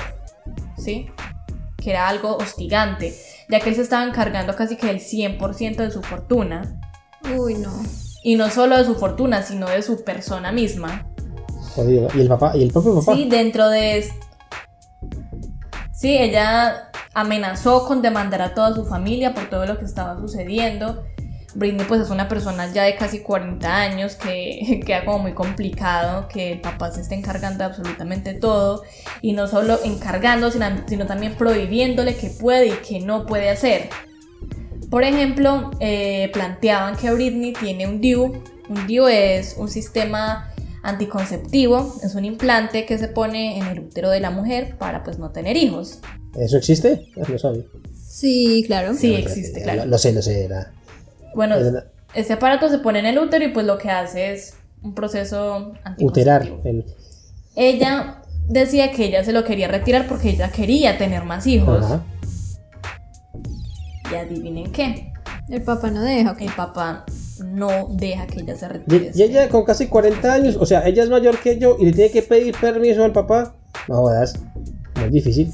sí 0.77 1.11
que 1.77 1.91
era 1.91 2.09
algo 2.09 2.37
hostigante 2.37 3.15
ya 3.49 3.61
que 3.61 3.71
él 3.71 3.77
se 3.77 3.83
estaba 3.83 4.05
encargando 4.05 4.55
casi 4.57 4.77
que 4.77 4.87
del 4.87 5.01
100% 5.01 5.77
de 5.77 5.91
su 5.91 6.03
fortuna 6.03 6.81
Uy, 7.37 7.55
no. 7.55 7.73
y 8.23 8.37
no 8.37 8.51
solo 8.51 8.77
de 8.77 8.85
su 8.85 8.95
fortuna 8.95 9.43
sino 9.43 9.69
de 9.69 9.83
su 9.83 10.05
persona 10.05 10.53
misma 10.53 11.09
Jodido. 11.75 12.09
¿Y 12.15 12.21
el 12.21 12.29
papá? 12.29 12.57
¿Y 12.57 12.63
el 12.63 12.73
propio 12.73 12.95
papá? 12.97 13.15
Sí, 13.15 13.29
dentro 13.29 13.69
de... 13.69 14.09
Sí, 15.93 16.17
ella 16.17 16.91
amenazó 17.15 17.87
con 17.87 18.03
demandar 18.03 18.43
a 18.43 18.55
toda 18.55 18.75
su 18.75 18.85
familia 18.85 19.35
por 19.35 19.51
todo 19.51 19.67
lo 19.67 19.79
que 19.79 19.85
estaba 19.85 20.19
sucediendo. 20.19 21.05
Britney 21.55 21.87
pues 21.87 22.03
es 22.03 22.11
una 22.11 22.29
persona 22.29 22.71
ya 22.73 22.85
de 22.85 22.95
casi 22.97 23.21
40 23.21 23.75
años 23.75 24.17
que 24.17 24.81
queda 24.87 25.05
como 25.05 25.21
muy 25.21 25.33
complicado 25.33 26.29
que 26.29 26.53
el 26.53 26.61
papá 26.61 26.91
se 26.91 27.01
esté 27.01 27.15
encargando 27.15 27.59
de 27.59 27.65
absolutamente 27.65 28.35
todo 28.35 28.83
y 29.23 29.33
no 29.33 29.47
solo 29.47 29.79
encargando 29.85 30.51
sino, 30.51 30.67
sino 30.87 31.07
también 31.07 31.35
prohibiéndole 31.35 32.17
que 32.17 32.29
puede 32.31 32.69
y 32.69 32.73
que 32.87 33.01
no 33.01 33.27
puede 33.27 33.51
hacer. 33.51 33.89
Por 34.91 35.05
ejemplo, 35.05 35.71
eh, 35.81 36.31
planteaban 36.33 36.97
que 36.97 37.11
Britney 37.11 37.53
tiene 37.53 37.87
un 37.87 38.01
DIU. 38.01 38.43
Un 38.71 38.87
DIU 38.87 39.07
es 39.09 39.55
un 39.59 39.69
sistema 39.69 40.51
anticonceptivo, 40.83 41.95
es 42.03 42.15
un 42.15 42.25
implante 42.25 42.87
que 42.87 42.97
se 42.97 43.09
pone 43.09 43.59
en 43.59 43.67
el 43.67 43.81
útero 43.81 44.09
de 44.09 44.21
la 44.21 44.31
mujer 44.31 44.77
para 44.79 45.03
pues 45.05 45.19
no 45.19 45.31
tener 45.31 45.57
hijos. 45.59 46.01
¿Eso 46.39 46.57
existe? 46.57 47.11
Ah, 47.21 47.25
No 47.29 47.39
sabía. 47.39 47.65
Sí, 47.95 48.65
claro. 48.67 48.95
Sí, 48.95 49.15
existe, 49.15 49.63
claro. 49.63 49.85
Lo, 49.85 49.91
lo 49.91 49.99
sé, 49.99 50.13
lo 50.13 50.23
sé. 50.23 50.45
Era... 50.45 50.73
Bueno, 51.35 51.57
Es- 51.57 51.73
este 52.15 52.33
aparato 52.35 52.69
se 52.69 52.79
pone 52.79 52.99
en 53.01 53.07
el 53.07 53.19
útero 53.19 53.45
y 53.45 53.49
pues 53.49 53.67
lo 53.67 53.79
que 53.79 53.91
hace 53.91 54.33
es 54.33 54.55
un 54.83 54.95
proceso 54.95 55.73
Uterar. 56.01 56.49
El, 56.65 56.85
Ella 57.57 58.23
decía 58.49 58.91
que 58.93 59.07
ella 59.07 59.25
se 59.25 59.33
lo 59.33 59.45
quería 59.45 59.69
retirar 59.69 60.07
porque 60.09 60.31
ella 60.31 60.51
quería 60.51 60.97
tener 60.99 61.25
más 61.25 61.47
hijos. 61.47 61.85
ajá. 61.85 62.03
Y 64.11 64.15
adivinen 64.15 64.73
qué, 64.73 65.13
El 65.51 65.63
papá 65.63 65.91
no 65.91 66.01
deja. 66.03 66.35
el 66.39 66.53
papá 66.53 67.05
no 67.45 67.89
deja 67.91 68.27
que 68.27 68.41
ella 68.41 68.57
se 68.57 68.69
retire. 68.69 69.11
Y, 69.15 69.19
y 69.19 69.23
ella 69.23 69.49
con 69.49 69.65
casi 69.65 69.87
40 69.87 70.33
años, 70.33 70.57
o 70.59 70.65
sea, 70.65 70.87
ella 70.87 71.03
es 71.03 71.11
mayor 71.11 71.39
que 71.41 71.59
yo 71.59 71.77
y 71.79 71.85
le 71.87 71.93
tiene 71.93 72.11
que 72.11 72.23
pedir 72.23 72.55
permiso 72.59 73.05
al 73.05 73.13
papá. 73.13 73.55
No 73.87 73.97
jodas. 73.97 74.35
Muy 74.99 75.11
difícil. 75.11 75.53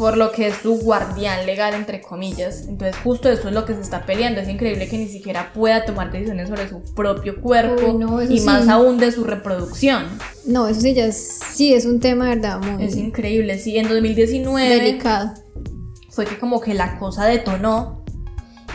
Por 0.00 0.16
lo 0.16 0.32
que 0.32 0.46
es 0.46 0.54
su 0.62 0.78
guardián 0.78 1.44
legal, 1.44 1.74
entre 1.74 2.00
comillas. 2.00 2.64
Entonces, 2.66 2.96
justo 3.04 3.28
eso 3.28 3.48
es 3.48 3.54
lo 3.54 3.66
que 3.66 3.74
se 3.74 3.82
está 3.82 4.06
peleando. 4.06 4.40
Es 4.40 4.48
increíble 4.48 4.88
que 4.88 4.96
ni 4.96 5.08
siquiera 5.08 5.52
pueda 5.52 5.84
tomar 5.84 6.10
decisiones 6.10 6.48
sobre 6.48 6.70
su 6.70 6.82
propio 6.94 7.38
cuerpo 7.42 7.88
Uy, 7.88 7.98
no, 7.98 8.18
eso 8.18 8.32
y 8.32 8.38
sí. 8.38 8.46
más 8.46 8.66
aún 8.68 8.96
de 8.96 9.12
su 9.12 9.24
reproducción. 9.24 10.06
No, 10.46 10.68
eso 10.68 10.80
sí 10.80 10.94
ya 10.94 11.04
es, 11.04 11.40
sí 11.52 11.74
es 11.74 11.84
un 11.84 12.00
tema, 12.00 12.30
verdad, 12.30 12.60
muy 12.62 12.82
Es 12.82 12.96
increíble. 12.96 13.58
Sí, 13.58 13.76
en 13.76 13.90
2019 13.90 14.70
delicado. 14.70 15.34
fue 16.08 16.24
que 16.24 16.38
como 16.38 16.62
que 16.62 16.72
la 16.72 16.98
cosa 16.98 17.26
detonó 17.26 18.02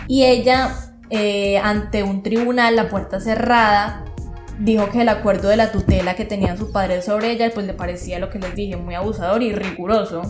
y 0.08 0.26
ella, 0.26 0.76
eh, 1.10 1.58
ante 1.58 2.04
un 2.04 2.22
tribunal, 2.22 2.76
la 2.76 2.88
puerta 2.88 3.20
cerrada, 3.20 4.06
dijo 4.60 4.92
que 4.92 5.02
el 5.02 5.10
acuerdo 5.10 5.50
de 5.50 5.58
la 5.58 5.72
tutela 5.72 6.16
que 6.16 6.26
tenía 6.26 6.56
su 6.56 6.72
padre 6.72 7.02
sobre 7.02 7.32
ella, 7.32 7.50
pues 7.52 7.66
le 7.66 7.74
parecía 7.74 8.20
lo 8.20 8.30
que 8.30 8.38
les 8.38 8.54
dije, 8.54 8.78
muy 8.78 8.94
abusador 8.94 9.42
y 9.42 9.54
riguroso. 9.54 10.22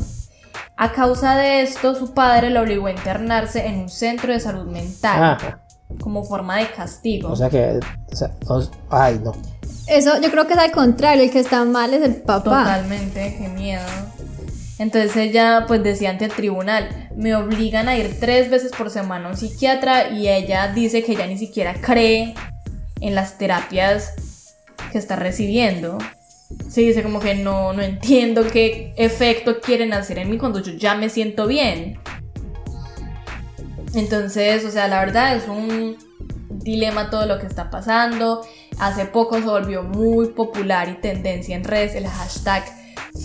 A 0.78 0.91
causa 0.91 1.36
de 1.38 1.61
esto, 1.61 1.95
su 1.95 2.13
padre 2.13 2.49
la 2.49 2.61
obligó 2.61 2.88
a 2.88 2.91
internarse 2.91 3.65
en 3.65 3.80
un 3.80 3.89
centro 3.89 4.34
de 4.34 4.39
salud 4.39 4.65
mental 4.65 5.23
Ajá. 5.23 5.59
como 6.01 6.23
forma 6.26 6.57
de 6.57 6.69
castigo. 6.71 7.30
O 7.32 7.36
sea 7.36 7.49
que. 7.49 7.80
o 8.11 8.15
sea, 8.15 8.32
os- 8.47 8.71
ay, 8.89 9.19
no. 9.23 9.32
Eso 9.88 10.19
yo 10.19 10.32
creo 10.32 10.47
que 10.47 10.53
es 10.53 10.59
al 10.59 10.71
contrario, 10.71 11.23
el 11.23 11.32
que 11.32 11.39
está 11.39 11.63
mal 11.63 11.93
es 11.93 12.01
el 12.03 12.15
papá. 12.15 12.63
Totalmente, 12.63 13.36
qué 13.39 13.47
miedo. 13.49 13.86
Entonces 14.78 15.15
ella 15.15 15.63
pues 15.67 15.82
decía 15.84 16.09
ante 16.09 16.26
el 16.26 16.32
tribunal, 16.34 17.09
me 17.15 17.34
obligan 17.36 17.88
a 17.88 17.95
ir 17.95 18.19
tres 18.19 18.49
veces 18.49 18.71
por 18.78 18.89
semana 18.89 19.28
a 19.28 19.32
un 19.32 19.38
psiquiatra 19.38 20.09
y 20.09 20.28
ella 20.28 20.67
dice 20.73 21.03
que 21.03 21.13
ella 21.13 21.28
ni 21.28 21.38
siquiera 21.38 21.76
cree 21.80 22.36
en 22.99 23.15
las 23.15 23.38
terapias 23.38 24.13
que 24.91 24.97
está 24.97 25.15
recibiendo. 25.15 25.97
Se 26.70 26.82
dice 26.82 27.03
como 27.03 27.20
que 27.20 27.36
no, 27.36 27.74
no 27.74 27.82
entiendo 27.82 28.45
qué 28.51 28.93
efecto 28.97 29.62
quieren 29.62 29.93
hacer 29.93 30.20
en 30.20 30.30
mí 30.30 30.38
cuando 30.38 30.60
yo 30.60 30.74
ya 30.74 30.95
me 30.95 31.10
siento 31.10 31.47
bien. 31.47 31.99
Entonces, 33.93 34.66
o 34.66 34.72
sea, 34.72 34.88
la 34.88 34.99
verdad 34.99 35.36
es 35.38 35.47
un 35.47 35.97
dilema 36.49 37.10
todo 37.10 37.26
lo 37.26 37.39
que 37.39 37.45
está 37.47 37.70
pasando. 37.70 38.41
Hace 38.78 39.06
poco 39.06 39.38
se 39.38 39.45
volvió 39.45 39.84
muy 39.84 40.30
popular 40.30 40.89
y 40.89 40.95
tendencia 40.95 41.56
en 41.56 41.64
redes 41.64 41.95
el 41.95 42.08
hashtag 42.08 42.66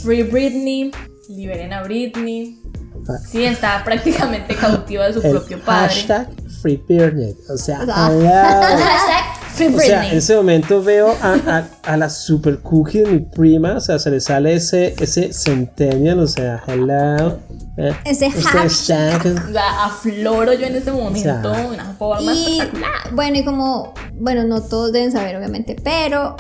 Free 0.03 0.23
Britney, 0.23 0.93
liberen 1.29 1.73
a 1.73 1.83
Britney. 1.83 2.61
Sí, 3.29 3.45
está 3.45 3.83
prácticamente 3.85 4.55
cautiva 4.55 5.07
de 5.07 5.15
su 5.15 5.21
El 5.23 5.33
propio 5.33 5.61
padre. 5.61 5.89
hashtag 5.89 6.29
Free 6.63 6.77
Britney. 6.87 7.35
O 7.49 7.57
sea, 7.57 7.81
O 7.83 7.87
sea, 7.87 8.09
hello. 8.09 8.29
Hashtag 8.31 9.25
Free 9.35 9.40
O 9.69 9.79
sea, 9.81 10.09
en 10.11 10.19
ese 10.19 10.37
momento 10.37 10.83
veo 10.83 11.09
a, 11.23 11.35
a, 11.35 11.69
a 11.93 11.97
la 11.97 12.09
super 12.11 12.59
cookie 12.61 13.01
de 13.01 13.07
mi 13.07 13.19
prima, 13.21 13.75
o 13.77 13.81
sea, 13.81 13.99
se 13.99 14.11
le 14.11 14.21
sale 14.21 14.55
ese, 14.55 14.95
ese 14.99 15.33
centennial, 15.33 16.21
o 16.21 16.27
sea, 16.27 16.63
hello. 16.67 17.39
eh, 17.77 17.93
Ese 18.05 18.27
este 18.27 18.43
hashtag. 18.43 19.51
La 19.51 19.85
afloro 19.87 20.53
yo 20.55 20.67
en 20.67 20.77
ese 20.77 20.93
momento, 20.93 21.21
sea. 21.55 21.67
una 21.67 21.95
forma 21.95 22.33
Y 22.33 22.59
espectacular. 22.61 23.15
bueno, 23.15 23.39
y 23.39 23.45
como, 23.45 23.95
bueno, 24.15 24.45
no 24.45 24.63
todos 24.63 24.93
deben 24.93 25.13
saber, 25.13 25.37
obviamente, 25.37 25.77
pero 25.83 26.37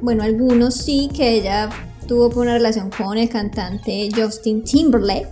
bueno, 0.00 0.22
algunos 0.22 0.74
sí 0.74 1.10
que 1.14 1.34
ella 1.34 1.68
tuvo 2.06 2.28
una 2.40 2.54
relación 2.54 2.90
con 2.90 3.18
el 3.18 3.28
cantante 3.28 4.08
Justin 4.16 4.64
Timberlake, 4.64 5.28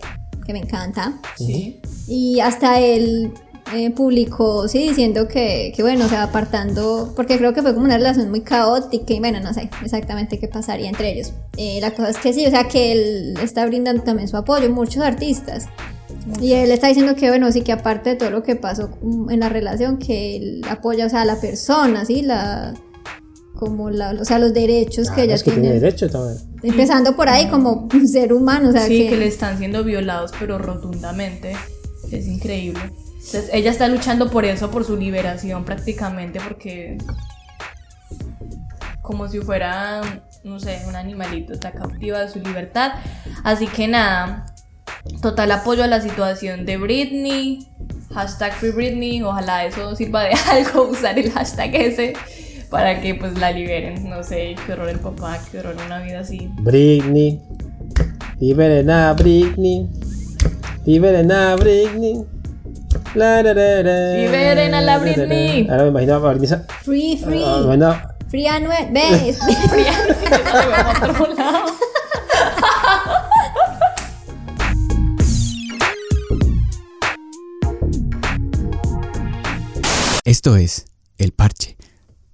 que 0.46 0.52
me 0.52 0.60
encanta. 0.60 1.14
Sí. 1.36 1.80
Y 2.06 2.40
hasta 2.40 2.80
él 2.80 3.32
eh, 3.74 3.90
publicó, 3.90 4.66
sí, 4.68 4.88
diciendo 4.88 5.28
que, 5.28 5.72
que, 5.74 5.82
bueno, 5.82 6.06
o 6.06 6.08
sea, 6.08 6.22
apartando, 6.24 7.12
porque 7.14 7.38
creo 7.38 7.52
que 7.52 7.62
fue 7.62 7.74
como 7.74 7.84
una 7.84 7.96
relación 7.98 8.30
muy 8.30 8.40
caótica 8.40 9.12
y 9.12 9.18
bueno, 9.20 9.40
no 9.40 9.52
sé 9.52 9.68
exactamente 9.84 10.38
qué 10.38 10.48
pasaría 10.48 10.88
entre 10.88 11.12
ellos. 11.12 11.32
Eh, 11.56 11.78
la 11.80 11.90
cosa 11.90 12.10
es 12.10 12.18
que 12.18 12.32
sí, 12.32 12.46
o 12.46 12.50
sea, 12.50 12.68
que 12.68 12.92
él 12.92 13.34
está 13.42 13.66
brindando 13.66 14.02
también 14.02 14.28
su 14.28 14.36
apoyo 14.36 14.66
a 14.66 14.70
muchos 14.70 15.02
artistas. 15.02 15.66
Y 16.40 16.52
él 16.52 16.70
está 16.70 16.88
diciendo 16.88 17.14
que, 17.14 17.28
bueno, 17.28 17.50
sí 17.52 17.62
que 17.62 17.72
aparte 17.72 18.10
de 18.10 18.16
todo 18.16 18.30
lo 18.30 18.42
que 18.42 18.54
pasó 18.56 18.90
en 19.30 19.40
la 19.40 19.48
relación, 19.48 19.98
que 19.98 20.36
él 20.36 20.62
apoya, 20.68 21.06
o 21.06 21.08
sea, 21.08 21.22
a 21.22 21.24
la 21.24 21.40
persona, 21.40 22.04
¿sí? 22.04 22.22
La, 22.22 22.74
como 23.54 23.90
la, 23.90 24.10
o 24.10 24.24
sea, 24.24 24.38
los 24.38 24.52
derechos 24.52 25.08
que 25.08 25.14
Claro, 25.14 25.22
ella 25.24 25.32
Ah, 25.32 25.36
es 25.36 25.42
que 25.42 25.50
tiene. 25.52 25.68
tiene 25.68 25.80
derecho 25.80 26.08
también. 26.10 26.36
Empezando 26.62 27.16
por 27.16 27.28
ahí 27.28 27.48
como 27.48 27.88
un 27.92 28.08
ser 28.08 28.32
humano, 28.32 28.68
o 28.70 28.72
sea, 28.72 28.86
sí, 28.86 29.04
que, 29.04 29.10
que 29.10 29.16
le 29.16 29.26
están 29.26 29.58
siendo 29.58 29.84
violados, 29.84 30.32
pero 30.38 30.58
rotundamente. 30.58 31.52
Es 32.10 32.26
increíble. 32.26 32.80
Ella 33.52 33.70
está 33.70 33.88
luchando 33.88 34.30
por 34.30 34.44
eso, 34.44 34.70
por 34.70 34.84
su 34.84 34.96
liberación 34.96 35.64
prácticamente, 35.64 36.40
porque 36.40 36.98
como 39.02 39.28
si 39.28 39.38
fuera, 39.40 40.02
no 40.44 40.60
sé, 40.60 40.82
un 40.86 40.94
animalito, 40.94 41.52
está 41.52 41.72
cautiva 41.72 42.20
de 42.20 42.28
su 42.28 42.40
libertad. 42.40 42.92
Así 43.42 43.66
que 43.66 43.88
nada, 43.88 44.46
total 45.22 45.50
apoyo 45.52 45.82
a 45.82 45.86
la 45.86 46.00
situación 46.00 46.66
de 46.66 46.76
Britney. 46.76 47.68
Hashtag 48.12 48.52
Free 48.54 48.70
Britney, 48.70 49.22
ojalá 49.22 49.64
eso 49.64 49.94
sirva 49.96 50.24
de 50.24 50.30
algo, 50.50 50.88
usar 50.88 51.18
el 51.18 51.30
hashtag 51.30 51.74
ese 51.74 52.12
para 52.70 53.00
que 53.00 53.14
pues 53.14 53.38
la 53.38 53.50
liberen. 53.50 54.08
No 54.08 54.22
sé, 54.22 54.56
qué 54.66 54.72
horror 54.72 54.88
el 54.88 54.98
papá, 54.98 55.38
qué 55.50 55.60
horror 55.60 55.76
una 55.86 56.02
vida 56.02 56.20
así. 56.20 56.50
Britney. 56.60 57.40
Liberen 58.40 58.90
a 58.90 59.12
Britney. 59.14 59.88
Liberen 60.84 61.32
a 61.32 61.56
Britney. 61.56 62.24
La, 63.14 63.42
la, 63.42 63.54
la, 63.54 63.82
la, 63.82 64.16
Liberen 64.16 64.74
a 64.74 64.80
la 64.82 64.98
Britney. 64.98 65.66
Ahora 65.70 65.84
me 65.84 65.88
imagino 65.88 66.14
a 66.14 66.34
Britney. 66.34 66.58
free, 66.82 67.16
free, 67.16 67.42
ah, 67.44 67.62
bueno, 67.64 67.98
free 68.28 68.46
Anuel, 68.46 68.88
ves. 68.92 69.38
a 69.42 71.08
otro 71.10 71.34
lado. 71.34 71.72
Esto 80.24 80.56
es 80.56 80.84
El 81.16 81.32
Parche. 81.32 81.76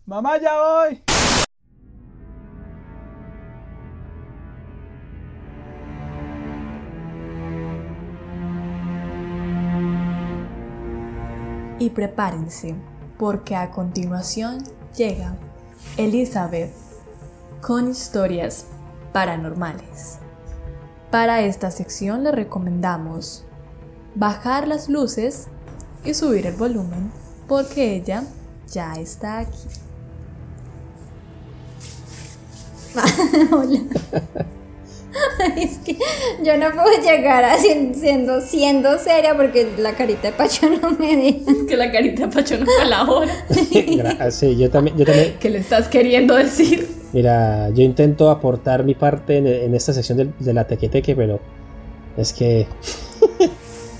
Mamá, 0.06 0.40
ya 0.40 0.52
voy. 0.58 1.00
Y 11.84 11.90
prepárense, 11.90 12.74
porque 13.18 13.54
a 13.54 13.70
continuación 13.70 14.64
llega 14.96 15.36
Elizabeth 15.98 16.72
con 17.60 17.90
historias 17.90 18.64
paranormales. 19.12 20.16
Para 21.10 21.42
esta 21.42 21.70
sección 21.70 22.24
le 22.24 22.32
recomendamos 22.32 23.44
bajar 24.14 24.66
las 24.66 24.88
luces 24.88 25.48
y 26.06 26.14
subir 26.14 26.46
el 26.46 26.56
volumen, 26.56 27.12
porque 27.46 27.96
ella 27.96 28.24
ya 28.66 28.94
está 28.94 29.40
aquí. 29.40 29.68
Hola. 33.52 33.80
Es 35.56 35.78
que 35.78 35.96
yo 36.42 36.56
no 36.56 36.70
puedo 36.72 37.00
llegar 37.02 37.44
a 37.44 37.56
sien- 37.58 37.94
siendo, 37.94 38.40
siendo 38.40 38.98
seria 38.98 39.36
porque 39.36 39.68
la 39.78 39.92
carita 39.94 40.28
de 40.28 40.32
Pacho 40.32 40.68
no 40.82 40.90
me 40.92 41.16
deja. 41.16 41.52
Que 41.68 41.76
la 41.76 41.90
carita 41.92 42.28
Pacho 42.30 42.56
no 42.58 42.66
colabora. 42.78 43.32
gra- 43.48 44.30
sí, 44.30 44.56
yo 44.56 44.70
también, 44.70 44.96
yo 44.96 45.04
también. 45.04 45.36
¿Qué 45.40 45.50
le 45.50 45.58
estás 45.58 45.88
queriendo 45.88 46.34
decir? 46.34 46.88
Mira, 47.12 47.70
yo 47.70 47.82
intento 47.82 48.30
aportar 48.30 48.84
mi 48.84 48.94
parte 48.94 49.36
en, 49.38 49.46
en 49.46 49.74
esta 49.74 49.92
sección 49.92 50.18
del- 50.18 50.32
de, 50.38 50.52
la 50.52 50.66
tequeteque, 50.66 51.14
pero 51.14 51.38
es 52.16 52.32
que. 52.32 52.66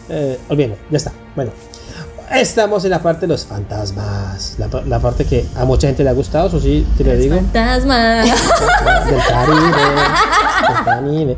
eh, 0.09 0.39
olvídalo, 0.49 0.77
ya 0.91 0.97
está. 0.97 1.13
Bueno, 1.37 1.53
estamos 2.33 2.85
en 2.85 2.91
la 2.91 3.03
parte 3.03 3.23
de 3.23 3.29
los 3.29 3.45
fantasmas. 3.47 4.57
La, 4.59 4.69
la 4.87 4.99
parte 5.01 5.25
que 5.25 5.45
a 5.57 5.65
mucha 5.65 5.87
gente 5.87 6.03
le 6.03 6.11
ha 6.11 6.13
gustado, 6.13 6.49
eso 6.49 6.61
sí, 6.61 6.85
te 6.99 7.05
lo 7.05 7.15
digo. 7.17 7.37
Fantasma. 7.37 8.23
del 8.25 9.19
Caribe. 9.29 9.93
Caribe. 10.85 11.37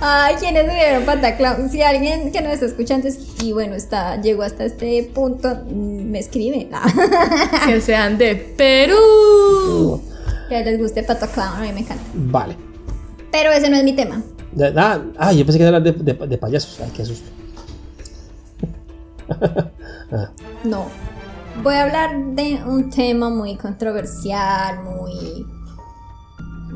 Ay, 0.00 0.36
¿quiénes 0.38 0.64
vieron 0.72 1.04
Pataclown? 1.04 1.68
Si 1.70 1.82
alguien 1.82 2.30
que 2.32 2.40
nos 2.40 2.52
está 2.52 2.66
escuchando 2.66 3.08
es- 3.08 3.42
y 3.42 3.52
bueno, 3.52 3.74
está, 3.74 4.20
llegó 4.20 4.42
hasta 4.42 4.64
este 4.64 5.02
punto, 5.14 5.48
mm, 5.68 6.10
me 6.10 6.18
escribe. 6.18 6.68
que 7.66 7.80
sean 7.80 8.16
de 8.18 8.34
Perú. 8.36 10.00
que 10.48 10.64
les 10.64 10.78
guste 10.78 11.02
Pataclown, 11.02 11.56
a 11.58 11.60
mí 11.62 11.72
me 11.72 11.80
encanta. 11.80 12.04
Vale. 12.14 12.56
Pero 13.32 13.50
ese 13.52 13.68
no 13.68 13.76
es 13.76 13.84
mi 13.84 13.92
tema. 13.94 14.22
De- 14.52 14.72
Ah, 14.76 15.00
ah, 15.18 15.32
yo 15.32 15.44
pensé 15.44 15.58
que 15.58 15.64
era 15.66 15.76
hablar 15.76 15.94
de, 15.94 16.12
de- 16.14 16.26
de 16.26 16.38
payasos. 16.38 16.80
Ay, 16.80 16.90
qué 16.94 17.04
susto. 17.04 17.28
Ah, 20.12 20.30
No. 20.64 20.86
Voy 21.62 21.74
a 21.74 21.84
hablar 21.84 22.16
de 22.34 22.60
un 22.66 22.90
tema 22.90 23.30
muy 23.30 23.56
controversial, 23.56 24.80
muy. 24.84 25.46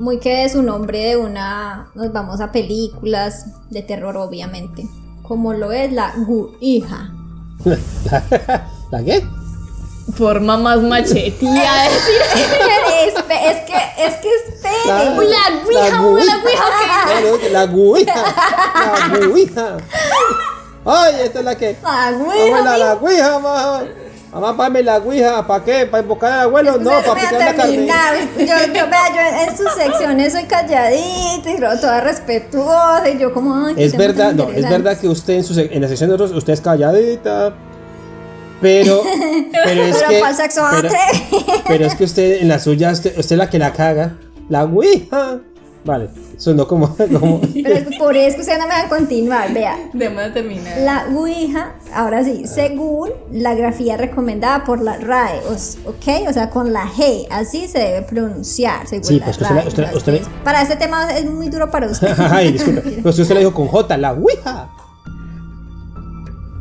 Muy 0.01 0.18
que 0.18 0.44
es 0.46 0.55
un 0.55 0.64
nombre 0.66 0.98
de 0.98 1.16
una. 1.18 1.90
Nos 1.94 2.11
vamos 2.12 2.40
a 2.40 2.51
películas 2.51 3.44
de 3.68 3.82
terror, 3.82 4.16
obviamente. 4.16 4.86
Como 5.22 5.53
lo 5.53 5.70
es 5.72 5.92
la 5.92 6.14
Ouija. 6.26 7.11
¿La, 7.64 7.76
¿La 8.90 9.05
qué? 9.05 9.22
Forma 10.16 10.57
más 10.57 10.80
machetía 10.80 11.51
de 11.53 11.88
es, 13.07 13.14
es 13.14 13.59
que, 13.66 13.76
es 13.98 14.14
que 14.16 14.28
espere. 14.34 14.74
La- 14.86 15.12
Uy, 15.18 15.26
la 16.24 16.36
Ouija, 16.38 17.51
la 17.51 17.66
uy, 17.66 18.07
la 19.12 19.28
Ouija. 19.28 19.76
Ay, 20.86 21.14
esta 21.24 21.38
es 21.40 21.44
la 21.44 21.57
que. 21.59 21.76
La 21.82 22.07
Abuela, 22.09 22.78
la 22.78 22.94
Ouija. 22.94 23.82
Mamá. 24.33 24.57
Págame 24.57 24.83
la 24.83 24.99
Ouija. 24.99 25.47
¿Para 25.47 25.64
qué? 25.64 25.87
¿Para 25.87 26.03
invocar 26.03 26.33
al 26.33 26.41
abuelo? 26.41 26.78
No, 26.78 26.91
para 26.91 27.14
picar 27.14 27.33
la 27.33 27.55
carne. 27.55 27.87
Yo, 28.39 28.72
yo, 28.72 28.89
vea, 28.89 29.09
yo 29.14 29.51
en 29.51 29.57
sus 29.57 29.72
secciones 29.72 30.33
soy 30.33 30.45
calladita 30.45 31.51
y 31.51 31.59
toda 31.59 32.01
respetuosa. 32.01 33.09
Y 33.09 33.18
yo, 33.18 33.33
como. 33.33 33.66
ay, 33.66 33.74
Es 33.76 33.97
verdad, 33.97 34.33
no, 34.33 34.49
es 34.51 34.68
verdad 34.68 34.97
que 34.99 35.09
usted 35.09 35.35
en, 35.35 35.45
su, 35.45 35.59
en 35.59 35.81
la 35.81 35.89
sección 35.89 36.11
de 36.11 36.14
otros, 36.14 36.31
usted 36.31 36.53
es 36.53 36.61
calladita. 36.61 37.55
Pero, 38.61 39.03
pero 39.64 39.83
es 39.83 39.97
Pero 40.07 40.26
que. 40.26 40.35
sexo 40.35 40.62
pero 41.66 41.87
es 41.87 41.95
que 41.95 42.05
usted 42.05 42.43
en 42.43 42.49
la 42.49 42.59
suya, 42.59 42.91
usted, 42.91 43.18
usted 43.18 43.33
es 43.35 43.39
la 43.39 43.51
que 43.51 43.59
la 43.59 43.72
caga. 43.72 44.16
La 44.49 44.64
Ouija. 44.64 45.41
Vale, 45.83 46.11
sonó 46.37 46.68
como. 46.68 46.95
como 46.97 47.41
Pero 47.55 47.74
es 47.74 47.97
por 47.99 48.14
eso 48.14 48.35
que 48.37 48.41
ustedes 48.43 48.59
no 48.59 48.66
me 48.66 48.74
van 48.74 48.87
a 48.87 48.89
continuar. 48.91 49.53
Vea, 49.55 49.76
Debemos 49.95 50.24
de 50.24 50.31
terminar. 50.31 50.78
La 50.81 51.07
Ouija, 51.14 51.72
ahora 51.95 52.22
sí, 52.22 52.43
según 52.47 53.09
la 53.33 53.55
grafía 53.55 53.97
recomendada 53.97 54.64
por 54.64 54.83
la 54.83 54.99
RAE, 54.99 55.41
os- 55.51 55.78
¿ok? 55.87 56.28
O 56.28 56.33
sea, 56.35 56.51
con 56.51 56.72
la 56.74 56.85
G, 56.87 57.26
así 57.31 57.66
se 57.66 57.78
debe 57.78 58.03
pronunciar, 58.03 58.87
según 58.87 59.05
Sí, 59.05 59.18
la 59.20 59.24
pues 59.24 59.39
que 59.39 59.45
usted 59.45 59.66
usted- 59.66 59.95
usted 59.95 60.20
Para 60.45 60.61
este 60.62 60.76
tema 60.76 61.11
es 61.16 61.24
muy 61.31 61.49
duro 61.49 61.70
para 61.70 61.87
usted. 61.87 62.09
Ay, 62.31 62.53
disculpe. 62.53 62.83
Pero 63.03 63.12
si 63.12 63.22
usted 63.22 63.35
le 63.37 63.41
dijo 63.41 63.55
con 63.55 63.66
J, 63.68 63.97
la 63.97 64.12
Ouija. 64.12 64.68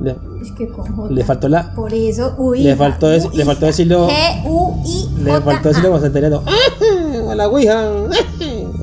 Le, 0.01 0.11
Es 0.41 0.51
que 0.57 0.65
con 0.69 0.85
J. 0.95 1.11
le 1.13 1.25
faltó 1.25 1.49
la. 1.49 1.75
Por 1.75 1.93
eso, 1.93 2.33
Ouija. 2.37 2.63
Le 2.69 2.75
faltó 2.77 3.09
le 3.09 3.43
faltó 3.45 3.65
decirlo- 3.65 4.07
G-U-I. 4.07 5.23
Le 5.25 5.41
faltó 5.41 5.67
decirle 5.67 5.89
como 5.89 5.99
santeriano. 6.01 6.41
¡Ah! 6.47 7.35
La 7.35 7.49
Ouija. 7.49 7.81
¡Ah! 7.81 8.07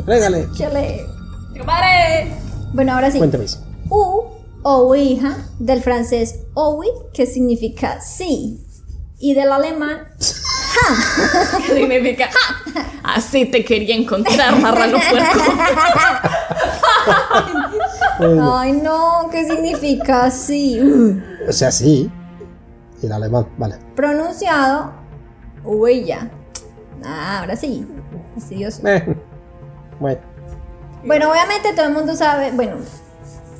Régale. 0.06 0.48
¡Compadre! 1.56 2.32
Bueno, 2.72 2.92
ahora 2.94 3.10
sí. 3.10 3.18
Cuéntame 3.18 3.44
eso. 3.44 3.64
U 3.90 4.24
o 4.62 4.74
Ouija, 4.88 5.36
del 5.58 5.82
francés 5.82 6.40
Owi, 6.54 6.88
que 7.14 7.26
significa 7.26 8.00
sí. 8.00 8.60
Y 9.18 9.32
del 9.34 9.50
alemán 9.50 10.08
¿Qué 11.66 11.74
significa? 11.74 12.28
¡Ja! 12.30 12.86
Así 13.02 13.46
te 13.46 13.64
quería 13.64 13.94
encontrar, 13.96 14.60
marrano 14.60 14.98
puerco. 15.10 15.38
Bueno, 18.18 18.58
Ay, 18.58 18.72
no, 18.72 19.28
¿qué 19.30 19.44
significa 19.46 20.30
sí? 20.30 20.80
O 21.48 21.52
sea, 21.52 21.70
sí. 21.70 22.10
El 23.02 23.12
alemán, 23.12 23.46
vale. 23.58 23.76
pronunciado 23.94 24.92
huella. 25.62 26.30
Ah, 27.04 27.40
ahora 27.40 27.54
sí. 27.56 27.86
Fastidioso. 28.34 28.86
Eh, 28.88 29.16
Bueno, 30.00 30.20
Bueno, 31.04 31.30
obviamente 31.30 31.72
todo 31.74 31.86
el 31.86 31.92
mundo 31.92 32.16
sabe, 32.16 32.50
bueno, 32.52 32.76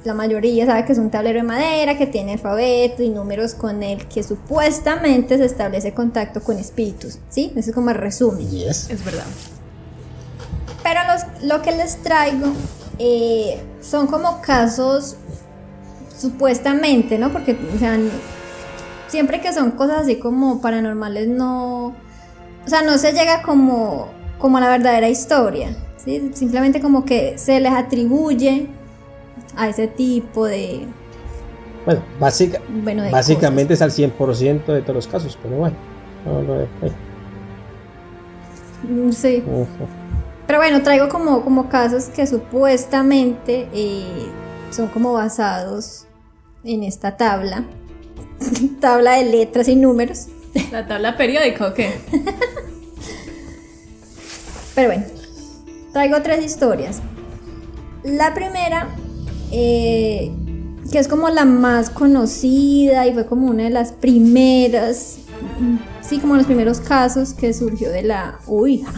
la 0.04 0.14
mayoría 0.14 0.66
sabe 0.66 0.84
que 0.84 0.92
es 0.92 0.98
un 0.98 1.10
tablero 1.10 1.38
de 1.40 1.42
madera 1.44 1.96
que 1.98 2.06
tiene 2.06 2.34
alfabeto 2.34 3.02
y 3.02 3.08
números 3.08 3.54
con 3.54 3.82
el 3.82 4.06
que 4.08 4.22
supuestamente 4.22 5.36
se 5.38 5.44
establece 5.44 5.94
contacto 5.94 6.42
con 6.42 6.58
espíritus. 6.58 7.18
¿Sí? 7.28 7.52
Ese 7.56 7.70
es 7.70 7.74
como 7.74 7.90
el 7.90 7.96
resumen. 7.96 8.48
yes. 8.50 8.88
Es 8.90 9.04
verdad. 9.04 9.24
Pero 10.82 11.00
los- 11.12 11.42
lo 11.44 11.62
que 11.62 11.72
les 11.72 11.96
traigo 12.02 12.52
eh, 12.98 13.60
son 13.80 14.06
como 14.06 14.40
casos 14.40 15.16
supuestamente, 16.18 17.18
¿no? 17.18 17.30
Porque, 17.32 17.58
o 17.74 17.78
sea, 17.78 17.98
siempre 19.08 19.40
que 19.40 19.52
son 19.52 19.72
cosas 19.72 20.02
así 20.02 20.18
como 20.18 20.60
paranormales, 20.60 21.28
no. 21.28 21.86
O 21.86 22.68
sea, 22.68 22.82
no 22.82 22.96
se 22.98 23.12
llega 23.12 23.42
como, 23.42 24.08
como 24.38 24.58
a 24.58 24.60
la 24.60 24.68
verdadera 24.68 25.08
historia. 25.08 25.70
¿Sí? 26.06 26.30
Simplemente 26.32 26.80
como 26.80 27.04
que 27.04 27.36
se 27.36 27.60
les 27.60 27.72
atribuye 27.72 28.68
a 29.56 29.68
ese 29.68 29.86
tipo 29.88 30.46
de. 30.46 30.86
Bueno, 31.84 32.02
básica, 32.18 32.60
Bueno, 32.82 33.02
de 33.02 33.10
básicamente 33.10 33.74
es 33.74 33.82
al 33.82 33.90
100% 33.90 34.64
de 34.64 34.80
todos 34.80 34.94
los 34.94 35.06
casos, 35.06 35.38
pero 35.42 35.56
bueno. 35.56 35.76
No, 36.24 36.42
no, 36.42 36.60
eh. 36.62 36.68
Mm, 38.88 39.12
Sí. 39.12 39.42
Pero 40.46 40.58
bueno, 40.60 40.82
traigo 40.82 41.08
como, 41.08 41.42
como 41.42 41.68
casos 41.68 42.04
que 42.04 42.26
supuestamente 42.26 43.68
eh, 43.74 44.26
son 44.70 44.86
como 44.88 45.12
basados 45.12 46.06
en 46.64 46.84
esta 46.84 47.16
tabla. 47.16 47.64
tabla 48.80 49.14
de 49.16 49.24
letras 49.24 49.68
y 49.68 49.76
números. 49.76 50.28
¿La 50.70 50.86
tabla 50.86 51.16
periódica 51.16 51.68
o 51.68 51.74
qué? 51.74 51.92
Pero 54.74 54.88
bueno, 54.88 55.04
traigo 55.96 56.20
tres 56.20 56.44
historias. 56.44 57.00
La 58.04 58.34
primera, 58.34 58.94
eh, 59.50 60.30
que 60.92 60.98
es 60.98 61.08
como 61.08 61.30
la 61.30 61.46
más 61.46 61.88
conocida 61.88 63.06
y 63.06 63.14
fue 63.14 63.24
como 63.24 63.46
una 63.46 63.62
de 63.62 63.70
las 63.70 63.92
primeras, 63.92 65.16
sí, 66.02 66.18
como 66.18 66.36
los 66.36 66.44
primeros 66.44 66.80
casos 66.80 67.32
que 67.32 67.54
surgió 67.54 67.88
de 67.88 68.02
la 68.02 68.40
Ouija. 68.46 68.92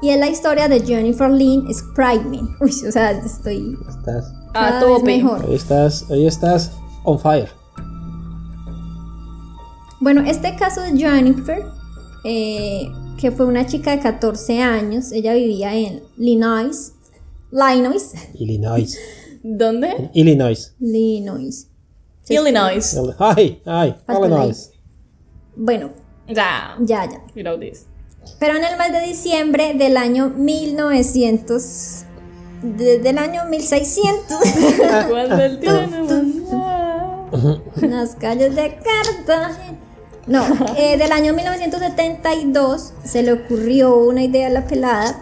Y 0.00 0.10
es 0.10 0.20
la 0.20 0.28
historia 0.28 0.68
de 0.68 0.78
Jennifer 0.78 1.28
Lynn 1.28 1.74
Sprightman. 1.74 2.48
Uy, 2.60 2.70
o 2.86 2.92
sea, 2.92 3.10
estoy 3.10 3.76
Estás, 3.88 4.32
cada 4.52 4.68
A 4.68 4.84
vez 4.84 4.98
tope. 4.98 5.16
mejor. 5.16 5.44
ahí 5.44 5.56
estás, 5.56 6.08
ahí 6.08 6.24
estás 6.28 6.70
on 7.02 7.18
fire. 7.18 7.48
Bueno, 9.98 10.20
este 10.24 10.54
caso 10.54 10.82
de 10.82 10.96
Jennifer, 10.96 11.64
eh, 12.22 12.92
que 13.18 13.30
fue 13.30 13.46
una 13.46 13.66
chica 13.66 13.90
de 13.96 14.00
14 14.02 14.60
años, 14.62 15.12
ella 15.12 15.32
vivía 15.34 15.74
en 15.74 16.02
Illinois, 16.18 16.92
Illinois, 17.52 18.12
Illinois. 18.34 18.98
¿Dónde? 19.42 20.10
Illinois. 20.14 20.74
Illinois. 20.80 21.68
Illinois. 22.28 22.96
Ay, 23.18 23.62
ay, 23.64 23.94
Illinois. 24.08 24.70
Bueno, 25.56 25.90
Ya. 26.28 26.76
ya, 26.80 27.08
ya. 27.08 27.22
You 27.34 27.42
know 27.42 27.58
this. 27.58 27.86
Pero 28.40 28.56
en 28.56 28.64
el 28.64 28.76
mes 28.76 28.90
de 28.92 29.00
diciembre 29.06 29.74
del 29.74 29.96
año 29.96 30.30
1900, 30.30 32.04
de- 32.62 32.98
del 32.98 33.18
año 33.18 33.44
1600, 33.48 34.36
Cuando 35.08 35.42
el 35.44 35.60
las 37.90 38.14
calles 38.16 38.54
de 38.56 38.78
Cartagena. 38.82 39.78
No, 40.26 40.42
eh, 40.76 40.96
del 40.96 41.12
año 41.12 41.32
1972 41.34 42.92
se 43.04 43.22
le 43.22 43.32
ocurrió 43.32 43.96
una 43.96 44.24
idea 44.24 44.48
a 44.48 44.50
la 44.50 44.66
pelada 44.66 45.20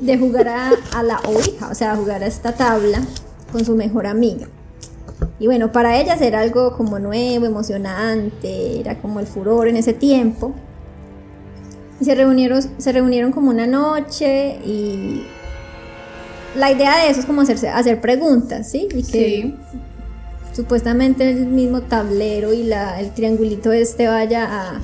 de 0.00 0.18
jugar 0.18 0.48
a, 0.48 1.02
la 1.02 1.20
Ouija, 1.26 1.68
o 1.70 1.74
sea, 1.74 1.94
jugar 1.94 2.22
a 2.22 2.26
esta 2.26 2.52
tabla 2.52 3.02
con 3.52 3.64
su 3.64 3.74
mejor 3.74 4.06
amiga. 4.06 4.48
Y 5.38 5.46
bueno, 5.46 5.72
para 5.72 6.00
ellas 6.00 6.22
era 6.22 6.40
algo 6.40 6.74
como 6.74 6.98
nuevo, 6.98 7.44
emocionante, 7.44 8.80
era 8.80 8.98
como 8.98 9.20
el 9.20 9.26
furor 9.26 9.68
en 9.68 9.76
ese 9.76 9.92
tiempo. 9.92 10.54
Y 12.00 12.06
se 12.06 12.14
reunieron, 12.14 12.62
se 12.78 12.92
reunieron 12.92 13.32
como 13.32 13.50
una 13.50 13.66
noche 13.66 14.58
y 14.64 15.26
la 16.54 16.72
idea 16.72 16.98
de 16.98 17.10
eso 17.10 17.20
es 17.20 17.26
como 17.26 17.42
hacerse, 17.42 17.68
hacer 17.68 18.00
preguntas, 18.00 18.70
¿sí? 18.70 18.88
Sí. 19.02 19.54
Supuestamente 20.56 21.30
el 21.30 21.44
mismo 21.46 21.82
tablero 21.82 22.54
y 22.54 22.62
la, 22.64 22.98
el 22.98 23.12
triangulito 23.12 23.72
este 23.72 24.08
vaya 24.08 24.46
a, 24.72 24.80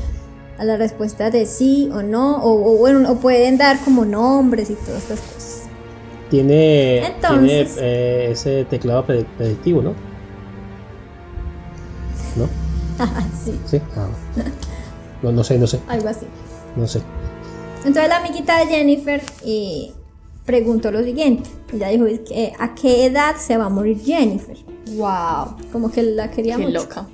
a 0.59 0.65
la 0.65 0.77
respuesta 0.77 1.31
de 1.31 1.47
sí 1.47 1.89
o 1.95 2.03
no, 2.03 2.37
o, 2.45 2.75
o 2.75 2.77
bueno, 2.77 3.11
o 3.11 3.17
pueden 3.17 3.57
dar 3.57 3.79
como 3.83 4.05
nombres 4.05 4.69
y 4.69 4.75
todas 4.75 5.03
estas 5.03 5.21
cosas. 5.21 5.63
Tiene, 6.31 6.99
Entonces- 7.07 7.75
tiene 7.75 7.89
eh, 7.89 8.31
ese 8.33 8.65
teclado 8.67 9.05
pre- 9.07 9.25
predictivo, 9.39 9.81
¿no? 9.83 9.95
¿No? 12.37 12.49
sí, 13.45 13.59
Sí. 13.67 13.81
Ah. 13.97 14.07
No, 15.23 15.33
no 15.33 15.43
sé, 15.45 15.57
no 15.59 15.67
sé, 15.67 15.79
algo 15.89 16.09
así. 16.09 16.27
no 16.77 16.87
sé. 16.87 17.01
Entonces 17.79 18.09
la 18.09 18.19
amiguita 18.19 18.59
de 18.59 18.67
Jennifer 18.67 19.23
eh, 19.45 19.93
preguntó 20.45 20.91
lo 20.91 21.03
siguiente. 21.03 21.49
Ella 21.73 21.89
dijo, 21.89 22.05
¿a 22.59 22.75
qué 22.75 23.07
edad 23.07 23.37
se 23.37 23.57
va 23.57 23.67
a 23.67 23.69
morir 23.69 23.99
Jennifer? 24.05 24.57
Wow, 24.97 25.57
como 25.73 25.91
que 25.91 26.03
la 26.03 26.31
quería 26.31 26.57
Qué 26.57 26.63
mucho. 26.67 26.79
loca. 26.81 27.07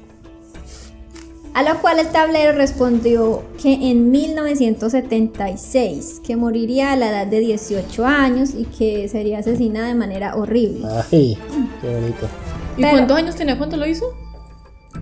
A 1.54 1.62
lo 1.62 1.80
cual 1.80 1.98
el 1.98 2.06
tablero 2.08 2.52
respondió 2.56 3.42
que 3.60 3.90
en 3.90 4.10
1976, 4.12 6.20
que 6.24 6.36
moriría 6.36 6.92
a 6.92 6.96
la 6.96 7.08
edad 7.10 7.26
de 7.26 7.40
18 7.40 8.06
años 8.06 8.50
y 8.56 8.64
que 8.66 9.08
sería 9.08 9.38
asesinada 9.40 9.88
de 9.88 9.94
manera 9.96 10.36
horrible. 10.36 10.86
Ay, 11.10 11.36
qué 11.80 11.94
bonito. 11.94 12.28
¿Y 12.76 12.82
Pero- 12.82 12.90
cuántos 12.92 13.16
años 13.16 13.34
tenía 13.34 13.58
cuando 13.58 13.76
lo 13.76 13.86
hizo? 13.86 14.04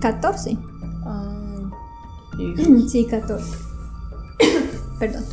14. 0.00 0.56
Ah, 1.04 1.68
y- 2.38 2.54
Sí, 2.88 3.04
14. 3.06 3.44
Perdón. 4.98 5.24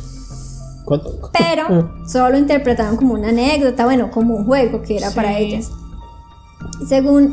¿Cuánto? 0.84 1.30
Pero 1.32 1.90
solo 2.08 2.28
lo 2.30 2.38
interpretaron 2.38 2.96
como 2.96 3.14
una 3.14 3.30
anécdota, 3.30 3.86
bueno, 3.86 4.10
como 4.10 4.34
un 4.34 4.44
juego 4.44 4.82
que 4.82 4.98
era 4.98 5.10
para 5.10 5.38
Sí. 5.38 5.44
ellas. 5.44 5.70
Según 6.88 7.32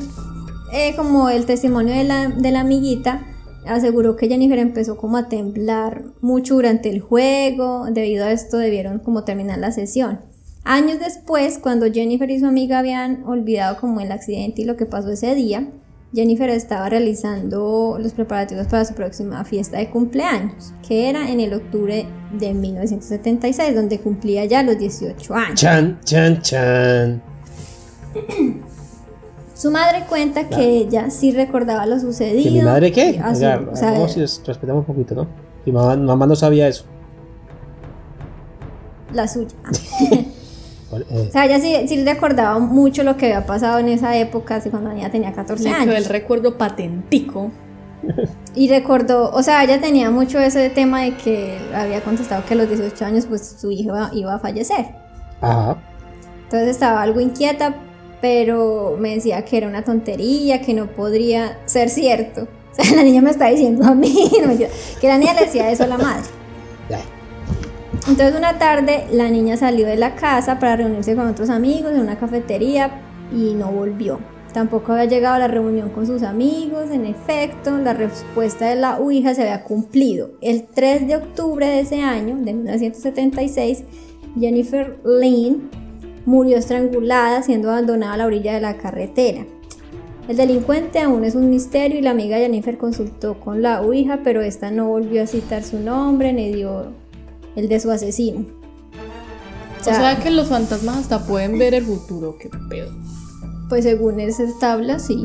eh, 0.71 0.95
como 0.95 1.29
el 1.29 1.45
testimonio 1.45 1.93
de 1.93 2.03
la, 2.03 2.29
de 2.29 2.51
la 2.51 2.61
amiguita, 2.61 3.25
aseguró 3.65 4.15
que 4.15 4.27
Jennifer 4.27 4.59
empezó 4.59 4.97
como 4.97 5.17
a 5.17 5.29
temblar 5.29 6.03
mucho 6.21 6.55
durante 6.55 6.89
el 6.89 7.01
juego, 7.01 7.85
debido 7.91 8.25
a 8.25 8.31
esto 8.31 8.57
debieron 8.57 8.99
como 8.99 9.23
terminar 9.23 9.59
la 9.59 9.71
sesión. 9.71 10.19
Años 10.63 10.99
después, 10.99 11.57
cuando 11.57 11.91
Jennifer 11.91 12.29
y 12.29 12.39
su 12.39 12.45
amiga 12.45 12.79
habían 12.79 13.23
olvidado 13.25 13.79
como 13.79 13.99
el 13.99 14.11
accidente 14.11 14.61
y 14.61 14.65
lo 14.65 14.77
que 14.77 14.85
pasó 14.85 15.09
ese 15.09 15.33
día, 15.33 15.67
Jennifer 16.13 16.49
estaba 16.49 16.89
realizando 16.89 17.97
los 17.99 18.13
preparativos 18.13 18.67
para 18.67 18.85
su 18.85 18.93
próxima 18.93 19.43
fiesta 19.45 19.77
de 19.77 19.89
cumpleaños, 19.89 20.73
que 20.87 21.09
era 21.09 21.31
en 21.31 21.39
el 21.39 21.53
octubre 21.53 22.05
de 22.37 22.53
1976, 22.53 23.73
donde 23.73 23.99
cumplía 23.99 24.45
ya 24.45 24.61
los 24.61 24.77
18 24.77 25.33
años. 25.33 25.59
Chan, 25.59 25.99
chan, 26.03 26.41
chan. 26.41 27.23
Su 29.61 29.69
madre 29.71 30.05
cuenta 30.09 30.49
que 30.49 30.63
ella 30.77 31.09
sí 31.11 31.31
recordaba 31.31 31.85
lo 31.85 31.99
sucedido. 31.99 32.43
¿Que 32.43 32.51
mi 32.51 32.61
madre 32.61 32.91
qué? 32.91 33.19
a 33.23 33.35
su- 33.35 33.41
Oiga, 33.41 33.61
o 33.71 33.75
sea, 33.75 33.91
vamos 33.91 34.17
y 34.17 34.21
les 34.21 34.41
respetamos 34.45 34.87
un 34.87 34.95
poquito, 34.95 35.13
¿no? 35.15 35.27
Y 35.65 35.71
mamá, 35.71 35.95
mamá 35.95 36.25
no 36.25 36.35
sabía 36.35 36.67
eso. 36.67 36.85
la 39.13 39.27
suya. 39.27 39.49
Eh, 41.09 41.27
O 41.29 41.31
sea, 41.31 41.45
ella 41.45 41.57
sí, 41.61 41.87
sí 41.87 42.03
recordaba 42.03 42.59
mucho 42.59 43.03
lo 43.03 43.15
que 43.15 43.27
había 43.27 43.45
pasado 43.45 43.79
en 43.79 43.87
esa 43.87 44.17
época, 44.17 44.55
así 44.57 44.69
cuando 44.69 44.89
la 44.89 44.95
niña 44.95 45.09
tenía 45.09 45.31
14 45.31 45.63
Le 45.63 45.69
quedó 45.69 45.81
años. 45.83 45.95
el 45.95 46.05
recuerdo 46.05 46.57
patentico. 46.57 47.49
Y 48.55 48.67
recordó, 48.67 49.31
o 49.31 49.41
sea, 49.41 49.63
ella 49.63 49.79
tenía 49.79 50.11
mucho 50.11 50.37
ese 50.39 50.69
tema 50.69 51.03
de 51.03 51.15
que 51.15 51.57
había 51.73 52.01
contestado 52.01 52.43
que 52.45 52.55
a 52.55 52.57
los 52.57 52.67
18 52.67 53.05
años 53.05 53.25
pues 53.27 53.55
su 53.57 53.71
hijo 53.71 53.93
iba 54.11 54.33
a 54.35 54.39
fallecer. 54.39 54.87
Ajá. 55.39 55.77
Entonces 56.43 56.67
estaba 56.71 57.01
algo 57.01 57.21
inquieta, 57.21 57.73
pero 58.21 58.95
me 58.99 59.15
decía 59.15 59.43
que 59.43 59.57
era 59.57 59.67
una 59.67 59.83
tontería, 59.83 60.61
que 60.61 60.73
no 60.73 60.87
podría 60.87 61.59
ser 61.65 61.89
cierto. 61.89 62.47
O 62.71 62.83
sea, 62.83 62.95
la 62.95 63.03
niña 63.03 63.21
me 63.21 63.31
está 63.31 63.49
diciendo 63.49 63.85
a 63.85 63.93
mí, 63.93 64.31
no 64.41 64.47
mentira, 64.47 64.69
que 65.01 65.07
la 65.09 65.17
niña 65.17 65.33
le 65.33 65.41
decía 65.41 65.69
eso 65.69 65.83
a 65.83 65.87
la 65.87 65.97
madre. 65.97 66.23
Entonces 68.07 68.33
una 68.33 68.57
tarde 68.57 69.07
la 69.11 69.29
niña 69.29 69.57
salió 69.57 69.85
de 69.85 69.97
la 69.97 70.15
casa 70.15 70.57
para 70.57 70.77
reunirse 70.77 71.13
con 71.13 71.27
otros 71.27 71.49
amigos 71.49 71.91
en 71.91 71.99
una 71.99 72.17
cafetería 72.17 73.01
y 73.31 73.55
no 73.55 73.73
volvió. 73.73 74.19
Tampoco 74.53 74.93
había 74.93 75.05
llegado 75.05 75.35
a 75.35 75.39
la 75.39 75.47
reunión 75.47 75.89
con 75.89 76.07
sus 76.07 76.23
amigos. 76.23 76.91
En 76.91 77.05
efecto, 77.05 77.77
la 77.77 77.93
respuesta 77.93 78.67
de 78.67 78.75
la 78.75 78.97
Ouija 78.97 79.33
se 79.33 79.41
había 79.41 79.63
cumplido. 79.63 80.31
El 80.41 80.63
3 80.63 81.07
de 81.07 81.15
octubre 81.17 81.65
de 81.65 81.81
ese 81.81 82.01
año, 82.01 82.35
de 82.37 82.53
1976, 82.53 83.83
Jennifer 84.39 84.97
Lynn 85.05 85.69
murió 86.25 86.57
estrangulada 86.57 87.41
siendo 87.43 87.69
abandonada 87.71 88.13
a 88.13 88.17
la 88.17 88.25
orilla 88.25 88.53
de 88.53 88.61
la 88.61 88.77
carretera. 88.77 89.45
El 90.27 90.37
delincuente 90.37 90.99
aún 90.99 91.25
es 91.25 91.35
un 91.35 91.49
misterio 91.49 91.97
y 91.99 92.01
la 92.01 92.11
amiga 92.11 92.37
Jennifer 92.37 92.77
consultó 92.77 93.39
con 93.39 93.61
la 93.61 93.81
Ouija, 93.81 94.19
pero 94.23 94.41
esta 94.41 94.71
no 94.71 94.87
volvió 94.87 95.23
a 95.23 95.27
citar 95.27 95.63
su 95.63 95.79
nombre 95.79 96.31
ni 96.31 96.53
dio 96.53 96.85
el 97.55 97.67
de 97.67 97.79
su 97.79 97.91
asesino. 97.91 98.45
O 99.81 99.83
sea 99.83 100.19
que 100.19 100.29
los 100.29 100.47
fantasmas 100.47 100.97
hasta 100.97 101.25
pueden 101.25 101.57
ver 101.57 101.73
el 101.73 101.83
futuro, 101.85 102.37
qué 102.39 102.49
pedo. 102.69 102.91
Pues 103.67 103.83
según 103.83 104.19
esas 104.19 104.59
tablas, 104.59 105.07
sí. 105.07 105.23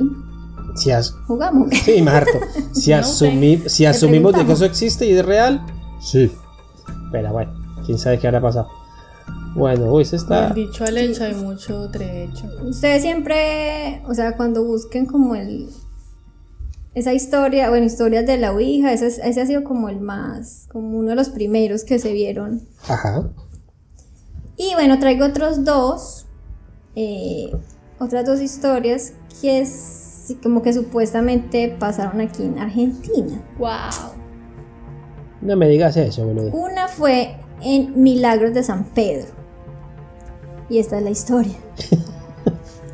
Si 0.77 0.91
as- 0.91 1.13
Jugamos. 1.27 1.69
Sí, 1.85 2.01
me 2.01 2.11
harto. 2.11 2.33
Si, 2.73 2.91
No 2.95 3.03
si 3.69 3.85
asumimos 3.85 4.33
de 4.35 4.47
que 4.47 4.53
eso 4.53 4.65
existe 4.65 5.07
y 5.07 5.13
es 5.13 5.25
real, 5.25 5.65
sí. 6.01 6.33
Pero 7.13 7.33
bueno, 7.33 7.53
quién 7.85 7.99
sabe 7.99 8.19
qué 8.19 8.29
habrá 8.29 8.41
pasado. 8.41 8.69
Bueno, 9.55 9.93
uy, 9.93 10.05
se 10.05 10.17
está. 10.17 10.51
Dicho 10.51 10.85
al 10.85 10.99
hecho 10.99 11.25
hay 11.25 11.35
mucho 11.35 11.89
trecho. 11.91 12.45
Ustedes 12.63 13.03
siempre, 13.03 14.03
o 14.07 14.15
sea, 14.15 14.37
cuando 14.37 14.65
busquen 14.65 15.07
como 15.07 15.35
el... 15.35 15.69
Esa 16.95 17.13
historia, 17.13 17.69
bueno, 17.69 17.85
historias 17.87 18.27
de 18.27 18.39
la 18.39 18.53
Ouija, 18.53 18.93
ese, 18.93 19.07
es- 19.07 19.19
ese 19.19 19.41
ha 19.43 19.47
sido 19.47 19.65
como 19.65 19.89
el 19.91 20.01
más, 20.01 20.67
como 20.73 20.99
uno 20.99 21.11
de 21.11 21.15
los 21.17 21.29
primeros 21.29 21.85
que 21.85 21.99
se 21.99 22.13
vieron. 22.13 22.63
Ajá. 22.89 23.29
Y 24.57 24.73
bueno, 24.75 24.99
traigo 24.99 25.27
otros 25.27 25.65
dos, 25.65 26.27
eh, 26.95 27.51
otras 27.99 28.25
dos 28.25 28.41
historias 28.41 29.13
que 29.43 29.61
es 29.61 30.35
como 30.43 30.63
que 30.63 30.73
supuestamente 30.73 31.75
pasaron 31.79 32.21
aquí 32.23 32.43
en 32.45 32.59
Argentina. 32.59 33.43
Wow. 33.59 34.13
No 35.43 35.57
me 35.57 35.69
digas 35.69 35.97
eso, 35.99 36.25
boludo. 36.27 36.51
Una 36.53 36.89
fue 36.89 37.37
en 37.63 38.03
Milagros 38.03 38.55
de 38.55 38.63
San 38.63 38.85
Pedro. 38.85 39.29
Y 40.69 40.79
esta 40.79 40.99
es 40.99 41.05
la 41.05 41.11
historia. 41.11 41.57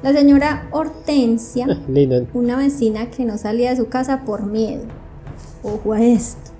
La 0.02 0.12
señora 0.12 0.66
Hortensia, 0.72 1.66
una 2.34 2.56
vecina 2.56 3.08
que 3.08 3.24
no 3.24 3.38
salía 3.38 3.70
de 3.70 3.76
su 3.76 3.86
casa 3.88 4.22
por 4.24 4.44
miedo. 4.44 4.82
Ojo 5.62 5.92
a 5.92 6.02
esto. 6.02 6.50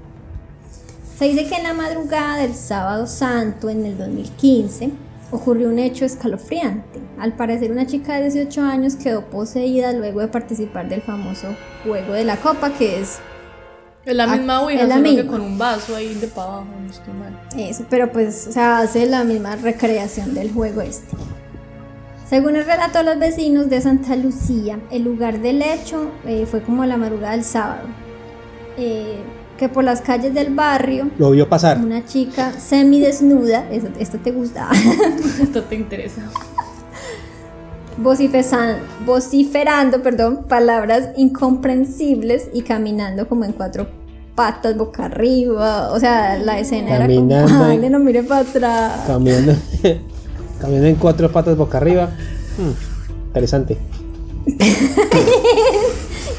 Se 1.19 1.25
dice 1.25 1.49
que 1.49 1.57
en 1.57 1.65
la 1.65 1.75
madrugada 1.75 2.37
del 2.37 2.55
sábado 2.55 3.09
santo 3.09 3.69
en 3.69 3.85
el 3.85 3.99
2015 3.99 4.93
ocurrió 5.33 5.71
un 5.71 5.81
hecho 5.81 6.05
escalofriante. 6.05 7.01
Al 7.19 7.35
parecer 7.35 7.73
una 7.73 7.87
chica 7.87 8.15
de 8.15 8.31
18 8.31 8.63
años 8.63 8.95
quedó 8.95 9.25
poseída 9.29 9.93
luego 9.93 10.21
de 10.21 10.29
participar 10.29 10.89
del 10.89 11.03
famoso 11.03 11.49
juego 11.83 12.13
de 12.13 12.25
la 12.25 12.37
copa 12.37 12.73
que 12.73 13.01
es 13.01 13.19
Es 14.05 14.17
la 14.17 14.25
Ah, 14.25 14.37
misma 14.37 14.63
ouija, 14.63 14.83
es 14.83 14.89
la 14.89 14.97
solo 14.97 15.15
que 15.15 15.27
con 15.27 15.41
un 15.41 15.59
vaso 15.59 15.95
ahí 15.95 16.15
de 16.15 16.27
para 16.27 16.49
abajo, 16.49 16.67
no 16.85 16.91
estoy 16.91 17.15
mal. 17.15 17.39
Eso, 17.57 17.85
pero 17.89 18.11
pues, 18.11 18.47
o 18.49 18.53
sea, 18.53 18.79
hace 18.79 19.07
la 19.07 19.23
misma 19.25 19.55
recreación 19.57 20.35
del 20.35 20.53
juego 20.53 20.81
este. 20.81 21.17
Según 22.29 22.57
el 22.57 22.65
relato 22.65 22.99
de 22.99 23.05
los 23.05 23.19
vecinos 23.19 23.69
de 23.69 23.81
Santa 23.81 24.17
Lucía, 24.17 24.79
el 24.91 25.05
lugar 25.05 25.41
del 25.41 25.63
hecho 25.63 26.11
eh, 26.27 26.47
fue 26.51 26.63
como 26.63 26.85
la 26.85 26.97
madrugada 26.97 27.33
del 27.33 27.45
sábado. 27.45 27.87
Eh, 28.77 29.19
que 29.59 29.69
por 29.69 29.85
las 29.85 30.01
calles 30.01 30.35
del 30.35 30.53
barrio, 30.55 31.09
Lo 31.19 31.31
vio 31.31 31.49
pasar. 31.49 31.79
una 31.79 32.05
chica 32.05 32.53
semidesnuda, 32.59 33.71
eso, 33.71 33.87
esto 34.01 34.19
te 34.19 34.33
gusta, 34.33 34.69
Esto 35.41 35.63
te 35.63 35.77
interesa. 35.77 36.23
Vociferan- 38.01 38.79
vociferando 39.05 40.03
perdón, 40.03 40.45
palabras 40.49 41.09
incomprensibles 41.17 42.49
y 42.53 42.63
caminando 42.63 43.29
como 43.29 43.45
en 43.45 43.53
cuatro 43.53 43.87
patas 44.35 44.77
boca 44.77 45.05
arriba. 45.07 45.93
O 45.93 46.01
sea, 46.01 46.37
la 46.39 46.59
escena 46.59 46.99
Caminando 46.99 47.35
era 47.37 47.45
como, 47.47 47.65
"Ay, 47.65 47.91
no 47.91 47.99
mire 47.99 48.23
para 48.23 48.41
atrás. 48.43 48.93
Caminando. 49.07 49.55
caminando 50.61 50.87
en 50.89 50.97
cuatro 50.97 51.31
patas 51.31 51.57
boca 51.57 51.79
arriba. 51.79 52.11
Hmm, 52.59 53.27
interesante. 53.29 53.79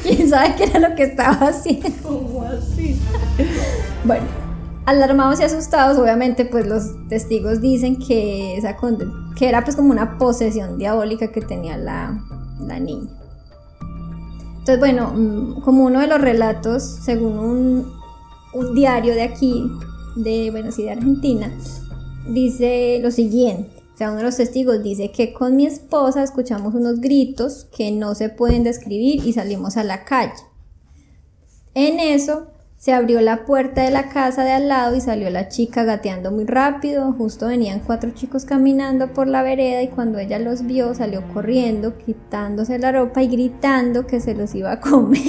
¿Quién 0.02 0.28
sabe 0.28 0.54
qué 0.56 0.64
era 0.64 0.78
lo 0.90 0.94
que 0.94 1.04
estaba 1.04 1.48
haciendo? 1.48 1.88
¿Cómo 2.02 2.42
así? 2.42 3.00
Bueno, 4.04 4.24
alarmados 4.86 5.40
y 5.40 5.44
asustados, 5.44 5.98
obviamente, 5.98 6.44
pues 6.44 6.66
los 6.66 7.08
testigos 7.08 7.60
dicen 7.60 7.98
que, 7.98 8.56
esa 8.56 8.76
que 9.36 9.48
era 9.48 9.64
pues 9.64 9.76
como 9.76 9.90
una 9.90 10.18
posesión 10.18 10.78
diabólica 10.78 11.32
que 11.32 11.40
tenía 11.40 11.76
la, 11.76 12.22
la 12.60 12.78
niña. 12.78 13.10
Entonces, 14.58 14.78
bueno, 14.78 15.12
mm, 15.14 15.60
como 15.60 15.84
uno 15.84 16.00
de 16.00 16.06
los 16.06 16.20
relatos, 16.20 16.82
según 16.82 17.38
un, 17.38 17.92
un 18.54 18.74
diario 18.74 19.14
de 19.14 19.22
aquí, 19.22 19.70
de, 20.16 20.50
bueno, 20.50 20.72
sí, 20.72 20.84
de 20.84 20.92
Argentina, 20.92 21.52
dice 22.28 22.98
lo 23.02 23.10
siguiente. 23.10 23.82
O 23.94 23.96
sea, 23.96 24.08
uno 24.08 24.18
de 24.18 24.24
los 24.24 24.36
testigos 24.36 24.82
dice 24.82 25.12
que 25.12 25.32
con 25.32 25.54
mi 25.54 25.66
esposa 25.66 26.22
escuchamos 26.22 26.74
unos 26.74 27.00
gritos 27.00 27.66
que 27.76 27.92
no 27.92 28.14
se 28.14 28.28
pueden 28.28 28.64
describir 28.64 29.24
y 29.24 29.32
salimos 29.32 29.76
a 29.76 29.84
la 29.84 30.04
calle. 30.04 30.32
En 31.74 32.00
eso 32.00 32.48
se 32.76 32.92
abrió 32.92 33.20
la 33.20 33.46
puerta 33.46 33.82
de 33.82 33.90
la 33.90 34.10
casa 34.10 34.44
de 34.44 34.52
al 34.52 34.68
lado 34.68 34.94
y 34.94 35.00
salió 35.00 35.30
la 35.30 35.48
chica 35.48 35.84
gateando 35.84 36.30
muy 36.30 36.44
rápido. 36.44 37.12
Justo 37.12 37.46
venían 37.46 37.80
cuatro 37.80 38.10
chicos 38.10 38.44
caminando 38.44 39.12
por 39.12 39.26
la 39.26 39.42
vereda 39.42 39.82
y 39.82 39.88
cuando 39.88 40.18
ella 40.18 40.38
los 40.38 40.66
vio 40.66 40.94
salió 40.94 41.26
corriendo, 41.32 41.96
quitándose 41.96 42.78
la 42.78 42.92
ropa 42.92 43.22
y 43.22 43.28
gritando 43.28 44.06
que 44.06 44.20
se 44.20 44.34
los 44.34 44.54
iba 44.54 44.72
a 44.72 44.80
comer. 44.80 45.20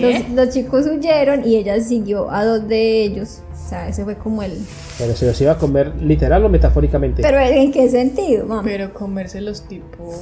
Los, 0.00 0.30
los 0.30 0.48
chicos 0.50 0.86
huyeron 0.86 1.46
y 1.46 1.56
ella 1.56 1.80
siguió 1.80 2.30
a 2.30 2.44
dos 2.44 2.66
de 2.66 3.02
ellos. 3.02 3.42
O 3.52 3.68
sea, 3.68 3.88
ese 3.88 4.04
fue 4.04 4.16
como 4.16 4.42
el... 4.42 4.52
Pero 4.98 5.14
se 5.14 5.26
los 5.26 5.40
iba 5.40 5.52
a 5.52 5.58
comer 5.58 5.94
literal 5.96 6.44
o 6.44 6.48
metafóricamente. 6.48 7.22
Pero 7.22 7.38
¿en 7.40 7.72
qué 7.72 7.88
sentido, 7.88 8.46
mamá? 8.46 8.62
Pero 8.64 8.92
comérselos 8.92 9.62
tipo. 9.62 10.12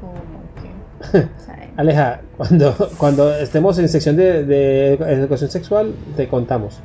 como 0.00 0.42
que. 0.60 1.18
O 1.26 1.44
sea, 1.44 1.65
Aleja, 1.76 2.20
cuando, 2.36 2.74
cuando 2.98 3.34
estemos 3.36 3.78
en 3.78 3.88
sección 3.88 4.16
de, 4.16 4.44
de 4.44 4.94
educación 4.94 5.50
sexual, 5.50 5.94
te 6.16 6.28
contamos. 6.28 6.80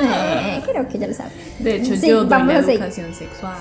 eh, 0.00 0.60
creo 0.64 0.88
que 0.88 0.98
ya 0.98 1.06
lo 1.08 1.14
sabe. 1.14 1.30
De 1.58 1.76
hecho, 1.76 1.96
Sí, 1.96 2.08
yo 2.08 2.18
doy 2.20 2.28
vamos 2.28 2.52
la 2.54 2.60
a 2.60 2.62
seguir. 2.62 2.80
educación 2.80 3.14
sexual. 3.14 3.54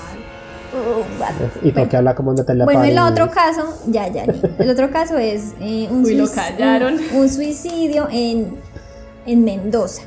Uh, 0.74 1.22
what? 1.22 1.30
¿Y 1.62 1.68
por 1.68 1.74
Bueno. 1.74 1.90
qué 1.90 1.98
habla 1.98 2.16
como 2.16 2.34
Natalia 2.34 2.66
Bueno, 2.66 2.84
el 2.84 2.98
otro 3.00 3.30
caso, 3.32 3.64
ya, 3.88 4.08
ya, 4.10 4.24
el 4.26 4.70
otro 4.70 4.92
caso 4.92 5.18
es 5.18 5.54
eh, 5.62 5.88
un, 5.90 6.04
Uy, 6.04 6.16
lo 6.16 6.26
suic- 6.26 6.36
callaron. 6.36 6.96
un- 7.14 7.20
un 7.22 7.30
suicidio 7.30 8.08
en, 8.12 8.58
en 9.26 9.44
Mendoza. 9.46 10.02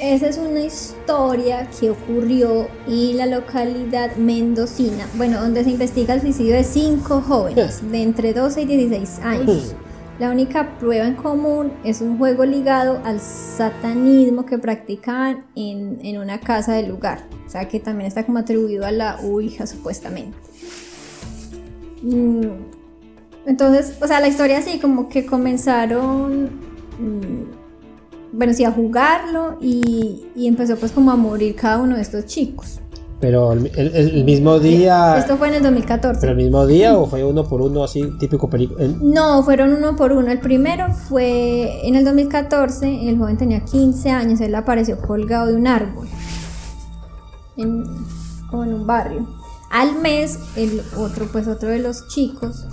Esa 0.00 0.28
es 0.28 0.38
una 0.38 0.60
historia 0.60 1.68
que 1.78 1.90
ocurrió 1.90 2.68
en 2.88 3.18
la 3.18 3.26
localidad 3.26 4.16
mendocina, 4.16 5.06
bueno, 5.16 5.40
donde 5.42 5.62
se 5.62 5.70
investiga 5.70 6.14
el 6.14 6.22
suicidio 6.22 6.54
de 6.54 6.64
cinco 6.64 7.20
jóvenes 7.20 7.82
de 7.90 8.02
entre 8.02 8.32
12 8.32 8.62
y 8.62 8.64
16 8.66 9.18
años. 9.22 9.74
La 10.18 10.30
única 10.30 10.78
prueba 10.78 11.06
en 11.06 11.14
común 11.16 11.72
es 11.84 12.00
un 12.00 12.16
juego 12.16 12.46
ligado 12.46 13.00
al 13.04 13.20
satanismo 13.20 14.46
que 14.46 14.58
practicaban 14.58 15.44
en, 15.54 15.98
en 16.02 16.18
una 16.18 16.40
casa 16.40 16.72
del 16.72 16.88
lugar. 16.88 17.24
O 17.46 17.50
sea, 17.50 17.68
que 17.68 17.78
también 17.78 18.08
está 18.08 18.24
como 18.24 18.38
atribuido 18.38 18.86
a 18.86 18.92
la 18.92 19.16
Ouija, 19.22 19.66
supuestamente. 19.66 20.36
Mm, 22.02 22.46
Entonces, 23.46 23.96
o 24.00 24.06
sea, 24.06 24.20
la 24.20 24.28
historia 24.28 24.58
así, 24.58 24.78
como 24.78 25.08
que 25.10 25.26
comenzaron, 25.26 26.44
mm, 26.98 27.59
bueno, 28.32 28.52
sí, 28.54 28.64
a 28.64 28.70
jugarlo 28.72 29.56
y, 29.60 30.24
y 30.36 30.46
empezó 30.46 30.76
pues 30.76 30.92
como 30.92 31.10
a 31.10 31.16
morir 31.16 31.54
cada 31.56 31.78
uno 31.78 31.96
de 31.96 32.02
estos 32.02 32.26
chicos. 32.26 32.80
Pero 33.20 33.52
el, 33.52 33.66
el- 33.76 33.94
el 33.94 34.24
mismo 34.24 34.58
día. 34.58 35.18
Esto 35.18 35.36
fue 35.36 35.48
en 35.48 35.54
el 35.54 35.62
2014. 35.62 36.20
¿Pero 36.22 36.32
el 36.32 36.38
mismo 36.38 36.66
día 36.66 36.96
o 36.96 37.04
fue 37.06 37.22
uno 37.22 37.44
por 37.44 37.60
uno 37.60 37.84
así, 37.84 38.02
típico 38.18 38.48
película? 38.48 38.86
No, 39.02 39.42
fueron 39.42 39.74
uno 39.74 39.94
por 39.94 40.12
uno. 40.12 40.30
El 40.30 40.40
primero 40.40 40.90
fue 40.94 41.86
en 41.86 41.96
el 41.96 42.04
2014, 42.06 43.10
el 43.10 43.18
joven 43.18 43.36
tenía 43.36 43.60
15 43.62 44.08
años, 44.10 44.40
él 44.40 44.54
apareció 44.54 44.98
colgado 45.02 45.48
de 45.48 45.54
un 45.54 45.66
árbol, 45.66 46.08
en, 47.58 47.84
como 48.50 48.64
en 48.64 48.74
un 48.74 48.86
barrio. 48.86 49.26
Al 49.70 49.96
mes, 50.00 50.38
el 50.56 50.80
otro, 50.96 51.26
pues 51.30 51.46
otro 51.46 51.68
de 51.68 51.78
los 51.78 52.08
chicos, 52.08 52.64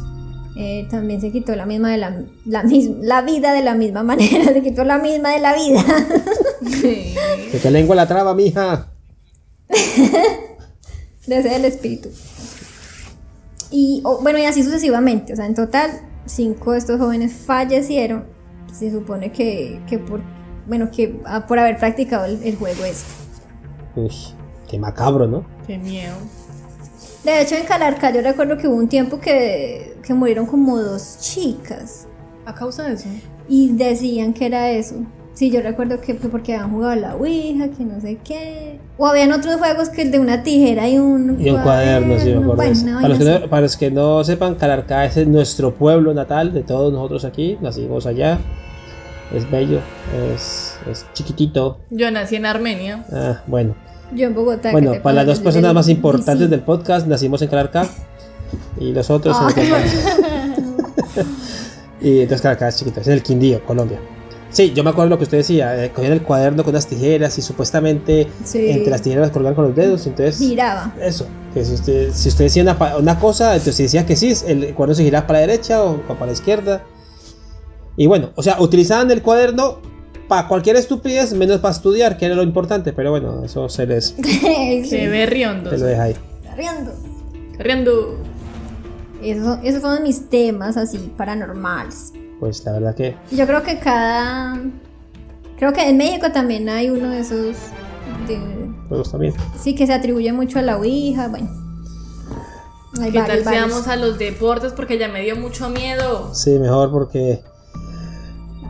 eh, 0.58 0.88
también 0.89 1.22
se 1.22 1.32
quitó 1.32 1.55
la 1.55 1.66
misma 1.66 1.91
de 1.91 1.97
la, 1.97 2.22
la, 2.45 2.64
mis- 2.64 2.89
la 3.01 3.22
vida 3.22 3.53
de 3.53 3.62
la 3.64 3.76
misma 3.76 4.03
manera, 4.03 4.45
se 4.53 4.62
quitó 4.62 4.84
la 4.84 4.97
misma 4.97 5.32
de 5.32 5.39
la 5.39 5.53
vida. 5.55 5.84
Que 7.51 7.60
te 7.62 7.72
lengua 7.72 7.95
la 7.95 8.08
traba, 8.08 8.34
mija. 8.34 8.91
Desde 11.28 11.55
el 11.55 11.66
espíritu. 11.66 12.10
Y 13.70 14.01
bueno, 14.22 14.39
y 14.39 14.45
así 14.45 14.64
sucesivamente. 14.64 15.34
O 15.34 15.36
sea, 15.36 15.45
en 15.45 15.55
total, 15.55 15.91
cinco 16.26 16.72
de 16.72 16.78
estos 16.78 16.99
jóvenes 16.99 17.34
fallecieron. 17.34 18.26
Se 18.72 18.91
supone 18.91 19.32
que, 19.32 19.82
que 19.88 19.99
por, 19.99 20.22
bueno, 20.68 20.89
que 20.91 21.20
ah, 21.26 21.45
por 21.47 21.60
haber 21.60 21.78
practicado 21.78 22.26
el, 22.26 22.41
el 22.43 22.55
juego 22.55 22.86
este. 22.86 23.05
Uy, 23.95 24.12
qué 24.70 24.80
macabro, 24.80 25.28
¿no? 25.28 25.45
Qué 25.66 25.78
miedo. 25.78 26.16
De 27.28 27.41
hecho, 27.41 27.55
en 27.55 27.65
Calarca 27.65 28.09
yo 28.09 28.21
recuerdo 28.21 28.57
que 28.57 28.69
hubo 28.69 28.78
un 28.78 28.88
tiempo 28.88 29.19
que, 29.19 29.97
que 30.01 30.13
murieron 30.13 30.45
como 30.45 30.78
dos 30.78 31.17
chicas. 31.19 32.07
A 32.45 32.55
causa 32.55 32.84
de 32.84 32.93
eso. 32.93 33.09
Y 33.49 33.73
decían 33.73 34.34
que 34.34 34.45
era 34.45 34.71
eso. 34.71 34.95
Sí, 35.34 35.51
yo 35.51 35.59
recuerdo 35.59 35.99
que, 35.99 36.15
que 36.15 36.30
porque 36.30 36.55
habían 36.55 36.71
jugado 36.71 36.93
a 36.93 36.95
la 36.95 37.15
Ouija, 37.17 37.67
que 37.67 37.84
no 37.84 37.99
sé 37.99 38.17
qué. 38.23 38.80
O 38.97 39.07
habían 39.07 39.34
otros 39.34 39.57
juegos 39.57 39.89
que 39.89 40.03
el 40.03 40.11
de 40.11 40.19
una 40.19 40.41
tijera 40.41 40.88
y 40.88 40.99
un 40.99 41.36
Y 41.38 41.49
un 41.49 41.61
cuaderno, 41.63 42.17
sí, 42.17 42.30
me 42.30 42.38
acuerdo. 42.38 42.55
Bueno, 42.55 43.01
para, 43.01 43.09
los 43.09 43.17
que 43.19 43.25
no, 43.25 43.49
para 43.49 43.61
los 43.61 43.78
que 43.78 43.91
no 43.91 44.23
sepan, 44.23 44.55
Calarcá 44.55 45.03
es 45.03 45.28
nuestro 45.28 45.75
pueblo 45.75 46.13
natal 46.13 46.53
de 46.53 46.63
todos 46.63 46.93
nosotros 46.93 47.25
aquí. 47.25 47.57
Nacimos 47.59 48.05
allá. 48.05 48.39
Es 49.36 49.51
bello, 49.51 49.82
es, 50.34 50.80
es 50.89 51.05
chiquitito. 51.11 51.82
Yo 51.89 52.09
nací 52.09 52.38
en 52.38 52.45
Armenia. 52.45 53.03
Ah, 53.11 53.41
bueno. 53.47 53.75
Yo 54.14 54.28
en 54.28 54.36
Bogotá. 54.36 54.72
Bueno, 54.72 54.93
para 55.01 55.16
las 55.18 55.26
dos 55.26 55.39
personas 55.39 55.74
más 55.74 55.89
importantes 55.89 56.49
del 56.49 56.62
podcast, 56.62 57.08
nacimos 57.08 57.41
en 57.41 57.49
Calarcá. 57.49 57.88
Y 58.80 58.93
los 58.93 59.10
otros 59.10 59.36
Ah. 59.39 59.49
en 59.55 59.68
Y 62.01 62.22
entonces 62.22 62.41
Calarcá 62.41 62.68
es 62.70 62.78
chiquito, 62.78 63.01
es 63.01 63.08
en 63.08 63.14
el 63.14 63.24
Quindío, 63.24 63.64
Colombia. 63.66 63.99
Sí, 64.49 64.72
yo 64.74 64.84
me 64.84 64.91
acuerdo 64.91 65.10
lo 65.10 65.18
que 65.18 65.26
usted 65.26 65.39
decía, 65.39 65.84
eh, 65.84 65.91
cogían 65.91 66.14
el 66.14 66.22
cuaderno 66.22 66.64
con 66.64 66.72
unas 66.72 66.88
tijeras 66.88 67.38
y 67.38 67.41
supuestamente 67.41 68.28
Sí. 68.45 68.70
entre 68.70 68.91
las 68.91 69.01
tijeras 69.01 69.30
colgaban 69.32 69.55
con 69.55 69.66
los 69.66 69.76
dedos, 69.76 70.08
entonces... 70.08 70.38
Giraba. 70.38 70.93
Eso, 71.01 71.26
que 71.53 71.66
si 71.66 71.74
usted, 71.74 72.12
si 72.14 72.30
usted 72.30 72.45
decía 72.45 72.64
una, 72.64 72.78
una 72.97 73.20
cosa, 73.20 73.51
entonces 73.53 73.76
si 73.76 73.84
decía 73.84 74.05
que 74.05 74.16
sí, 74.16 74.34
el 74.47 74.74
cuaderno 74.74 74.95
se 74.95 75.03
giraba 75.03 75.28
para 75.28 75.41
la 75.41 75.47
derecha 75.47 75.84
o, 75.84 75.95
o 75.95 76.14
para 76.14 76.28
la 76.28 76.32
izquierda. 76.32 76.82
Y 77.97 78.08
bueno, 78.08 78.30
o 78.36 78.43
sea, 78.43 78.62
utilizaban 78.62 79.12
el 79.12 79.22
cuaderno 79.22 79.80
para 80.28 80.47
cualquier 80.47 80.75
estupidez, 80.75 81.34
menos 81.34 81.59
para 81.59 81.73
estudiar, 81.73 82.17
que 82.17 82.25
era 82.25 82.36
lo 82.36 82.43
importante, 82.43 82.93
pero 82.93 83.11
bueno, 83.11 83.43
eso 83.43 83.69
se 83.69 83.86
les 83.86 84.07
Se 84.23 84.86
Se 84.86 85.07
ve 85.07 85.25
riondo. 85.25 85.69
se 85.69 85.78
lo 85.78 85.86
deja 85.86 86.03
ahí. 86.03 86.15
riendo. 86.55 86.91
Riendo. 87.57 88.17
Eso, 89.21 89.59
esos 89.63 89.82
fueron 89.82 90.03
mis 90.03 90.30
temas 90.30 90.78
así 90.78 90.97
paranormales. 91.17 92.13
Pues 92.39 92.63
la 92.65 92.73
verdad 92.73 92.95
que 92.95 93.15
Yo 93.32 93.47
creo 93.47 93.63
que 93.63 93.80
cada. 93.80 94.59
Creo 95.57 95.73
que 95.73 95.89
en 95.89 95.97
México 95.97 96.32
también 96.32 96.69
hay 96.69 96.89
uno 96.91 97.09
de 97.09 97.19
esos. 97.21 97.55
de- 98.28 98.67
juegos 98.89 99.11
también. 99.11 99.34
sí, 99.59 99.73
que 99.75 99.88
se 99.88 99.93
atribuye 99.93 100.32
mucho 100.34 100.59
a 100.59 100.61
la 100.61 100.78
Ouija. 100.78 101.30
Bueno. 101.30 101.49
Hay 103.01 103.11
¿Qué 103.11 103.17
tal 103.19 103.28
varios, 103.28 103.45
varios. 103.45 103.67
seamos 103.69 103.88
a 103.88 103.95
los 103.95 104.17
deportes? 104.19 104.71
Porque 104.73 104.97
ya 104.99 105.07
me 105.07 105.21
dio 105.21 105.36
mucho 105.36 105.69
miedo. 105.69 106.34
Sí, 106.34 106.51
mejor 106.59 106.91
porque... 106.91 107.41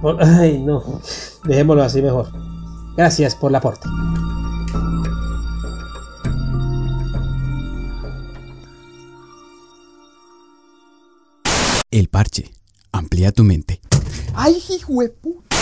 por- 0.02 0.18
ay, 0.24 0.60
no. 0.60 1.02
Dejémoslo 1.48 1.84
así 1.84 2.02
mejor. 2.02 2.28
Gracias 2.98 3.36
por 3.36 3.52
el 3.52 3.56
aporte. 3.56 3.88
El 11.90 12.10
parche. 12.10 12.52
Amplía 12.92 13.32
tu 13.32 13.44
mente. 13.44 13.80
¡Ay, 14.34 14.58
hijo 14.70 15.02
de 15.02 15.10
puta! 15.10 15.56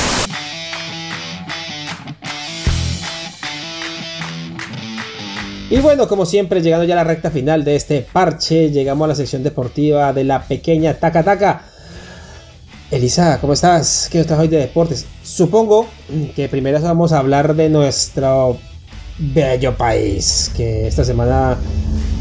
Y 5.69 5.77
bueno, 5.79 6.07
como 6.07 6.25
siempre, 6.25 6.61
llegando 6.61 6.85
ya 6.85 6.93
a 6.93 6.97
la 6.97 7.03
recta 7.03 7.31
final 7.31 7.63
de 7.63 7.75
este 7.75 8.01
parche, 8.01 8.71
llegamos 8.71 9.05
a 9.05 9.09
la 9.09 9.15
sección 9.15 9.43
deportiva 9.43 10.13
de 10.13 10.23
la 10.23 10.47
pequeña 10.47 10.93
Taca 10.93 11.23
Taca. 11.23 11.65
Elisa, 12.91 13.39
¿cómo 13.41 13.53
estás? 13.53 14.07
¿Qué 14.11 14.19
estás 14.19 14.39
hoy 14.39 14.47
de 14.47 14.57
deportes? 14.57 15.05
Supongo 15.23 15.87
que 16.35 16.47
primero 16.47 16.79
vamos 16.81 17.11
a 17.11 17.19
hablar 17.19 17.55
de 17.55 17.69
nuestro 17.69 18.57
bello 19.17 19.75
país, 19.75 20.51
que 20.55 20.87
esta 20.87 21.03
semana 21.03 21.57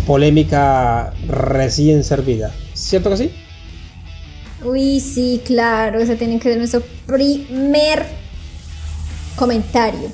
polémica 0.06 1.12
recién 1.28 2.02
servida. 2.02 2.52
¿Cierto 2.72 3.10
que 3.10 3.16
sí? 3.18 3.30
Uy, 4.64 5.00
sí, 5.00 5.42
claro. 5.44 6.00
Ese 6.00 6.16
tiene 6.16 6.38
que 6.38 6.48
ser 6.48 6.58
nuestro 6.58 6.82
primer 7.06 8.06
comentario 9.36 10.10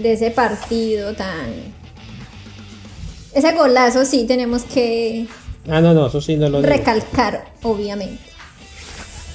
de 0.00 0.12
ese 0.12 0.30
partido 0.30 1.14
tan. 1.14 1.50
Ese 3.34 3.52
golazo 3.52 4.04
sí 4.04 4.24
tenemos 4.26 4.62
que 4.62 5.26
Ah, 5.68 5.80
no, 5.80 5.92
no, 5.94 6.06
eso 6.06 6.20
sí 6.20 6.36
no 6.36 6.48
lo 6.48 6.62
digo. 6.62 6.72
recalcar, 6.72 7.52
obviamente. 7.62 8.29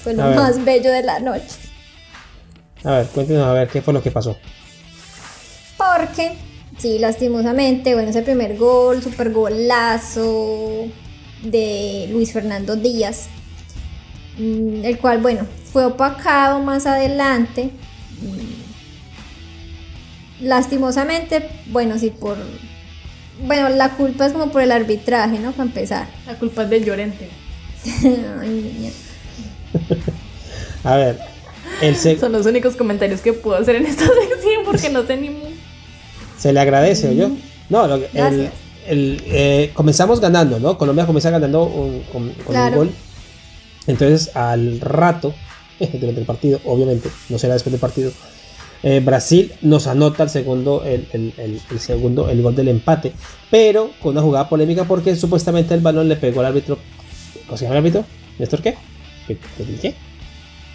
Fue 0.06 0.14
lo 0.14 0.22
A 0.24 0.28
ver. 0.28 0.36
más 0.38 0.64
bello 0.64 0.92
de 0.92 1.02
la 1.02 1.20
noche. 1.20 1.58
A 2.84 2.92
ver, 2.98 3.08
cuéntenos 3.08 3.44
a 3.48 3.54
ver 3.54 3.68
qué 3.70 3.82
fue 3.82 3.92
lo 3.92 4.04
que 4.04 4.12
pasó. 4.12 4.38
Porque, 5.78 6.34
sí, 6.78 7.00
lastimosamente, 7.00 7.96
bueno, 7.96 8.12
ese 8.12 8.22
primer 8.22 8.56
gol, 8.56 9.02
super 9.02 9.32
golazo 9.32 10.86
de 11.42 12.08
Luis 12.12 12.32
Fernando 12.34 12.76
Díaz, 12.76 13.30
mm, 14.38 14.86
el 14.86 15.00
cual, 15.00 15.22
bueno, 15.22 15.48
fue 15.74 15.86
opacado 15.86 16.60
más 16.60 16.86
adelante. 16.86 17.72
Mm, 18.22 18.56
Lastimosamente, 20.46 21.50
bueno, 21.68 21.98
sí, 21.98 22.12
por... 22.12 22.38
Bueno, 23.48 23.70
la 23.70 23.90
culpa 23.94 24.28
es 24.28 24.34
como 24.34 24.52
por 24.52 24.62
el 24.62 24.72
arbitraje, 24.72 25.40
¿no? 25.40 25.52
Para 25.54 25.64
empezar. 25.64 26.08
La 26.28 26.36
culpa 26.36 26.64
es 26.64 26.70
del 26.70 26.86
llorente. 26.86 27.30
Ay, 28.40 28.50
niña. 28.50 28.92
A 30.84 30.96
ver, 30.98 31.18
el 31.82 31.96
se, 31.96 32.18
Son 32.20 32.32
los 32.32 32.46
únicos 32.46 32.76
comentarios 32.76 33.22
que 33.22 33.34
puedo 33.34 33.58
hacer 33.58 33.76
en 33.76 33.86
esta 33.86 34.04
sección 34.30 34.64
porque 34.66 34.90
no 34.90 35.06
sé 35.06 35.18
ni. 35.18 35.32
se 36.38 36.54
le 36.54 36.60
agradece, 36.60 37.16
yo. 37.16 37.30
No, 37.70 37.88
lo 37.88 37.96
el, 37.96 38.50
el, 38.88 39.24
eh, 39.26 39.72
comenzamos 39.74 40.20
ganando, 40.20 40.60
¿no? 40.60 40.78
Colombia 40.78 41.06
comienza 41.08 41.32
ganando 41.32 41.64
un- 41.66 42.02
con, 42.12 42.30
con 42.30 42.54
Claro. 42.54 42.72
un 42.82 42.88
gol. 42.88 42.92
Entonces, 43.88 44.36
al 44.36 44.80
rato, 44.82 45.34
durante 45.80 46.20
el 46.20 46.26
partido, 46.26 46.60
obviamente, 46.66 47.10
no 47.30 47.40
será 47.40 47.54
después 47.56 47.72
del 47.72 47.80
partido, 47.80 48.12
eh, 48.84 49.02
Brasil 49.04 49.52
nos 49.62 49.88
anota 49.88 50.22
el 50.24 50.30
segundo, 50.30 50.84
el, 50.86 51.08
el- 51.14 51.34
el- 51.38 51.62
el 51.72 51.80
segundo, 51.80 52.30
el 52.30 52.42
gol 52.44 52.56
del 52.56 52.68
empate, 52.68 53.14
pero 53.50 53.90
con 54.02 54.12
una 54.12 54.22
jugada 54.22 54.48
polémica 54.48 54.84
porque 54.84 55.16
supuestamente 55.16 55.74
el 55.74 55.82
balón 55.82 56.08
le 56.08 56.16
pegó 56.18 56.42
al 56.42 56.48
árbitro. 56.48 56.78
¿Cómo 57.48 57.58
se 57.58 57.66
llama 57.66 57.76
el 57.78 57.80
árbitro? 57.80 58.06
¿Néstor 58.38 58.62
qué? 58.62 58.76
¿Qué? 59.28 59.96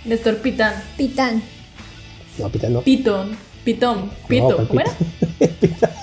Néstor 0.04 0.36
Pitán. 0.38 0.74
Pitán. 0.96 1.42
No, 2.38 2.48
Pita 2.48 2.68
no. 2.68 2.80
Pitón. 2.82 3.36
Pitón. 3.64 4.06
No, 4.06 4.26
Pito. 4.28 4.56
¿cuál 4.56 4.68
¿Cómo 4.68 4.80
era? 4.80 4.90
Pita? 5.60 5.90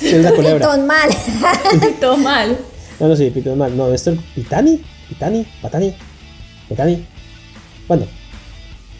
Es 0.02 0.14
una 0.14 0.30
culebra. 0.32 0.66
Pitón 0.66 0.86
mal. 0.86 1.08
Todo 2.00 2.16
mal. 2.16 2.58
No, 2.98 3.08
no, 3.08 3.16
sí, 3.16 3.30
Pitón 3.30 3.58
mal. 3.58 3.76
No, 3.76 3.88
Néstor 3.88 4.16
Pitani, 4.34 4.80
Pitani, 5.08 5.46
Patani, 5.62 5.94
Pitani. 6.68 7.04
Bueno. 7.88 8.06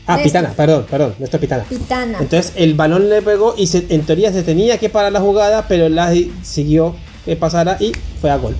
Ah, 0.07 0.16
Néstor. 0.16 0.24
Pitana, 0.42 0.51
perdón, 0.55 0.86
perdón, 0.90 1.14
Néstor 1.18 1.40
Pitana. 1.40 1.64
Pitana. 1.64 2.18
Entonces 2.20 2.53
el 2.57 2.74
balón 2.74 3.09
le 3.09 3.22
pegó 3.22 3.55
y 3.57 3.66
se- 3.66 3.86
en 3.90 4.03
teoría 4.03 4.32
se 4.32 4.42
tenía 4.42 4.78
que 4.78 4.88
parar 4.88 5.12
la 5.12 5.20
jugada, 5.20 5.66
pero 5.68 5.88
la 5.88 6.12
siguió 6.42 6.96
que 7.24 7.36
pasara 7.36 7.76
y 7.80 7.92
fue 8.20 8.30
a 8.30 8.36
gol. 8.36 8.57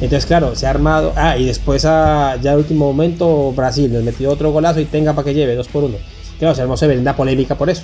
Entonces, 0.00 0.24
claro, 0.26 0.54
se 0.56 0.66
ha 0.66 0.70
armado. 0.70 1.12
Ah, 1.16 1.36
y 1.36 1.44
después, 1.44 1.84
ah, 1.84 2.36
ya 2.40 2.52
al 2.52 2.58
último 2.58 2.86
momento, 2.86 3.52
Brasil 3.52 3.92
nos 3.92 4.02
metió 4.02 4.30
otro 4.30 4.50
golazo 4.50 4.80
y 4.80 4.86
tenga 4.86 5.12
para 5.12 5.26
que 5.26 5.34
lleve, 5.34 5.54
dos 5.54 5.68
por 5.68 5.84
uno. 5.84 5.96
Claro, 6.38 6.54
se 6.54 6.62
armó 6.62 6.76
severa 6.76 7.14
polémica 7.14 7.54
por 7.56 7.68
eso. 7.68 7.82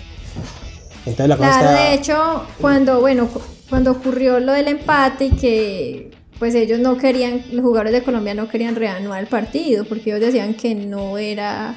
Entonces 1.04 1.28
la 1.28 1.36
cosa 1.36 1.50
Claro, 1.58 1.70
está- 1.70 1.82
de 1.88 1.94
hecho, 1.94 2.46
cuando, 2.60 3.00
bueno, 3.00 3.28
cu- 3.28 3.42
cuando 3.68 3.90
ocurrió 3.92 4.40
lo 4.40 4.52
del 4.52 4.68
empate 4.68 5.26
y 5.26 5.30
que 5.32 6.10
pues 6.38 6.54
ellos 6.54 6.78
no 6.78 6.98
querían, 6.98 7.42
los 7.52 7.62
jugadores 7.64 7.92
de 7.92 8.02
Colombia 8.02 8.34
no 8.34 8.48
querían 8.48 8.74
reanudar 8.76 9.20
el 9.20 9.26
partido 9.26 9.84
porque 9.84 10.10
ellos 10.10 10.20
decían 10.20 10.54
que 10.54 10.74
no 10.74 11.16
era 11.16 11.74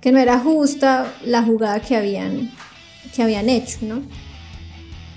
que 0.00 0.12
no 0.12 0.18
era 0.18 0.38
justa 0.38 1.12
la 1.26 1.42
jugada 1.42 1.80
que 1.80 1.96
habían 1.96 2.50
que 3.14 3.22
habían 3.22 3.48
hecho, 3.50 3.78
¿no? 3.82 4.00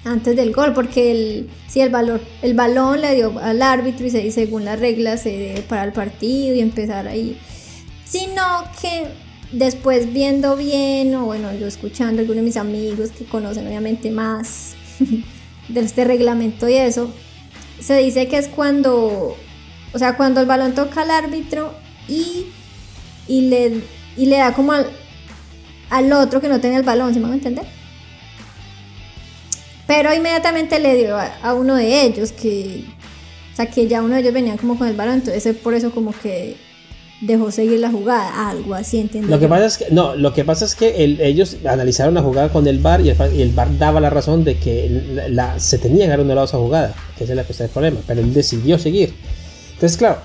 Antes 0.03 0.35
del 0.35 0.51
gol, 0.51 0.73
porque 0.73 1.11
el, 1.11 1.49
si 1.67 1.81
el, 1.81 1.89
balón, 1.89 2.19
el 2.41 2.53
balón 2.55 3.01
le 3.01 3.13
dio 3.13 3.37
al 3.39 3.61
árbitro 3.61 4.07
y, 4.07 4.09
se- 4.09 4.31
según 4.31 4.65
las 4.65 4.79
reglas 4.79 5.21
se 5.21 5.29
debe 5.29 5.63
el 5.83 5.93
partido 5.93 6.55
y 6.55 6.59
empezar 6.59 7.07
ahí 7.07 7.37
sino 8.03 8.43
que 8.81 9.05
después 9.53 10.11
viendo 10.11 10.57
bien, 10.57 11.15
o 11.15 11.25
bueno, 11.25 11.53
yo 11.53 11.65
escuchando 11.67 12.17
a 12.17 12.21
algunos 12.21 12.37
de 12.37 12.41
mis 12.41 12.57
amigos 12.57 13.11
que 13.11 13.23
conocen 13.25 13.65
obviamente 13.67 14.11
más 14.11 14.73
de 15.69 15.79
este 15.79 16.03
reglamento 16.03 16.67
y 16.67 16.73
eso, 16.73 17.09
se 17.79 17.95
dice 17.97 18.27
que 18.27 18.37
es 18.37 18.49
cuando, 18.49 19.37
o 19.93 19.97
sea, 19.97 20.17
cuando 20.17 20.41
el 20.41 20.45
balón 20.47 20.73
toca 20.73 21.03
al 21.03 21.11
árbitro 21.11 21.73
y, 22.09 22.47
y, 23.29 23.41
le, 23.49 23.81
y 24.17 24.25
le 24.25 24.37
da 24.37 24.53
como 24.53 24.73
al, 24.73 24.87
al 25.89 26.11
otro 26.11 26.41
que 26.41 26.49
no 26.49 26.59
tenga 26.59 26.77
el 26.77 26.83
balón, 26.83 27.13
¿se 27.13 27.19
me 27.21 27.27
va 27.27 27.31
a 27.31 27.37
entender? 27.37 27.65
Pero 29.93 30.13
inmediatamente 30.13 30.79
le 30.79 30.95
dio 30.95 31.17
a, 31.17 31.25
a 31.43 31.53
uno 31.53 31.75
de 31.75 32.03
ellos 32.03 32.31
que, 32.31 32.85
o 33.51 33.55
sea, 33.57 33.65
que 33.65 33.87
ya 33.89 34.01
uno 34.01 34.15
de 34.15 34.21
ellos 34.21 34.33
venía 34.33 34.55
como 34.55 34.77
con 34.77 34.87
el 34.87 34.95
balón, 34.95 35.15
entonces 35.15 35.53
por 35.57 35.73
eso 35.73 35.91
como 35.91 36.13
que 36.13 36.55
dejó 37.19 37.51
seguir 37.51 37.79
la 37.81 37.91
jugada, 37.91 38.49
algo 38.49 38.73
así, 38.73 38.99
¿entiendes? 38.99 39.29
Lo 39.29 39.37
que 39.37 39.49
pasa 39.49 39.65
es 39.65 39.77
que, 39.77 39.85
no, 39.91 40.15
lo 40.15 40.33
que 40.33 40.45
pasa 40.45 40.63
es 40.63 40.75
que 40.75 41.03
el- 41.03 41.19
ellos 41.19 41.57
analizaron 41.67 42.13
la 42.13 42.21
jugada 42.21 42.47
con 42.53 42.65
el 42.67 42.79
VAR 42.79 43.01
y 43.01 43.09
el, 43.09 43.17
y 43.35 43.41
el 43.41 43.49
VAR 43.51 43.77
daba 43.77 43.99
la 43.99 44.09
razón 44.09 44.45
de 44.45 44.57
que 44.57 44.89
la, 45.13 45.27
la- 45.27 45.59
se 45.59 45.77
tenía 45.77 46.05
que 46.05 46.13
haber 46.13 46.21
anulado 46.25 46.45
esa 46.47 46.57
jugada, 46.57 46.95
que 47.17 47.25
esa 47.25 47.33
es 47.33 47.37
la 47.37 47.43
que 47.43 47.51
está 47.51 47.65
el 47.65 47.69
problema, 47.71 47.99
pero 48.07 48.21
él 48.21 48.33
decidió 48.33 48.79
seguir. 48.79 49.13
Entonces, 49.73 49.97
claro, 49.97 50.19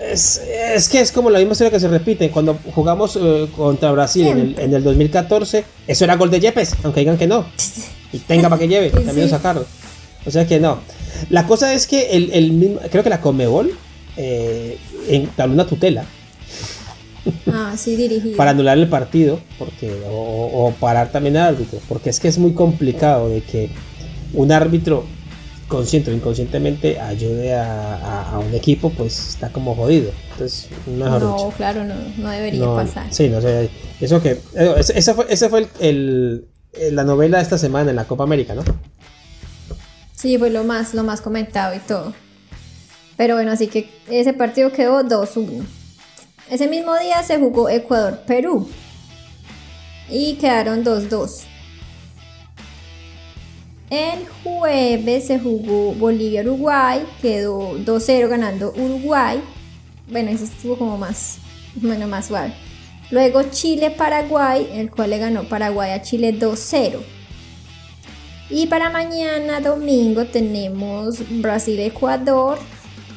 es, 0.00 0.42
es 0.74 0.88
que 0.88 1.00
es 1.00 1.12
como 1.12 1.30
la 1.30 1.38
misma 1.38 1.52
historia 1.52 1.70
que 1.70 1.78
se 1.80 1.86
repite. 1.86 2.28
Cuando 2.30 2.58
jugamos 2.74 3.16
eh, 3.22 3.46
contra 3.56 3.92
Brasil 3.92 4.26
en 4.26 4.38
el, 4.40 4.58
en 4.58 4.74
el 4.74 4.82
2014, 4.82 5.64
eso 5.86 6.04
era 6.04 6.16
gol 6.16 6.28
de 6.30 6.40
Yepes, 6.40 6.74
aunque 6.82 7.00
digan 7.00 7.16
que 7.16 7.28
no. 7.28 7.46
Y 8.12 8.18
tenga 8.18 8.48
para 8.48 8.58
que 8.60 8.68
lleve, 8.68 8.90
Sí. 8.90 8.96
también 9.04 9.22
lo 9.22 9.28
sacaron. 9.28 9.64
O 10.26 10.30
sea 10.30 10.46
que 10.46 10.60
no. 10.60 10.78
La 11.30 11.46
cosa 11.46 11.72
es 11.74 11.86
que 11.86 12.10
el, 12.12 12.30
el 12.32 12.52
mismo, 12.52 12.80
creo 12.90 13.02
que 13.02 13.10
la 13.10 13.20
Comebol 13.20 13.72
eh, 14.16 14.78
entabló 15.08 15.54
una 15.54 15.66
tutela 15.66 16.04
Ah, 17.52 17.74
sí, 17.76 17.94
dirigido. 17.96 18.36
para 18.36 18.50
anular 18.50 18.76
el 18.76 18.88
partido 18.88 19.38
porque 19.58 19.92
o, 20.10 20.66
o 20.66 20.72
parar 20.80 21.12
también 21.12 21.36
al 21.36 21.54
árbitro 21.54 21.78
porque 21.88 22.10
es 22.10 22.18
que 22.18 22.26
es 22.26 22.36
muy 22.36 22.52
complicado 22.52 23.28
de 23.28 23.42
que 23.42 23.70
un 24.34 24.50
árbitro 24.50 25.04
consciente 25.68 26.10
o 26.10 26.14
inconscientemente 26.14 26.98
ayude 27.00 27.54
a, 27.54 27.94
a- 27.96 28.30
a 28.32 28.38
un 28.40 28.52
equipo 28.54 28.90
pues 28.90 29.28
está 29.30 29.50
como 29.50 29.74
jodido 29.76 30.10
entonces 30.32 30.68
mejor 30.86 31.22
No, 31.22 31.36
dicho 31.36 31.52
claro, 31.56 31.84
no, 31.84 31.94
no 32.18 32.28
debería 32.30 32.64
no, 32.64 32.74
pasar. 32.74 33.06
sí 33.14 33.28
no 33.28 33.40
sé 33.40 33.70
eso 34.00 34.20
que 34.20 34.38
eh, 34.56 34.74
ese, 34.78 35.14
fue 35.14 35.26
ese 35.30 35.48
fue 35.48 35.68
el- 35.80 36.44
la 36.90 37.04
novela 37.04 37.38
de 37.38 37.42
esta 37.42 37.58
semana 37.58 37.90
en 37.90 37.96
la 37.96 38.06
Copa 38.06 38.24
América 38.24 38.54
no 38.54 38.62
Sí, 40.14 40.38
fue 40.38 40.50
lo 40.50 40.64
más, 40.64 40.94
lo 40.94 41.02
más 41.02 41.20
comentado 41.20 41.74
y 41.74 41.80
todo. 41.80 42.14
Pero 43.16 43.34
bueno, 43.34 43.52
así 43.52 43.66
que 43.66 43.90
ese 44.08 44.32
partido 44.32 44.72
quedó 44.72 45.02
2-1. 45.02 45.64
Ese 46.48 46.68
mismo 46.68 46.96
día 46.98 47.22
se 47.22 47.38
jugó 47.38 47.68
Ecuador-Perú. 47.68 48.68
Y 50.08 50.34
quedaron 50.34 50.84
2-2. 50.84 51.44
El 53.90 54.26
jueves 54.42 55.26
se 55.26 55.38
jugó 55.38 55.92
Bolivia-Uruguay. 55.94 57.04
Quedó 57.20 57.76
2-0 57.78 58.28
ganando 58.28 58.72
Uruguay. 58.76 59.42
Bueno, 60.08 60.30
ese 60.30 60.44
estuvo 60.44 60.78
como 60.78 60.98
más, 60.98 61.38
bueno, 61.74 62.06
más 62.06 62.26
suave. 62.26 62.54
Luego 63.12 63.42
Chile-Paraguay, 63.42 64.70
el 64.72 64.90
cual 64.90 65.10
le 65.10 65.18
ganó 65.18 65.44
Paraguay 65.44 65.90
a 65.90 66.00
Chile 66.00 66.34
2-0. 66.34 66.98
Y 68.48 68.66
para 68.68 68.88
mañana 68.88 69.60
domingo 69.60 70.24
tenemos 70.24 71.18
Brasil-Ecuador 71.28 72.58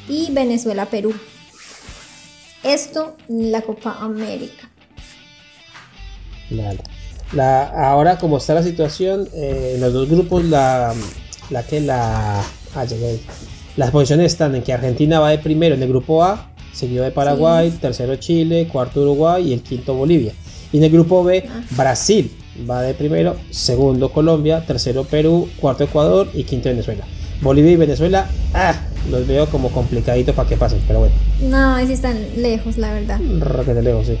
y 0.06 0.30
Venezuela-Perú. 0.32 1.14
Esto 2.62 3.16
la 3.26 3.62
Copa 3.62 3.96
América. 4.00 4.70
Ahora 7.74 8.18
como 8.18 8.36
está 8.36 8.52
la 8.52 8.62
situación, 8.62 9.26
eh, 9.32 9.72
en 9.76 9.80
los 9.80 9.94
dos 9.94 10.10
grupos, 10.10 10.44
la, 10.44 10.94
la 11.48 11.62
que 11.62 11.80
la... 11.80 12.42
Ah. 12.74 12.84
Las 13.76 13.90
posiciones 13.90 14.32
están 14.32 14.54
en 14.54 14.62
que 14.62 14.74
Argentina 14.74 15.20
va 15.20 15.30
de 15.30 15.38
primero 15.38 15.74
en 15.74 15.82
el 15.82 15.88
grupo 15.88 16.22
A, 16.22 16.50
seguido 16.76 17.04
de 17.04 17.10
Paraguay, 17.10 17.70
tercero 17.80 18.16
Chile, 18.16 18.68
cuarto 18.70 19.00
Uruguay 19.00 19.48
y 19.48 19.52
el 19.52 19.62
quinto 19.62 19.94
Bolivia. 19.94 20.32
Y 20.72 20.78
en 20.78 20.84
el 20.84 20.90
grupo 20.90 21.24
B, 21.24 21.48
Brasil 21.70 22.30
va 22.68 22.82
de 22.82 22.94
primero, 22.94 23.36
segundo 23.50 24.10
Colombia, 24.10 24.64
tercero 24.66 25.04
Perú, 25.04 25.48
cuarto 25.60 25.84
Ecuador 25.84 26.28
y 26.34 26.44
quinto 26.44 26.68
Venezuela. 26.68 27.04
Bolivia 27.40 27.72
y 27.72 27.76
Venezuela, 27.76 28.28
ah, 28.54 28.74
los 29.10 29.26
veo 29.26 29.46
como 29.46 29.70
complicaditos 29.70 30.34
para 30.34 30.48
que 30.48 30.56
pasen, 30.56 30.80
pero 30.86 31.00
bueno. 31.00 31.14
No, 31.40 31.74
ahí 31.74 31.86
sí 31.86 31.92
están 31.94 32.18
lejos, 32.36 32.78
la 32.78 32.92
verdad. 32.92 33.20
Requete 33.40 33.82
lejos, 33.82 34.06
sí. 34.06 34.18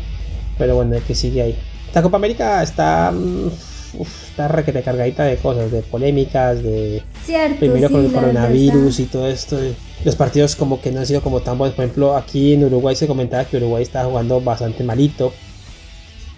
Pero 0.58 0.76
bueno, 0.76 0.96
que 1.06 1.14
sigue 1.14 1.42
ahí. 1.42 1.56
Esta 1.86 2.02
Copa 2.02 2.16
América 2.16 2.62
está. 2.62 3.10
mm, 3.12 3.50
uf, 3.98 4.30
está 4.30 4.48
requete 4.48 4.82
cargadita 4.82 5.24
de 5.24 5.36
cosas, 5.36 5.70
de 5.70 5.82
polémicas, 5.82 6.62
de. 6.62 7.02
Cierto. 7.24 7.58
Primero 7.58 7.88
sí, 7.88 7.94
con 7.94 8.04
el 8.04 8.12
coronavirus 8.12 9.00
y 9.00 9.04
todo 9.04 9.28
esto. 9.28 9.58
Los 10.04 10.16
partidos 10.16 10.56
como 10.56 10.80
que 10.80 10.92
no 10.92 11.00
han 11.00 11.06
sido 11.06 11.20
como 11.20 11.40
tan 11.40 11.58
buenos. 11.58 11.74
Por 11.74 11.84
ejemplo, 11.84 12.16
aquí 12.16 12.54
en 12.54 12.64
Uruguay 12.64 12.94
se 12.96 13.06
comentaba 13.06 13.44
que 13.44 13.56
Uruguay 13.56 13.82
estaba 13.82 14.08
jugando 14.08 14.40
bastante 14.40 14.84
malito. 14.84 15.32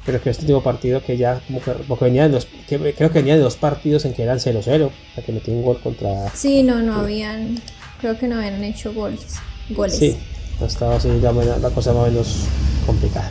Pero 0.07 0.23
que 0.23 0.31
este 0.31 0.45
último 0.45 0.63
partido 0.63 1.03
que 1.03 1.19
ya 1.19 1.41
como 1.47 1.61
que, 1.61 2.05
venía 2.05 2.23
de 2.23 2.31
dos, 2.31 2.49
que, 2.67 2.79
creo 2.95 3.11
que 3.13 3.19
venía 3.19 3.35
de 3.35 3.43
dos 3.43 3.57
partidos 3.57 4.07
en 4.07 4.15
que 4.15 4.23
eran 4.23 4.39
0-0. 4.39 4.87
O 4.87 4.93
sea 5.15 5.25
que 5.25 5.33
metió 5.33 5.53
un 5.53 5.63
gol 5.63 5.81
contra. 5.83 6.31
Sí, 6.35 6.63
no, 6.63 6.81
no 6.81 6.95
habían. 6.95 7.61
Creo 8.01 8.19
que 8.19 8.27
no 8.27 8.37
habían 8.37 8.65
hecho 8.65 8.95
goles. 8.95 9.35
Goles. 9.69 9.97
Sí, 9.99 10.17
no 10.61 10.67
estaba 10.67 10.97
así 10.97 11.09
la, 11.21 11.33
la 11.33 11.71
cosa 11.71 11.93
más 11.93 12.05
o 12.05 12.07
menos 12.07 12.45
complicada. 12.87 13.31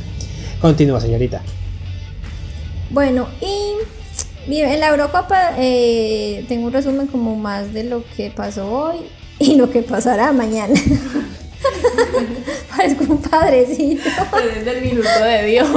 Continúa, 0.61 1.01
señorita. 1.01 1.41
Bueno, 2.89 3.28
y 3.41 3.73
en 4.49 4.79
la 4.79 4.89
Eurocopa 4.89 5.53
eh, 5.57 6.45
tengo 6.47 6.67
un 6.67 6.73
resumen 6.73 7.07
como 7.07 7.35
más 7.35 7.73
de 7.73 7.83
lo 7.83 8.03
que 8.15 8.31
pasó 8.31 8.71
hoy 8.71 8.97
y 9.39 9.55
lo 9.55 9.69
que 9.69 9.83
pasará 9.83 10.31
mañana. 10.31 10.73
Parezco 12.75 13.03
un 13.13 13.21
padrecito. 13.21 14.09
Desde 14.55 14.77
el 14.77 14.81
minuto 14.81 15.09
de 15.23 15.45
Dios. 15.45 15.69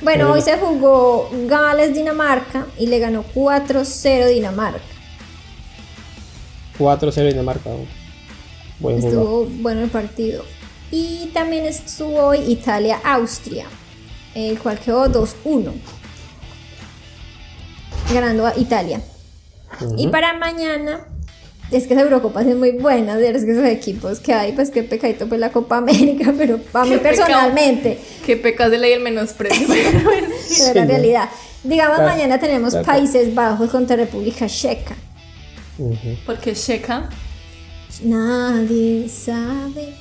Bueno, 0.00 0.32
hoy 0.32 0.40
se 0.40 0.56
jugó 0.56 1.28
Gales-Dinamarca 1.46 2.66
y 2.78 2.86
le 2.86 2.98
ganó 3.00 3.24
4-0 3.34 4.28
Dinamarca. 4.28 4.80
4-0 6.78 7.28
Dinamarca. 7.28 7.70
Buen 8.78 9.00
jugado. 9.00 9.20
Estuvo 9.20 9.44
bueno 9.60 9.82
el 9.82 9.90
partido. 9.90 10.44
Y 10.90 11.30
también 11.34 11.66
estuvo 11.66 12.28
hoy 12.28 12.38
Italia-Austria, 12.48 13.66
el 14.34 14.58
cual 14.58 14.78
quedó 14.78 15.06
2-1. 15.06 15.72
Ganando 18.12 18.46
a 18.46 18.54
Italia. 18.58 19.00
Y 19.96 20.08
para 20.08 20.32
mañana, 20.34 21.06
es 21.70 21.86
que 21.86 21.92
esa 21.94 22.02
Eurocopa 22.02 22.40
es 22.40 22.56
muy 22.56 22.72
buena, 22.72 23.16
de 23.16 23.28
es 23.30 23.44
que 23.44 23.52
esos 23.52 23.66
equipos 23.66 24.20
que 24.20 24.32
hay, 24.32 24.52
pues 24.52 24.70
qué 24.70 24.82
pecadito 24.82 25.26
pues 25.28 25.38
la 25.40 25.50
Copa 25.52 25.76
América, 25.76 26.32
pero 26.38 26.58
para 26.58 26.86
mí 26.86 26.92
Qué 26.92 26.98
pecado. 26.98 27.16
personalmente, 27.26 27.98
Que 28.24 28.36
pecas 28.36 28.70
de 28.70 28.78
ley 28.78 28.92
el 28.94 29.00
menosprecio. 29.02 29.66
pero 29.68 30.10
es- 30.12 30.58
pero 30.58 30.74
la 30.74 30.84
¿no? 30.84 30.88
realidad. 30.90 31.28
Digamos, 31.64 31.96
Claro, 31.98 32.12
mañana 32.12 32.38
tenemos 32.40 32.70
claro. 32.70 32.86
Países 32.86 33.34
Bajos 33.34 33.68
contra 33.70 33.96
República 33.96 34.46
Checa. 34.46 34.94
Porque 36.24 36.54
checa. 36.54 37.08
Nadie 38.02 39.08
sabe. 39.08 39.94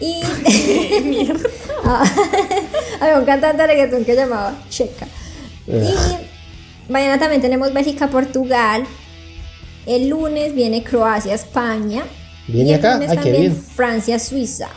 Y. 0.00 0.20
Ah, 1.84 2.04
había 3.00 3.18
un 3.18 3.24
cantante 3.24 3.60
de 3.62 3.66
reggaetón 3.66 4.04
que 4.04 4.14
llamaba 4.14 4.54
Checa. 4.70 5.04
Y 5.66 5.72
mañana 6.88 7.18
también 7.18 7.40
tenemos 7.40 7.72
Bélgica-Portugal. 7.72 8.84
El 9.86 10.08
lunes 10.08 10.54
viene 10.54 10.82
Croacia, 10.84 11.34
España. 11.34 12.02
¿Viene 12.46 12.70
y 12.70 12.72
el 12.74 12.78
acá? 12.78 12.94
lunes 12.94 13.10
Ay, 13.10 13.16
qué 13.18 13.22
también 13.24 13.42
bien. 13.52 13.56
Francia, 13.56 14.18
Suiza. 14.18 14.68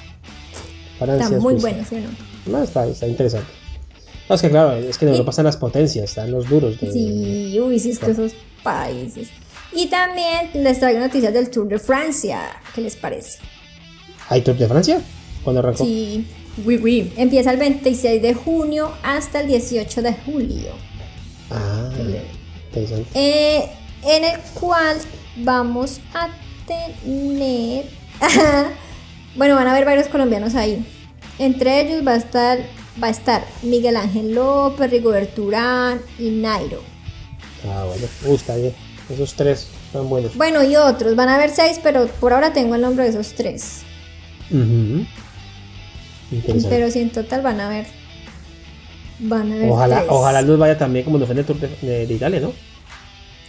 Francia, 0.97 1.26
Está 1.26 1.39
muy 1.39 1.53
Suiza. 1.53 1.68
bueno, 1.70 1.86
¿sí 1.88 1.95
o 1.95 1.99
no? 1.99 2.58
No, 2.58 2.64
está, 2.64 2.88
está 2.88 3.08
interesante. 3.08 3.47
No, 4.30 4.36
es 4.36 4.41
que 4.41 4.49
claro, 4.49 4.74
es 4.74 4.97
que 4.97 5.06
en 5.06 5.12
Europa 5.12 5.30
están 5.32 5.45
las 5.45 5.58
potencias, 5.58 6.06
están 6.06 6.32
los 6.32 6.49
duros. 6.49 6.80
De... 6.80 6.91
Sí, 6.91 7.60
uy, 7.60 7.80
sí, 7.80 7.91
es 7.91 7.99
que 7.99 8.12
esos 8.12 8.34
países. 8.64 9.30
Y 9.74 9.88
también 9.88 10.49
les 10.53 10.80
traigo 10.80 10.99
noticias 10.99 11.34
del 11.34 11.49
Tour 11.49 11.68
de 11.68 11.78
Francia. 11.80 12.39
¿Qué 12.74 12.82
les 12.82 12.95
parece? 12.95 13.39
¿Hay 14.30 14.41
Tour 14.41 14.58
de 14.58 14.68
Francia? 14.68 15.01
¿Cuándo 15.43 15.60
arrancó? 15.60 15.84
Sí, 15.84 16.26
oui, 16.66 16.78
oui. 16.78 17.14
Empieza 17.18 17.51
el 17.51 17.58
26 17.58 18.22
de 18.22 18.34
junio 18.34 18.91
hasta 19.03 19.41
el 19.41 19.47
18 19.47 20.01
de 20.01 20.14
julio. 20.14 20.70
Ah, 21.52 21.89
interesante. 22.68 23.10
Eh, 23.14 23.70
en 24.04 24.24
el 24.24 24.39
cual 24.60 24.98
vamos 25.38 26.00
a 26.14 26.30
tener. 26.68 27.86
bueno, 29.36 29.56
van 29.56 29.68
a 29.68 29.72
haber 29.72 29.86
varios 29.86 30.08
colombianos 30.08 30.56
ahí. 30.56 30.86
Entre 31.38 31.82
ellos 31.82 32.08
va 32.08 32.14
a 32.14 32.18
estar, 32.18 32.60
va 33.02 33.08
a 33.08 33.12
estar 33.12 33.46
Miguel 33.62 33.98
Ángel 33.98 34.34
López, 34.34 34.89
Rigoberto 34.89 35.43
Urán 35.43 36.02
y 36.18 36.30
Nairo. 36.30 36.82
Ah, 37.68 37.86
bueno, 37.88 38.08
uh, 38.26 38.36
está 38.36 38.56
bien. 38.56 38.74
Esos 39.10 39.34
tres 39.34 39.68
son 39.91 40.10
buenos. 40.10 40.36
Bueno, 40.36 40.64
y 40.64 40.76
otros, 40.76 41.16
van 41.16 41.30
a 41.30 41.36
haber 41.36 41.52
seis, 41.52 41.80
pero 41.84 42.08
por 42.08 42.34
ahora 42.34 42.54
tengo 42.54 42.76
el 42.76 42.82
nombre 42.82 43.04
de 43.04 43.12
esos 43.12 43.34
tres. 43.34 43.82
Pero 46.70 46.91
si 46.91 47.00
en 47.00 47.12
total 47.12 47.41
van 47.41 47.60
a 47.60 47.70
ver. 47.70 47.86
Van 49.20 49.51
a 49.51 49.55
ver. 49.55 49.70
Ojalá, 49.70 49.95
tres. 49.97 50.07
ojalá 50.09 50.41
nos 50.41 50.59
vaya 50.59 50.78
también 50.78 51.05
como 51.05 51.18
nos 51.18 51.28
fue 51.28 51.34
en 51.34 51.39
el 51.39 51.45
Tour 51.45 51.57
de, 51.59 52.03
Italia, 52.13 52.39
¿no? 52.41 52.53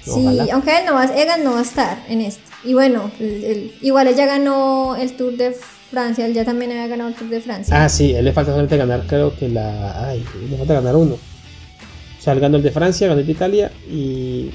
Sí, 0.05 0.39
aunque 0.53 0.79
él 0.79 0.85
no 0.87 0.95
va, 0.95 1.05
Egan 1.07 1.43
no 1.43 1.53
va 1.55 1.59
a 1.59 1.63
estar 1.63 1.99
en 2.09 2.21
este. 2.21 2.41
Y 2.65 2.75
bueno, 2.75 3.11
el- 3.19 3.43
el- 3.45 3.75
igual 3.83 4.07
él 4.07 4.15
ya 4.15 4.27
ganó 4.27 4.95
el 4.95 5.17
Tour 5.17 5.37
de 5.37 5.57
Francia, 5.91 6.27
él 6.27 6.33
ya 6.35 6.45
también 6.45 6.71
había 6.71 6.87
ganado 6.87 7.11
el 7.11 7.17
Tour 7.17 7.29
de 7.29 7.41
Francia. 7.41 7.85
Ah, 7.85 7.89
sí, 7.89 8.13
él 8.15 8.25
le 8.25 8.33
falta 8.33 8.53
solamente 8.53 8.77
ganar, 8.77 9.03
creo 9.09 9.37
que 9.37 9.49
la. 9.49 10.09
Ay, 10.09 10.25
le 10.49 10.57
falta 10.57 10.75
ganar 10.75 10.95
uno. 10.95 11.15
O 11.15 12.23
sea, 12.23 12.33
él 12.35 12.41
ganó 12.41 12.57
el 12.57 12.63
de 12.63 12.71
Francia, 12.71 13.09
ganó 13.09 13.21
el 13.21 13.27
de 13.27 13.33
Italia 13.33 13.73
y. 13.91 14.51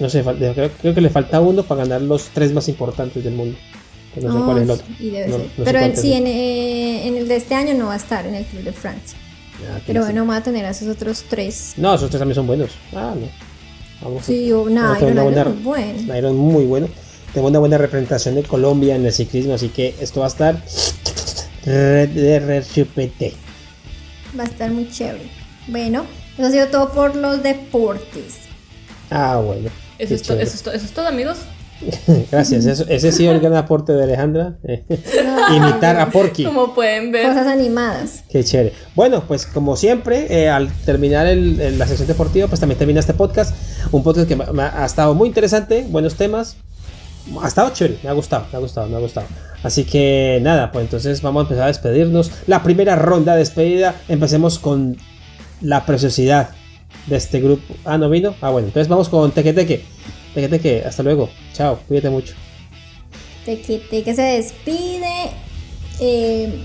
No 0.00 0.08
sé, 0.08 0.22
creo, 0.22 0.70
creo 0.80 0.94
que 0.94 1.00
le 1.00 1.10
falta 1.10 1.40
uno 1.40 1.62
para 1.62 1.82
ganar 1.84 2.00
los 2.02 2.24
tres 2.28 2.52
más 2.52 2.66
importantes 2.68 3.22
del 3.22 3.34
mundo. 3.34 3.56
Que 4.14 4.20
no 4.20 4.32
sé 4.32 4.38
Oh, 4.38 4.44
cuál 4.44 4.56
es 4.58 4.62
el 4.64 4.70
otro. 4.70 4.86
y 5.00 5.10
debe 5.10 5.28
No- 5.28 5.36
ser. 5.36 5.46
no 5.46 5.52
sé 5.56 5.62
Pero 5.64 5.78
él 5.80 5.96
sí, 5.96 6.12
en, 6.14 6.26
eh, 6.26 7.06
en 7.08 7.16
el 7.16 7.28
de 7.28 7.36
este 7.36 7.54
año 7.54 7.74
no 7.74 7.86
va 7.86 7.94
a 7.94 7.96
estar 7.96 8.24
en 8.26 8.34
el 8.36 8.44
Tour 8.46 8.62
de 8.62 8.72
Francia. 8.72 9.18
Ah, 9.70 9.78
Pero 9.86 10.02
bueno, 10.04 10.26
va 10.26 10.36
a 10.36 10.42
tener 10.42 10.64
a 10.66 10.70
esos 10.70 10.88
otros 10.88 11.24
tres. 11.28 11.74
No, 11.76 11.94
esos 11.94 12.10
tres 12.10 12.18
también 12.18 12.34
son 12.34 12.46
buenos. 12.46 12.70
Ah, 12.94 13.14
no. 13.18 13.28
Vamos. 14.02 14.24
Sí, 14.24 14.50
o 14.52 14.64
vamos 14.64 14.72
a 14.72 14.74
nada, 14.74 14.98
tener 14.98 15.12
una 15.12 15.22
buena- 15.22 15.44
muy 15.44 15.62
bueno. 15.62 16.02
Nairo 16.06 16.32
muy 16.32 16.64
bueno. 16.64 16.88
Tengo 17.32 17.48
una 17.48 17.58
buena 17.58 17.78
representación 17.78 18.34
de 18.34 18.42
Colombia 18.42 18.94
en 18.96 19.06
el 19.06 19.12
ciclismo, 19.12 19.54
así 19.54 19.68
que 19.68 19.94
esto 20.00 20.20
va 20.20 20.26
a 20.26 20.28
estar. 20.28 20.62
re- 21.64 22.06
de 22.08 22.38
re- 22.40 22.62
chupete. 22.64 23.32
Va 24.38 24.42
a 24.42 24.46
estar 24.46 24.70
muy 24.70 24.88
chévere. 24.90 25.30
Bueno, 25.68 26.04
eso 26.36 26.46
ha 26.46 26.50
sido 26.50 26.66
todo 26.68 26.92
por 26.92 27.16
los 27.16 27.42
deportes. 27.42 28.34
Ah, 29.10 29.40
bueno. 29.44 29.70
Eso 29.98 30.14
es, 30.14 30.22
to- 30.22 30.28
chévere. 30.28 30.44
eso, 30.44 30.56
es 30.56 30.62
to- 30.62 30.72
eso 30.72 30.84
es 30.84 30.92
todo, 30.92 31.06
amigos. 31.06 31.38
Gracias. 32.30 32.64
Eso- 32.66 32.84
ese 32.88 33.12
sí 33.12 33.26
es 33.26 33.32
el 33.34 33.40
gran 33.40 33.56
aporte 33.56 33.92
de 33.92 34.02
Alejandra. 34.04 34.56
eh, 34.64 34.84
Imitar 35.56 35.98
a 35.98 36.10
Porky. 36.10 36.44
Como 36.44 36.74
pueden 36.74 37.12
ver. 37.12 37.26
Cosas 37.28 37.46
animadas. 37.46 38.24
Qué 38.30 38.42
chévere. 38.44 38.72
Bueno, 38.94 39.24
pues 39.26 39.46
como 39.46 39.76
siempre, 39.76 40.26
eh, 40.30 40.48
al 40.48 40.68
terminar 40.84 41.26
el- 41.26 41.60
el- 41.60 41.78
la 41.78 41.86
sección 41.86 42.08
deportiva, 42.08 42.46
pues 42.48 42.60
también 42.60 42.78
termina 42.78 43.00
este 43.00 43.14
podcast. 43.14 43.54
Un 43.92 44.02
podcast 44.02 44.28
que 44.28 44.36
me- 44.36 44.46
me 44.52 44.62
ha, 44.62 44.82
ha 44.82 44.86
estado 44.86 45.14
muy 45.14 45.28
interesante, 45.28 45.84
buenos 45.88 46.14
temas. 46.14 46.56
Ha 47.42 47.48
estado 47.48 47.70
chévere, 47.70 47.98
me 48.02 48.10
ha 48.10 48.12
gustado, 48.12 48.46
me 48.52 48.56
ha 48.58 48.60
gustado, 48.60 48.86
me 48.88 48.96
ha 48.96 49.00
gustado. 49.00 49.26
Así 49.62 49.84
que 49.84 50.38
nada, 50.42 50.70
pues 50.72 50.84
entonces 50.84 51.22
vamos 51.22 51.40
a 51.40 51.44
empezar 51.44 51.64
a 51.64 51.68
despedirnos. 51.68 52.30
La 52.46 52.62
primera 52.62 52.96
ronda 52.96 53.32
de 53.32 53.38
despedida, 53.38 53.94
empecemos 54.08 54.58
con 54.58 54.96
la 55.62 55.86
preciosidad 55.86 56.50
de 57.06 57.16
este 57.16 57.40
grupo. 57.40 57.74
Ah, 57.86 57.96
¿no 57.96 58.10
vino? 58.10 58.34
Ah, 58.42 58.50
bueno, 58.50 58.68
entonces 58.68 58.88
vamos 58.88 59.08
con 59.08 59.30
Teque 59.32 59.54
Teque. 59.54 59.84
Teque 60.34 60.48
Teque, 60.48 60.82
hasta 60.84 61.02
luego. 61.02 61.30
Chao, 61.52 61.78
cuídate 61.88 62.10
mucho. 62.10 62.34
Tequete 63.44 64.02
que 64.02 64.14
se 64.14 64.22
despide. 64.22 65.30
eh, 66.00 66.64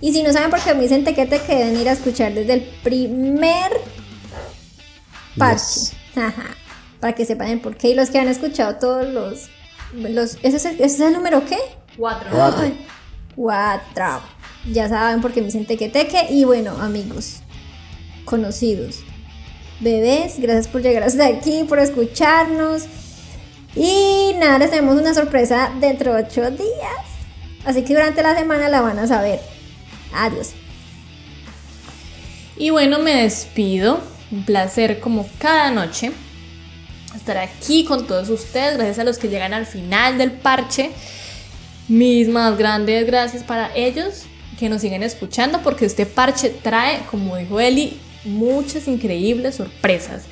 y 0.00 0.12
si 0.12 0.22
no 0.22 0.32
saben 0.32 0.50
por 0.50 0.60
qué 0.60 0.74
me 0.74 0.82
dicen 0.82 1.04
tequete, 1.04 1.40
que 1.40 1.54
deben 1.56 1.80
ir 1.80 1.88
a 1.88 1.92
escuchar 1.92 2.34
desde 2.34 2.52
el 2.54 2.62
primer 2.82 3.70
parche. 5.38 5.80
Yes. 5.80 5.92
Ajá, 6.16 6.54
Para 7.00 7.14
que 7.14 7.24
sepan 7.24 7.48
el 7.48 7.60
por 7.60 7.76
qué. 7.76 7.88
Y 7.90 7.94
los 7.94 8.10
que 8.10 8.18
han 8.18 8.28
escuchado 8.28 8.76
todos 8.76 9.06
los. 9.08 9.48
los 9.94 10.36
¿ese, 10.42 10.56
es 10.56 10.64
el, 10.66 10.74
ese 10.76 10.84
es 10.84 11.00
el 11.00 11.12
número 11.14 11.44
qué? 11.46 11.56
Cuatro. 11.96 12.28
Cuatro. 13.34 14.20
Ya 14.70 14.88
saben 14.88 15.20
por 15.22 15.32
qué 15.32 15.40
me 15.40 15.46
dicen 15.46 15.64
tequeteque. 15.66 16.26
Y 16.30 16.44
bueno, 16.44 16.72
amigos, 16.80 17.36
conocidos, 18.24 19.00
bebés, 19.80 20.38
gracias 20.38 20.68
por 20.68 20.82
llegar 20.82 21.02
hasta 21.02 21.26
aquí, 21.26 21.64
por 21.68 21.78
escucharnos. 21.78 22.84
Y 23.74 24.32
nada, 24.38 24.58
les 24.58 24.70
tenemos 24.70 24.98
una 24.98 25.14
sorpresa 25.14 25.72
dentro 25.80 26.14
de 26.14 26.22
ocho 26.22 26.50
días. 26.50 27.06
Así 27.64 27.82
que 27.82 27.94
durante 27.94 28.22
la 28.22 28.36
semana 28.36 28.68
la 28.68 28.80
van 28.80 28.98
a 28.98 29.06
saber. 29.06 29.40
Adiós. 30.14 30.52
Y 32.56 32.70
bueno, 32.70 32.98
me 32.98 33.22
despido. 33.22 34.00
Un 34.30 34.44
placer 34.44 34.98
como 34.98 35.24
cada 35.38 35.70
noche 35.70 36.10
estar 37.14 37.38
aquí 37.38 37.84
con 37.84 38.06
todos 38.06 38.28
ustedes. 38.28 38.76
Gracias 38.76 38.98
a 38.98 39.04
los 39.04 39.18
que 39.18 39.28
llegan 39.28 39.52
al 39.52 39.66
final 39.66 40.16
del 40.16 40.32
parche. 40.32 40.90
Mis 41.88 42.28
más 42.28 42.56
grandes 42.56 43.06
gracias 43.06 43.42
para 43.42 43.74
ellos 43.74 44.24
que 44.58 44.68
nos 44.68 44.80
siguen 44.80 45.02
escuchando 45.02 45.60
porque 45.62 45.84
este 45.84 46.06
parche 46.06 46.50
trae, 46.50 47.00
como 47.10 47.36
dijo 47.36 47.60
Eli, 47.60 47.98
muchas 48.26 48.88
increíbles 48.88 49.56
sorpresas 49.56 50.24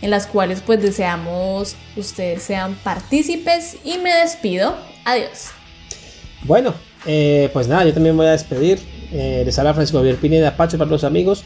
en 0.00 0.10
las 0.10 0.26
cuales 0.26 0.62
pues 0.64 0.80
deseamos 0.80 1.74
ustedes 1.96 2.42
sean 2.42 2.74
partícipes 2.84 3.76
y 3.84 3.98
me 3.98 4.14
despido. 4.14 4.76
Adiós. 5.04 5.48
Bueno, 6.44 6.74
eh, 7.06 7.50
pues 7.52 7.68
nada, 7.68 7.84
yo 7.84 7.92
también 7.92 8.16
voy 8.16 8.26
a 8.26 8.32
despedir. 8.32 8.78
Eh, 9.12 9.42
les 9.44 9.58
habla 9.58 9.74
Francisco 9.74 9.98
Javier 9.98 10.16
Pineda 10.16 10.56
Pacho 10.56 10.78
para 10.78 10.90
los 10.90 11.04
amigos 11.04 11.44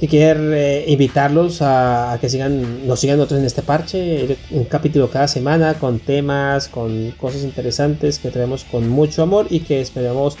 que 0.00 0.08
quieren 0.08 0.52
eh, 0.52 0.84
invitarlos 0.88 1.62
a, 1.62 2.12
a 2.12 2.18
que 2.18 2.28
sigan, 2.28 2.86
nos 2.86 3.00
sigan 3.00 3.16
nosotros 3.16 3.40
en 3.40 3.46
este 3.46 3.62
parche, 3.62 4.36
un 4.50 4.64
capítulo 4.64 5.08
cada 5.08 5.26
semana 5.26 5.74
con 5.74 6.00
temas, 6.00 6.68
con 6.68 7.12
cosas 7.12 7.44
interesantes 7.44 8.18
que 8.18 8.30
traemos 8.30 8.64
con 8.64 8.88
mucho 8.88 9.22
amor 9.22 9.46
y 9.48 9.60
que 9.60 9.80
esperamos 9.80 10.36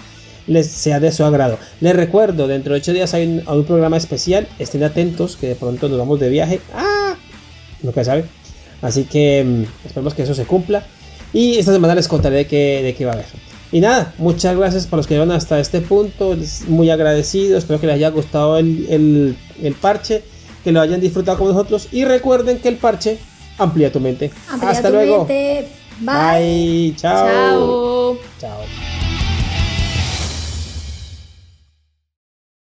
les 0.46 0.66
sea 0.68 1.00
de 1.00 1.12
su 1.12 1.24
agrado. 1.24 1.58
Les 1.80 1.94
recuerdo, 1.96 2.46
dentro 2.48 2.74
de 2.74 2.80
ocho 2.80 2.92
días 2.92 3.12
hay 3.14 3.26
un, 3.26 3.42
hay 3.46 3.58
un 3.58 3.64
programa 3.64 3.96
especial, 3.96 4.46
estén 4.58 4.82
atentos 4.84 5.36
que 5.36 5.48
de 5.48 5.54
pronto 5.54 5.88
nos 5.88 5.98
vamos 5.98 6.20
de 6.20 6.28
viaje. 6.28 6.60
¡Ah! 6.74 7.14
Nunca 7.82 8.04
sabe. 8.04 8.24
Así 8.82 9.04
que 9.04 9.44
mm, 9.44 9.86
esperemos 9.86 10.14
que 10.14 10.22
eso 10.22 10.34
se 10.34 10.44
cumpla. 10.44 10.84
Y 11.32 11.58
esta 11.58 11.72
semana 11.72 11.94
les 11.94 12.08
contaré 12.08 12.36
de 12.36 12.46
qué, 12.46 12.82
de 12.82 12.94
qué 12.94 13.04
va 13.04 13.12
a 13.12 13.14
haber. 13.14 13.26
Y 13.72 13.80
nada, 13.80 14.14
muchas 14.18 14.56
gracias 14.56 14.86
por 14.86 14.98
los 14.98 15.06
que 15.06 15.14
llevan 15.14 15.32
hasta 15.32 15.58
este 15.58 15.80
punto. 15.80 16.36
Muy 16.68 16.88
agradecido. 16.90 17.58
Espero 17.58 17.80
que 17.80 17.86
les 17.88 17.96
haya 17.96 18.10
gustado 18.10 18.58
el, 18.58 18.86
el- 18.88 19.36
el 19.62 19.74
parche. 19.74 20.22
Que 20.62 20.72
lo 20.72 20.80
hayan 20.80 21.00
disfrutado 21.00 21.38
con 21.38 21.48
nosotros. 21.48 21.88
Y 21.92 22.04
recuerden 22.04 22.58
que 22.58 22.68
el 22.68 22.76
parche 22.76 23.18
amplía 23.58 23.90
tu 23.92 24.00
mente. 24.00 24.30
Amplía 24.50 24.70
hasta 24.70 24.88
tu 24.88 24.94
luego. 24.94 25.18
mente. 25.18 25.68
Bye. 26.00 26.06
Bye. 26.06 26.94
Chao. 26.96 27.26
Chao. 27.26 28.18
Chao. 28.40 29.05